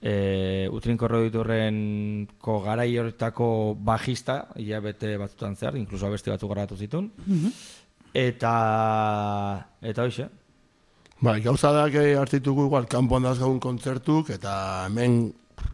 [0.00, 7.10] e, Utrinko Roditurrenko garai horretako bajista, hilabete batzutan zehar, inkluso abesti batzuk grabatu zituen.
[8.14, 8.52] Eta,
[9.82, 10.28] eta hoxe.
[11.20, 15.32] Bai, gauza da que hartituko igual kanpoan dazgagun kontzertuk eta hemen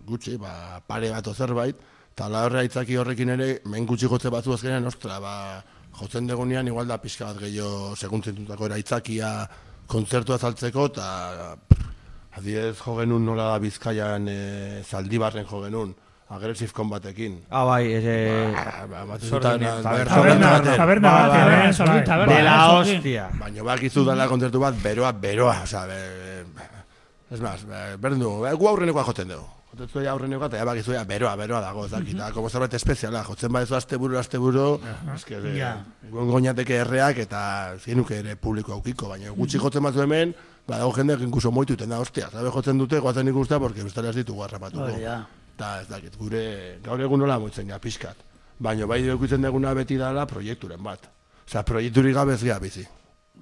[0.08, 1.76] gutxi, ba, pare bat zerbait,
[2.14, 5.34] eta la horre aitzaki horrekin ere, hemen gutxi jotze batzu azkenean, ostra, ba,
[6.00, 9.30] jotzen degunean igual da pixka bat gehiago seguntzentutako era aitzakia
[9.86, 11.56] kontzertua saltzeko, eta
[12.38, 15.92] adiez jo genuen nola da bizkaian e, zaldibarren jo genuen,
[16.34, 17.36] aggressive combatekin.
[17.50, 18.14] Ah, bai, e,
[18.90, 22.26] Ba, ba, taberna, Taberna, baten.
[22.28, 23.28] de la Ba, hostia.
[23.38, 26.00] Baina bakizu dela kontzertu bat beroa, beroa, osea, be,
[27.30, 29.46] es más, be, berdin dugu, be, gu aurrenekoa jotzen dugu.
[29.74, 32.74] Jotzen ja aurrenekoa, eta ja bakizu ja beroa, beroa dago, ez dakit, eta como zerbait
[32.78, 34.78] espeziala, jotzen badezu aste buru, aste buru,
[35.14, 35.84] eske, uh Ja.
[36.10, 40.34] guen goñateke erreak, eta zienuke ere publiko aukiko, baina gutxi jotzen batzu hemen,
[40.68, 44.16] badago jendeak inkuso moitu iten da, ostia, zabe jotzen dute, goazen ikustea, porque bestela ez
[44.16, 44.84] ditugu harrapatuko.
[44.84, 45.26] Hori da.
[45.56, 48.16] Eta ez dakit, gure gaur egun nola moitzen ja, pixkat.
[48.58, 51.08] Baina bai edukitzen deguna beti dala proiekturen bat.
[51.48, 52.86] Osea, proiekturik gabe ez gea bizi.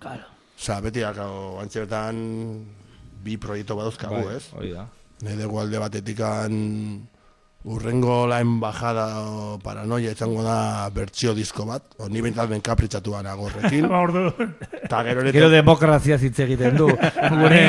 [0.00, 0.24] Claro.
[0.58, 2.16] Osa, beti gau, antxebetan
[3.22, 4.48] bi proiektu badauzkagu, Bai, ez?
[4.56, 4.86] hori da.
[5.22, 6.52] Nahi dugu alde batetikan
[7.64, 13.14] urrengo la embajada o paranoia izango da bertsio disko bat, o ni bentsat ben kapritxatu
[13.22, 14.32] nago horrekin, Ba, ordu.
[14.82, 16.88] eta gero Gero ere demokrazia hitz egiten du.
[16.88, 17.62] Ni, Gure...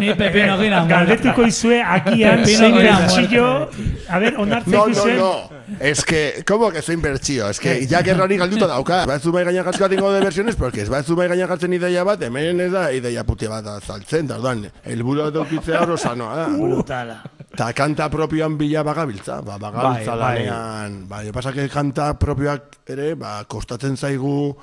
[0.00, 3.68] ni pepino gina Galdetuko izue akian zein bertxillo,
[4.08, 5.61] a ver, onartzen No, no, no.
[5.80, 7.48] Es que, ¿cómo que zein bertsio?
[7.48, 9.04] Es que, ya que hori galduta dauka.
[9.06, 12.22] Batzu bai gainak jartzeko tingo de versiones, porque ez batzu bai gainak jartzen ideia bat,
[12.22, 16.48] hemen ez da ideia puti bat azaltzen, da orduan, helburu bat eukitzea hor osanoa da.
[16.56, 17.22] Brutala.
[17.56, 20.44] Ta kanta propioan bila bagabiltza, ba, bagabiltza Bai, bai.
[20.46, 21.08] lanean.
[21.08, 24.54] Bai, pasa que kanta propioak ere, ba, kostatzen zaigu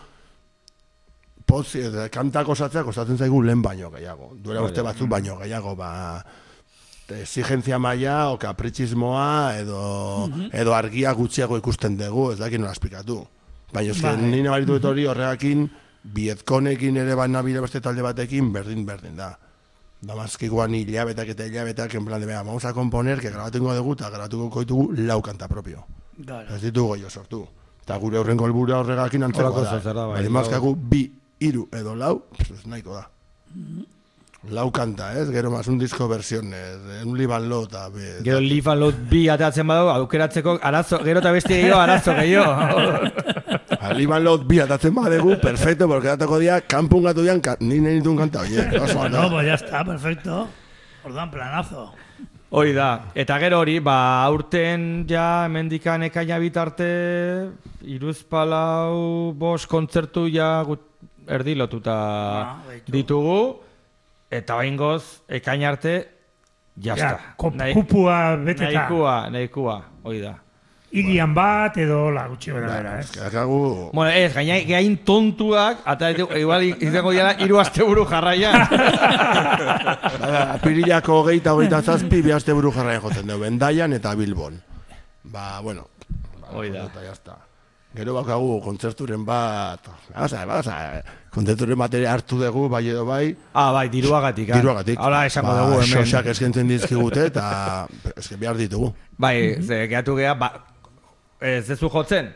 [1.50, 4.36] edo, kanta osatzea kostatzen zaigu lehen baino gehiago.
[4.38, 6.24] Duela urte batzuk baino gehiago, ba,
[7.12, 13.20] exigentzia maila, o kapritxismoa, edo, edo argia gutxiago ikusten dugu, ez dakit nola esplikatu.
[13.74, 14.18] Baina eske, Bai.
[14.18, 15.70] ni nabaritu dut hori horregakin,
[16.04, 19.38] bietkonekin ere bat nabile beste talde batekin, berdin, berdin da.
[20.02, 24.10] Damaskikoan hilabetak eta hilabetak, en plan de, venga, vamos a componer, que grabatuko dugu, eta
[24.10, 25.86] grabatuko koitugu lau kanta propio.
[26.26, 26.56] Claro.
[26.56, 27.46] Ez ditugu gehiago sortu.
[27.84, 29.80] Eta gure horrengo helbura horregakin Horrelako da.
[29.82, 33.10] zer da, bai, Bari mazkagu bi, hiru edo lau, pues nahiko da.
[34.48, 35.30] Lau kanta, ez?
[35.32, 37.90] Gero más un disco versiones, eh, un liban lo, eta...
[37.90, 42.14] be- Gero Live and Load bi ateatzen badu, aukeratzeko arazo, gero eta beste gehiago arazo
[42.16, 42.56] gehiago.
[44.00, 48.00] Liban lo bi atatzen badegu, perfecto, porque datako dia, kanpun gatu dian, ka, ni nahi
[48.00, 48.64] ditun kanta, oie,
[48.96, 49.30] Bueno, ondo.
[49.32, 50.48] pues ya está, perfecto.
[51.04, 51.92] Orduan planazo.
[52.52, 57.50] Hoi da, eta gero hori, ba, aurten ja hemendikan ekaina bitarte,
[57.84, 60.80] iruz palau, bos kontzertu ja gut,
[61.28, 61.96] erdi lotuta
[62.42, 62.56] Ah,
[62.88, 63.60] ditugu,
[64.32, 65.96] eta baingoz, ekain arte,
[66.78, 67.10] jazta.
[67.16, 68.72] Ja, kop- kupua beteta.
[68.72, 70.36] Nahikua, nahikua, hoi da.
[70.90, 73.12] Hirian bat edo hola gutxi bera bera, ez?
[73.22, 73.90] Akagu...
[73.94, 78.64] Bueno, ez, gaina, gain tontuak, eta igual izango dira hiru asteburu jarraian.
[80.24, 84.58] Bada, apirilako hogeita hogeita zazpi, bi aste buru jarraien jotzen dugu, Bendaian eta Bilbon.
[85.30, 85.86] Ba, bueno.
[86.42, 86.88] Ba, Hoi da.
[86.90, 87.38] Eta jazta.
[87.90, 90.74] Gero bakagu kontzerturen bat, baza, baza,
[91.34, 94.52] kontzerturen bat ere hartu dugu, bai edo bai, ah, bai, diruagatik.
[94.52, 94.60] ah.
[94.62, 95.00] diruagatik.
[95.02, 95.96] Hala esango ba, dugu hemen.
[95.96, 97.46] Xosak eskentzen dizkigute eta
[98.22, 98.92] eske behar ditugu.
[99.18, 100.52] Bai, ze gehatu geha, ba,
[101.42, 102.30] ez dezu jotzen,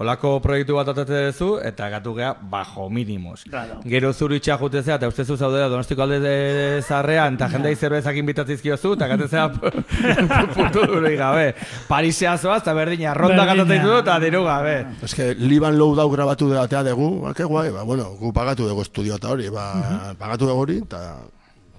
[0.00, 3.42] Olako proiektu bat atate duzu, eta gatu geha, bajo minimos.
[3.44, 3.82] Claro.
[3.84, 6.32] Gero zuru itxea jutezea, eta uste zu zaudela donostiko alde de
[6.80, 9.44] zarrean, eta jendei zerbezak inbitatzizkiozu, eta gatezea
[10.56, 11.52] puntu duro gabe.
[11.88, 13.54] Parisea zoaz, eta berdina, ronda Berdina.
[13.60, 14.74] gatatzen du, eta diru gabe.
[15.04, 18.32] Ez que Liban Low dau grabatu de atea dugu, ba, que guai, ba, bueno, gu
[18.32, 21.18] pagatu dugu estudio eta hori, ba, pagatu dugu hori, eta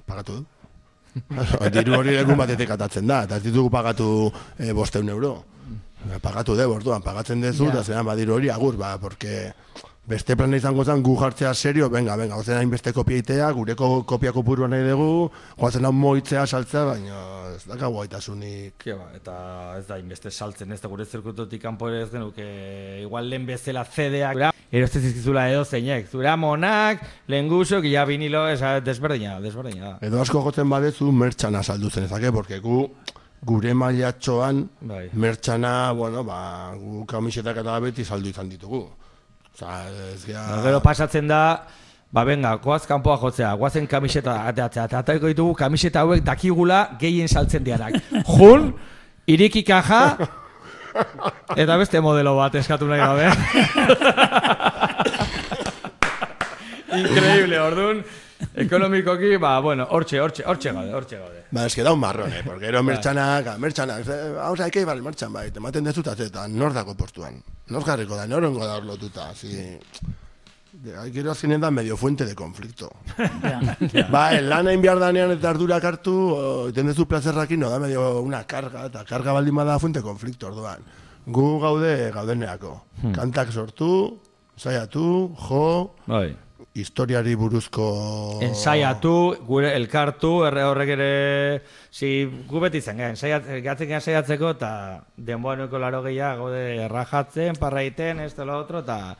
[0.05, 0.45] pagatu dugu.
[1.73, 5.39] Diru hori egun batetik atatzen da, eta ez ditugu pagatu e, bosteun euro.
[6.09, 9.51] Ba, Pagatu dugu, orduan, pagatzen dezu, eta zelan badiru hori agur, ba, porque
[10.11, 14.33] beste plana izango zen gu jartzea serio, venga, venga, ozen hainbeste kopia itea, gureko kopia
[14.33, 15.29] kopurua nahi dugu,
[15.59, 17.21] goazen hau moitzea saltzea, baina
[17.53, 18.79] ez dakagu gaitasunik.
[18.81, 19.35] Ke ba, eta
[19.77, 22.49] ez da inbeste saltzen, ez da gure zirkutotik kanpo ere ez genuke,
[23.05, 28.79] igual lehen bezala CD-ak, eroste zizkizula edo zeinek, zura monak, lehen guzok, ja vinilo, esa,
[28.81, 29.95] desberdina, desberdina da.
[30.09, 32.87] Edo asko jotzen badezu mertxana saldu zen ezake, porque gu
[33.45, 35.09] gure mailatxoan Bai.
[35.13, 38.83] mertxana, bueno, ba, gu kamisetak eta beti saldu izan ditugu.
[39.53, 40.43] Osa, ez gea...
[40.45, 41.41] Ba, Gero pasatzen da,
[42.13, 47.27] ba venga, goaz kanpoa jotzea, goazen kamiseta ateatzea, eta ataiko ditugu kamiseta hauek dakigula gehien
[47.27, 47.97] saltzen dianak.
[48.29, 48.73] Jun,
[49.27, 50.17] iriki kaja,
[51.57, 53.25] eta beste modelo bat eskatu nahi gabe.
[57.01, 58.03] Increíble, orduan,
[58.55, 61.43] ekonomikoki, ba, bueno, hortxe, hortxe, hortxe gaude, hortxe gaude.
[61.51, 62.41] Ba, que da un marrón, eh?
[62.45, 66.95] Porque ero mertxanak, mertxanak, eh, hau zaik eibar mertxan bai, tematen dezut azetan, nor dako
[66.95, 67.41] postuan.
[67.69, 69.77] Nor jarriko da, norengo da hor lotuta, así...
[70.71, 72.89] De, gero azkenean da medio fuente de conflicto.
[74.13, 77.77] ba, el lan hain behar danean eta ardurak hartu, o, iten dezu plazerrakin, no da
[77.83, 80.79] medio una carga, eta carga baldin bada fuente de conflicto, orduan.
[81.27, 82.71] Gu gaude gaudeneako.
[83.13, 83.91] Kantak sortu,
[84.55, 85.65] saiatu, jo,
[86.07, 86.31] Bai.
[86.73, 87.87] Historiari buruzko...
[88.45, 89.13] Ensaiatu,
[89.47, 91.11] gure elkartu, erre horrek ere,
[91.91, 93.19] si, gu beti zen, gen,
[93.65, 94.71] gatzen gen saiatzeko, eta
[95.17, 99.17] denboanuko laro gehiago gaude errajatzen, parraiten, ez lo otro, eta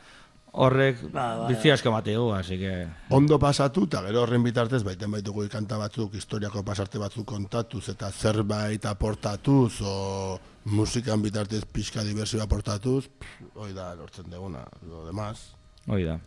[0.52, 2.88] horrek Ba, ba, bizi asko emate du, así que...
[3.10, 8.12] ondo pasatu, eta gero horren bitartez, baiten baitugu kanta batzuk, historiako pasarte batzuk kontatuz, eta
[8.12, 10.40] zerbait aportatuz, o
[10.72, 13.10] musikan bitartez pixka diversio aportatuz,
[13.56, 15.52] hoi da, lortzen deguna, lo demás,
[15.88, 16.20] Hoi da.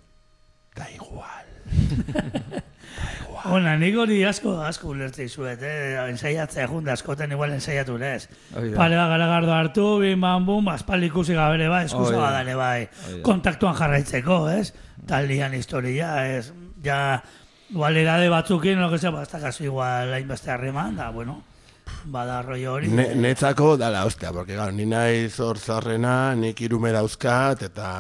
[0.77, 1.45] Da igual.
[3.45, 5.97] Ona, nik hori asko, asko ulertzen zuet, eh?
[6.09, 8.27] Ensaiatzea junta, askoten igual ensaiatu ez.
[8.57, 8.77] Hoi da.
[8.79, 12.89] Pare bat garagardo hartu, bim bam bum, aspaldi ikusi gabere bai, eskusa badare bai,
[13.23, 14.73] kontaktuan jarraitzeko, ez?
[15.07, 16.53] Taldian historia, ez?
[16.85, 17.21] Ja,
[17.69, 21.43] igual erade batzukin, lo que sea, basta kasu igual hainbeste harreman, da, bueno,
[22.05, 22.89] bada rollo hori.
[22.89, 27.93] Ne, netzako dala, ostia, porque gano, ni naiz hor zarrena, nik irume dauzkat, eta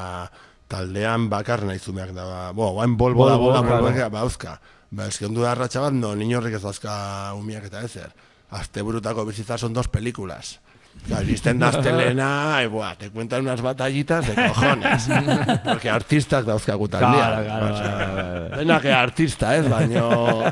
[0.68, 3.84] taldean bakar naizumeak da, ba, bo, guain bolbo da, Bolbo, bola, claro.
[3.84, 4.58] bolbo, ba, dauzka.
[4.94, 6.92] Ba, eski ondu da arratxa bat, no, ni horrek ez dauzka
[7.38, 8.12] umiak eta ezer.
[8.54, 10.60] Azte burutako bizitza son dos películas.
[11.10, 15.08] Iristen da astelena, y buah, te cuentan unas batallitas de cojones.
[15.64, 17.44] Porque artistak dauzkagu taldean.
[17.44, 18.56] Claro, claro.
[18.56, 20.44] Dena que artista, ez, baino...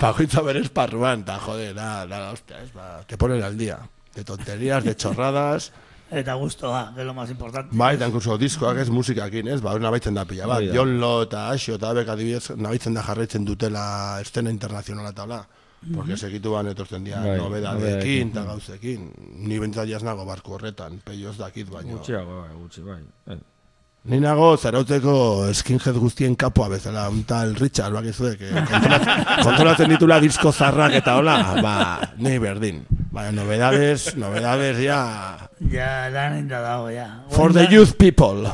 [0.00, 3.78] Bakoitza bere esparruan, eta jode, nada, nada, hostia, ez, ba, te ponen al día.
[4.14, 5.72] De tonterías, de chorradas,
[6.14, 7.76] Eta gustoa, que es lo más importante.
[7.76, 10.74] bai, eta inkluso diskoak ez musikakin, ez, ba, hori nabaitzen da pila, bat, da.
[10.74, 15.46] John Lo eta Axo eta abek adibidez, nabaitzen da jarraitzen dutela estena internazionala eta hola.
[15.94, 19.10] Porque segitu ban etortzen dira Bai, nobedadekin eta gauzekin.
[19.44, 21.98] Ni bentsat jaz nago barku horretan, peio ez dakit baino.
[21.98, 23.02] Gutxiago, bai, gutxi, bai.
[24.04, 25.12] Ni nago zarautzeko
[25.56, 31.14] skinhead guztien kapoa bezala, un tal Richard, bakizuek, eh, kontrolatzen, kontrolatzen ditula disko zarrak eta
[31.16, 31.76] hola, ba,
[32.20, 32.82] ni berdin.
[33.14, 34.98] Baina, novedades, novedades ya,
[35.72, 37.06] Ja, lan inda dago, ja.
[37.30, 38.44] for the youth people.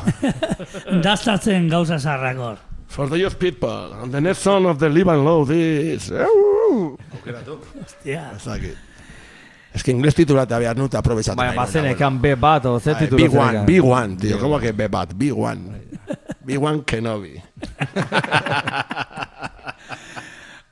[1.03, 2.55] Dastatzen gauza zarrakor.
[2.87, 6.11] For the youth people, and the next song of the Live and Low is...
[6.11, 8.31] Hostia.
[8.37, 8.90] Ezakit.
[9.73, 12.91] Ez que inglés titulata behar nut aprobetsatu Baina, nahi nuen, bazenekan B bat, o ze
[12.91, 13.63] Ay, titulu Big One.
[13.65, 15.13] Big One, tío, ¿cómo que B bat?
[15.15, 15.61] Big One.
[16.45, 17.41] Big One Kenobi.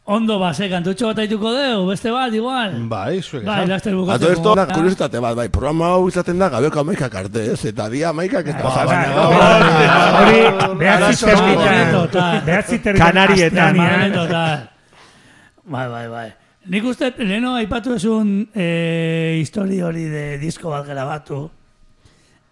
[0.10, 2.72] Ondo base, kantutxo bat aituko deu, beste bat, igual.
[2.90, 4.32] Bai, zuek Bai, laster A todo bukatzeko.
[4.34, 7.66] esto, da, kuriositate bat, bai, programa hau izaten da gabeko amaikak arte, ez?
[7.70, 8.64] Eta dia amaikak ez da
[10.24, 10.42] Hori,
[10.82, 11.62] behatzi Arazo terditan.
[11.62, 12.42] moreto, tal.
[12.42, 13.06] Behatzi terditan.
[13.06, 13.68] Kanarietan.
[13.70, 14.70] astean, Madre total.
[15.70, 16.30] Bai, bai, bai.
[16.70, 21.48] Nik uste, leheno aipatu esun eh, histori hori de disko bat grabatu,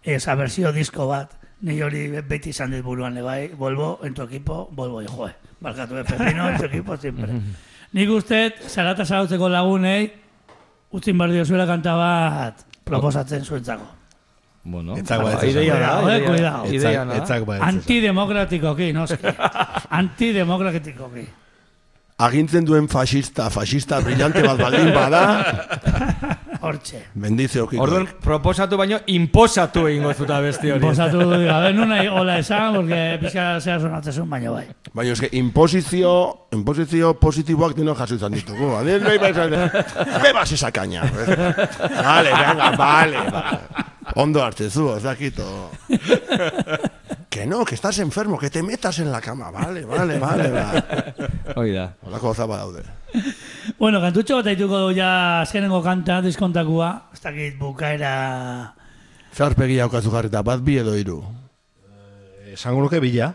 [0.04, 4.24] esa versio disko bat, ni hori beti izan dit buruan le bai, volvo en tu
[4.26, 5.36] equipo, volvo y joe.
[5.60, 7.30] Barkatu, eh, Pepino en tu equipo siempre.
[7.94, 10.10] Nik uste, zarata zarautzeko lagunei,
[10.98, 13.86] utzin behar diozuela kanta bat proposatzen zuentzako.
[14.68, 16.74] Bueno, Etzak ba, ideia da, Cuidado, eh, ideia- cuidado.
[16.74, 17.66] ideia da.
[17.70, 19.28] Antidemokratikoki, noski.
[20.02, 21.24] Antidemokratikoki.
[22.18, 25.22] Agintzen duen fascista, fascista brillante bat baldin bada,
[26.66, 27.04] Hortxe.
[27.14, 27.84] bendize okiko.
[27.84, 30.82] Orduan, proposatu baino, imposatu egingo zuta beste hori.
[30.82, 34.66] Posatu, gabe nuna hola esan, porque pizka zea sonatzezun, baina bai.
[34.98, 36.16] Baina eske, imposizio,
[36.58, 38.72] imposizio positiboak dino jaso izan ditugu.
[38.80, 39.54] Adien bai zan,
[40.26, 41.06] bebas esa caña.
[41.06, 43.62] vale, venga, vale, vale.
[44.16, 45.70] Ondo hartzezu, ez dakito.
[47.38, 49.52] Que no, que estás enfermo, que te metas en la cama.
[49.52, 50.84] Vale, vale, vale, vale.
[51.56, 51.94] Hoi da.
[52.02, 52.82] Horako zaba daude.
[53.78, 56.90] Bueno, kantutxo bat aituko du ja azkenengo kanta, diskontakua.
[57.14, 58.74] Ez dakit bukaera...
[59.38, 61.20] Zarpegi haukazu jarrita, bat bi edo hiru.
[62.56, 63.30] Esango nuke bila.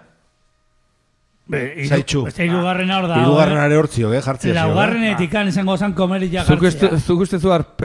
[1.52, 2.24] Be, iru- Zaitxu.
[2.26, 3.20] Beste irugarrena hor da.
[3.22, 4.50] Hirugarrenare hortzio, eh, jartzea.
[4.50, 4.58] zio, eh?
[4.64, 7.06] Laugarrenetik kan izango zan komeri ja Zuk uste, jartzea.
[7.06, 7.62] zuk uste zu ar,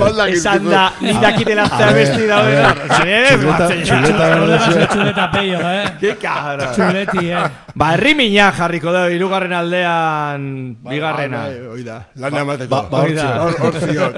[0.00, 2.54] Balda Esan da, nik dakitela A zer ver, besti a daude.
[2.56, 5.84] ver, Txuleta, txuleta zeu txuleta peio, eh?
[6.00, 6.70] Ke cabra.
[6.72, 7.44] Txuleti, eh?
[7.74, 11.42] Ba, herri mina jarriko da, irugarren aldean, bigarrena.
[11.46, 12.70] Bai, bai, Hoi da, lan amateko.
[12.74, 13.28] ba- ba- Hoi da.
[13.42, 14.12] Hor- hor zion.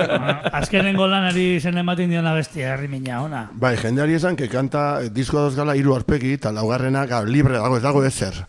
[0.53, 3.49] Azkenengo lanari zen ematen diona bestia, herri mina, ona.
[3.53, 7.77] Bai, jendeari esan, que kanta eh, disko dauz gala hiru aurpegi, eta laugarrena, libre dago,
[7.77, 8.45] ez dago ezer.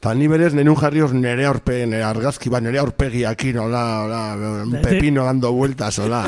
[0.00, 3.82] Ta ni berez, nenun jarri hor nere aurpegi, nere argazki, ba, nere aurpegi akin, hola,
[4.04, 4.20] hola,
[4.62, 6.22] un pepino dando vueltas, hola.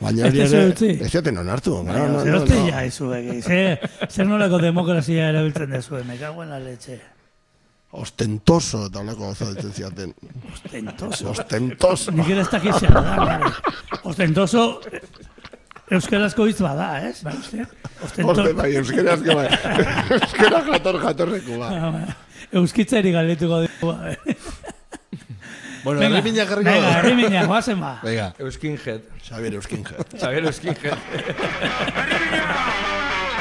[0.00, 0.62] Baina hori ere,
[0.96, 1.76] ez jaten onartu.
[1.84, 2.66] no, no, no, oste no.
[2.72, 3.40] ja izu egi.
[3.44, 7.00] Zer, nolako demokrazia erabiltzen dezue, me cago leche.
[7.92, 10.14] Ostentoso, eta holako gauza ditzen ziaten.
[10.54, 11.28] Ostentoso.
[11.34, 12.14] Ostentoso.
[12.16, 13.52] Nik ere ez dakit zer da.
[14.08, 15.02] Ostentoso, eh,
[15.98, 17.18] euskarazko hitz bada, ez?
[17.26, 17.66] Bai, uste?
[18.00, 18.46] Ostentoso.
[18.46, 19.46] Oste, bai, euskerazko bai.
[20.16, 21.72] Euskera jator jatorreko ba.
[22.52, 23.92] Euskitzari galetuko dugu.
[25.84, 26.70] Bueno, Venga, herri mina jarriko.
[26.70, 27.98] Venga, herri mina, guazen ba.
[28.04, 28.28] Venga.
[28.38, 29.00] Euskinhead.
[29.24, 29.94] Xavier Euskinge.
[30.14, 30.98] Xavier Euskinhead.
[33.22, 33.31] Urte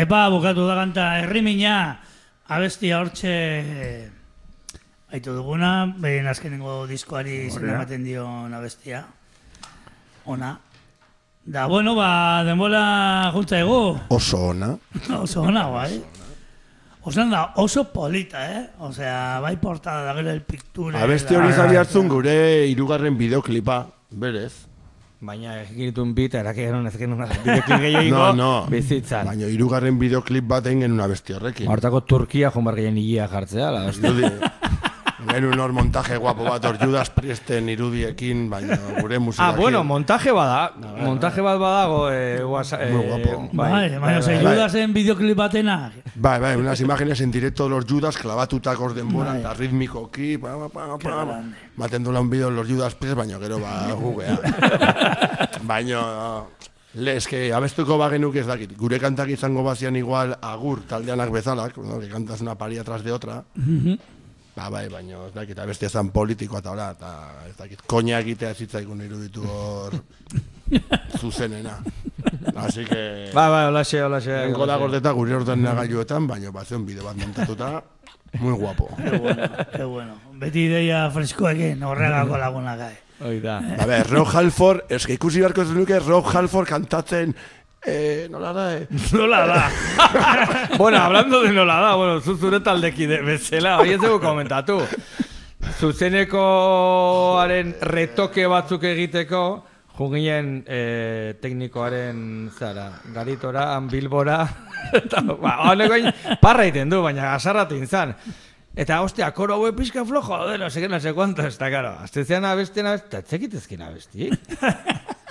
[0.00, 2.00] Epa, bukatu da kanta, herrimina,
[2.48, 3.32] abestia hortxe,
[5.12, 9.02] aitu duguna, behin azkenengo diskoari izen ematen dion abestia.
[10.24, 10.54] Ona.
[11.44, 13.98] Da, bueno, ba, denbola juntza egu.
[14.16, 14.70] Oso ona.
[15.18, 16.00] Oso ona, bai.
[17.02, 18.64] Oso da, oso polita, eh?
[18.78, 20.96] Osea, bai portada da gero el picture.
[20.96, 22.34] Abesti hori zari hartzun gure
[22.72, 24.69] irugarren bideoklipa, berez.
[25.20, 28.52] Baina egitun bit, erake genuen ez genuen bideoklip gehiago No, no.
[28.72, 29.26] bizitzan.
[29.28, 31.68] Baina irugarren bideoklip bat egin genuen abesti horrekin.
[31.68, 34.14] Hortako Turkia joan bargeien hilia jartzea, la hostia.
[35.28, 39.52] Genuen hor montaje guapo bat hor Judas Priesten irudiekin, baina gure musikakin.
[39.52, 40.72] Ah, bueno, montaje bada.
[41.02, 43.48] Montaje bat badago, eh, WhatsApp, Muy guapo.
[43.52, 44.54] Bai, bai, ose, bai.
[44.54, 45.92] Judasen bideoklip batena.
[46.14, 49.40] Bai, bai, unas imágenes en directo de los Judas clavatutakos denbora, Bai.
[49.40, 51.56] eta ritmikoki, pa, pa, pa, pa, grande.
[51.76, 54.38] maten un vídeo los Judas Priest, baina gero ba gugea.
[55.62, 56.44] baina,
[56.94, 62.00] le, eske, abestuko bagenuk ez dakit, gure kantak izango bazian igual agur taldeanak bezalak, no,
[62.00, 63.44] que cantas una pari atrás de otra,
[64.60, 67.10] Ba, bai, baina ez dakit, abestia zan politikoa eta hola, eta
[67.48, 69.94] ez dakit, koina egitea zitzaikun iruditu hor
[71.20, 71.78] zuzenena.
[72.60, 73.30] Así que...
[73.32, 74.34] Ba, ba, olaxe, olaxe.
[74.50, 77.70] Nengo da gordeta gure orten nagailuetan, baina bazen bideo bat montatuta,
[78.38, 78.90] muy guapo.
[78.98, 80.18] Qué bueno, qué bueno.
[80.42, 82.98] Beti ideia freskoekin, horregako laguna gai.
[83.24, 83.58] Hoi da.
[83.80, 87.34] A ver, Rob Halford, es que ikusi beharko zenuke Rob Halford kantatzen,
[87.86, 88.86] eh, nola da, eh?
[89.12, 89.70] Nola da.
[90.78, 94.80] bueno, hablando de nola da, bueno, zu zure taldekide bezala, hori ez dugu komentatu.
[95.80, 99.42] Zuzenekoaren retoke batzuk egiteko,
[99.96, 104.42] juginen eh, teknikoaren zara, garitora, han bilbora,
[105.00, 105.98] eta, ba, honeko
[106.40, 108.14] parra iten du, baina asarratu inzan.
[108.80, 111.96] Eta, ostia, koro hau pixka flojo, de no sé qué, no sé cuánto, está claro.
[112.00, 114.30] Aztezean abesten abesti, eta etzekitezkin abesti.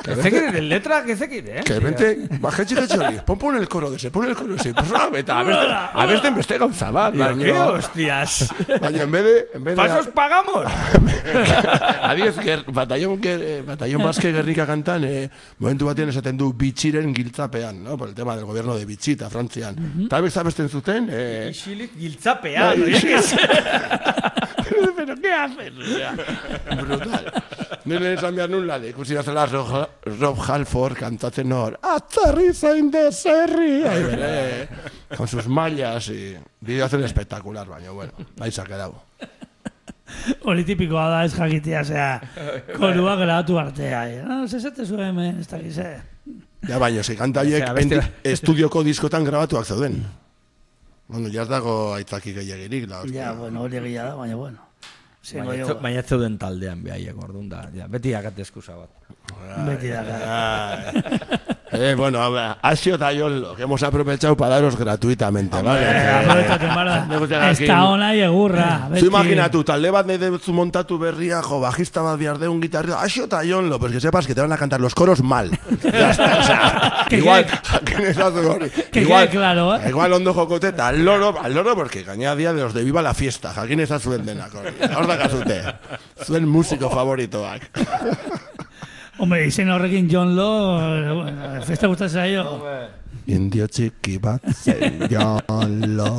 [0.08, 1.64] Ezekit, letra, ezekit, eh?
[1.68, 4.62] Que vente, baja jetxe hori, pon pon el coro de ese, pon el coro de
[4.62, 5.74] ese, pues, ah, eta abesten,
[6.04, 8.50] abesten beste gauza bat, Ba, ¿Qué baina, hostias?
[8.82, 10.66] baina en vez de, en vez de, ¿Pasos pagamos?
[12.10, 17.14] Adiez, ger, batallon, ger, eh, batallon baske gerrika kantan, eh, momentu batean esaten du bitxiren
[17.16, 17.98] giltzapean, no?
[17.98, 19.76] Por el tema del gobierno de bitxita, Frantzian.
[20.06, 22.80] Eta mm abesten zuten, eh, Isilik giltzapean.
[22.80, 23.22] Bai, ¿no?
[23.22, 23.36] sí.
[24.96, 25.74] Pero, ¿qué haces?
[26.82, 27.44] Brutal.
[27.86, 29.70] Nire esan behar nun lade, ikusi gazela Rob,
[30.20, 34.68] Rob Halford kantatzen hor, atzarri zain deserri, ahí bere,
[35.16, 39.04] con sus mallas, y bideo hacen espectacular, baina, bueno, ahí se ha quedado.
[40.44, 42.22] Hori tipikoa da ez jakitea, osea,
[42.76, 44.04] korua grabatu artea.
[44.10, 44.24] Eh?
[44.26, 45.78] No, se zete zuen, hemen, ez dakiz?
[46.68, 50.02] Ja, baina, si kanta horiek Osea, beste- enti- estudioko diskotan grabatuak zauden.
[51.08, 53.30] Bueno, ez dago aitzaki gehiagirik, la hostia.
[53.30, 54.66] Ja, bueno, hori egia da, baina bueno.
[55.24, 57.66] Zengo Baina zeuden taldean behaiek, orduan da.
[57.76, 58.90] Ja, beti akate eskusa bat.
[59.68, 61.56] beti da.
[61.72, 65.86] Eh, bueno, a ver, Asio eta Yolo, que hemos aprovechado para daros gratuitamente, ¿vale?
[66.76, 67.06] Bara.
[67.10, 68.90] Me gusta Ez da ona egurra.
[68.98, 73.26] Zu imaginatu, talde bat dezu montatu berria, jo, bajista bat behar de un guitarrista, Asio
[73.26, 75.52] eta Jon Lo, pues que sepas que te van a cantar los coros mal.
[75.84, 78.72] ya está, o sea, igual, jakin ezazu hori.
[78.94, 79.90] Igual, claro, eh.
[79.90, 83.02] Igual ondo jokote, eta al loro, al loro, porque gaina día de los de Viva
[83.02, 84.74] la Fiesta, jakin ezazuen denak hori.
[84.96, 85.62] Hor da kazute.
[86.26, 87.70] Zuen musiko favoritoak.
[89.20, 92.44] Hombre, izen horrekin John Lo, eh, festa gustatzen zaio.
[93.28, 96.12] Indio txiki bat zen Jon Lo.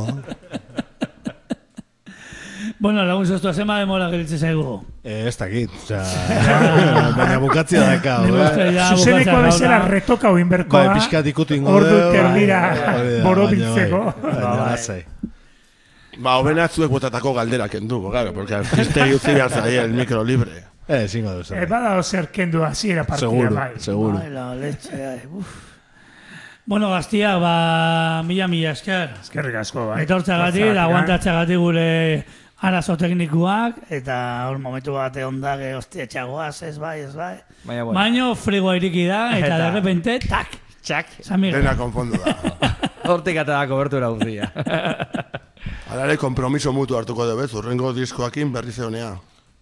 [2.80, 4.78] Bueno, lagun zoztua, zema demora gelitzen zaigu.
[5.04, 6.00] Eh, ez dakit, osea,
[7.18, 8.70] baina bukatzia daka, eh?
[8.72, 10.86] ja Zuzeneko bezala retoka oin berkoa.
[10.86, 14.00] Bai, pixkat ikutu ingo Ordu deu, terdira bai, hori da, borobiltzeko.
[14.22, 15.02] baina bai, baina lasai.
[16.20, 20.69] Ba, hobena zuek botatako galdera kendu, claro, porque artiste utzi behar zaie el micro libre.
[20.90, 21.54] Eh, ezingo duzu.
[21.54, 23.70] E, bada ozer kendu hasiera partida, Seguro, bai.
[23.78, 24.18] seguro.
[24.18, 25.52] Ai, la leche, ai, uf.
[26.66, 29.12] Bueno, gaztiak, ba, mila mila esker.
[29.22, 30.02] Eskerrik asko, bai.
[30.02, 32.24] Etortzagatik, Hortzagatik, aguantatzeagatik gure
[32.66, 34.16] arazo teknikuak, eta
[34.50, 37.36] hor momentu bat egon da, ge, hostia, txagoaz, ez bai, ez bai.
[37.64, 37.96] Baina, bueno.
[38.00, 41.06] Baino frigoa iriki da, eta Eta- de repente, tak, Txak.
[41.52, 42.32] Dena konfondu da.
[43.12, 44.48] Hortik eta da kobertura guztia.
[45.92, 49.10] Alare, kompromiso mutu hartuko dugu, urrengo diskoakin berri zeonea.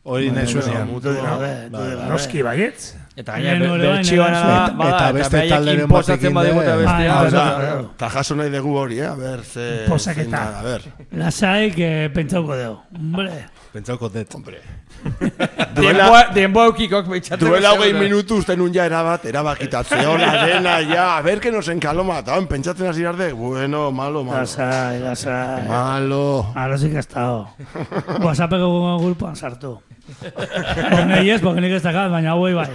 [0.09, 0.89] Hori nahi zuenean.
[0.89, 2.09] Mutu gabe, dude gabe.
[2.09, 2.95] Noski baietz.
[3.19, 6.35] Eta gaina bai, nire bada, Eta- eta eta beste talderen batekin.
[6.35, 7.85] Bai, Hau da, bai.
[7.97, 9.09] eta jaso nahi dugu hori, eh?
[9.09, 9.85] A ber, ze...
[9.89, 10.43] Posaketa.
[10.61, 10.83] A ber,
[11.19, 12.79] Lasai, que pentsauko dugu.
[12.95, 14.27] Hombre, Pentsauko det.
[14.35, 14.61] hombre.
[16.35, 17.43] Denboa, eukikok beitxatzen.
[17.43, 21.69] Duela hogei minutu uste nun ja erabat, erabakitatze hola, dena, ja, a ber, que nos
[21.69, 24.41] encaloma, eta hon, pentsatzen hasi arde, bueno, malo, malo.
[24.41, 25.67] lasai, lasai.
[25.69, 26.47] Malo.
[26.55, 27.49] Que ha estado.
[28.25, 29.79] WhatsAppeko grupoan sartu.
[30.09, 32.69] Honei ez, porque nik ez dakat, baina hauei bai.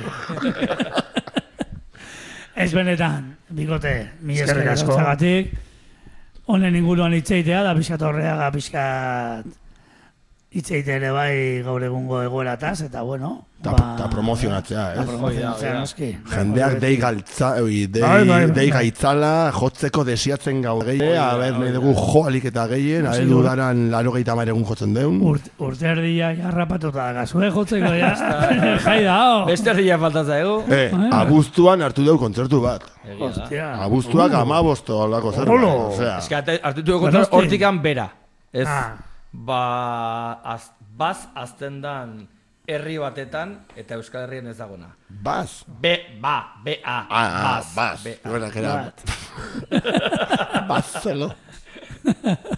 [2.56, 4.98] Ez benetan, bikote, mi Eskerrik esker asko.
[6.54, 9.46] honen inguruan hitzeitea, da pixkat horreaga pixkat
[10.54, 15.08] hitzeite ere bai gaur egungo egoerataz, eta bueno, Ta, ta promozionatzea, Ta ez?
[15.08, 16.08] promozionatzea, noski.
[16.34, 18.52] Jendeak dei galtza, oi, dei, Bai, bai, bai.
[18.58, 23.30] dei gaitzala, jotzeko desiatzen gau gehi, a ber, nahi dugu jo alik eta gehien, ur-
[23.30, 25.22] dudaran laro gehi egun jotzen deun.
[25.22, 28.12] Urt, urte erdia jarrapatuta da gazue jotzeko, ja.
[28.86, 29.46] Jai da, oh.
[29.48, 30.58] Beste herria faltatza egu.
[30.70, 32.84] Eh, abuztuan hartu deu kontzertu bat.
[33.18, 33.78] Hostia.
[33.86, 35.50] Abuztuak amabosto olako zer.
[35.50, 35.72] Olo.
[35.94, 38.10] Osea, Ez que hartu dugu kontra hortikan bera.
[38.52, 38.98] Ez, Ah.
[39.34, 42.28] Ba, az, baz azten dan
[42.70, 44.94] herri batetan eta Euskal Herrien ez dagona.
[45.10, 45.64] baz.
[45.82, 45.86] B,
[46.22, 48.00] ba, B, A, Ah, ah, baz, baz.
[48.24, 49.04] Bat.
[50.70, 51.34] bazelo.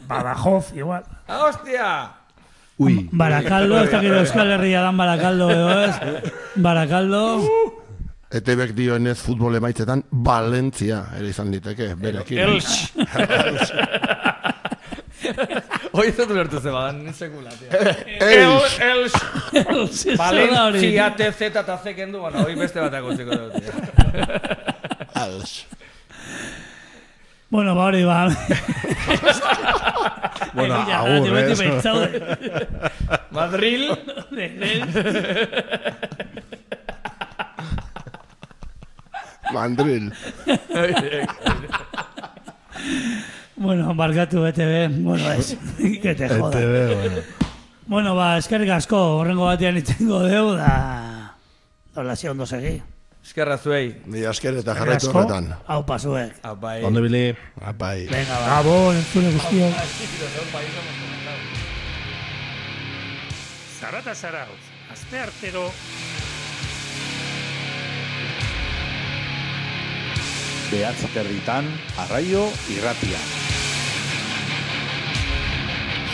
[0.08, 1.04] Badajoz, igual.
[1.28, 2.12] Ah, hostia!
[2.78, 3.10] Ui.
[3.12, 5.96] Barakaldo, ez dakit Euskal Herria dan Barakaldo, edo ez?
[6.56, 7.40] Barakaldo,
[8.36, 12.38] Etebek dionez futbol emaitzetan, Valentzia ere izan liteke, berekin.
[12.38, 12.92] Elx.
[15.96, 17.70] Hoi ez dut ulertu ze badan, sekula, tia.
[18.20, 19.14] Elx.
[19.54, 23.74] Valentzia Valentzia, TZ eta Z kendu, bueno, hoi beste batak utziko dut, tia.
[25.26, 25.66] Elx.
[27.50, 28.30] Bueno, ba hori ba.
[30.56, 31.56] Bueno, agur, eh.
[33.32, 33.92] Madril.
[39.54, 40.12] Mandril.
[43.58, 45.58] Bueno, barkatu BTV, bueno, ez,
[46.02, 46.60] que te joda.
[46.60, 47.22] ETV, bueno.
[47.88, 51.38] Bueno, ba, eskerrik asko, horrengo batean itzengo deu, da...
[51.96, 52.82] Hola, si ondo segi.
[53.24, 54.02] Eskerra zuei.
[54.12, 55.48] Ni asker eta jarraitu horretan.
[55.66, 56.36] Hau pasuek.
[56.46, 56.84] Apai.
[56.86, 57.30] Ondo bili.
[57.62, 58.06] Apai.
[58.12, 58.50] Venga, ba.
[58.58, 59.74] Gabo, entzule guztiok.
[63.80, 64.62] Zarata zarauz,
[64.92, 65.70] azte artero
[70.72, 71.68] Behatzi territan,
[72.02, 73.20] arraio irratia.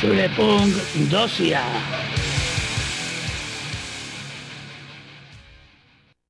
[0.02, 0.74] Zure punk
[1.12, 1.62] dosia.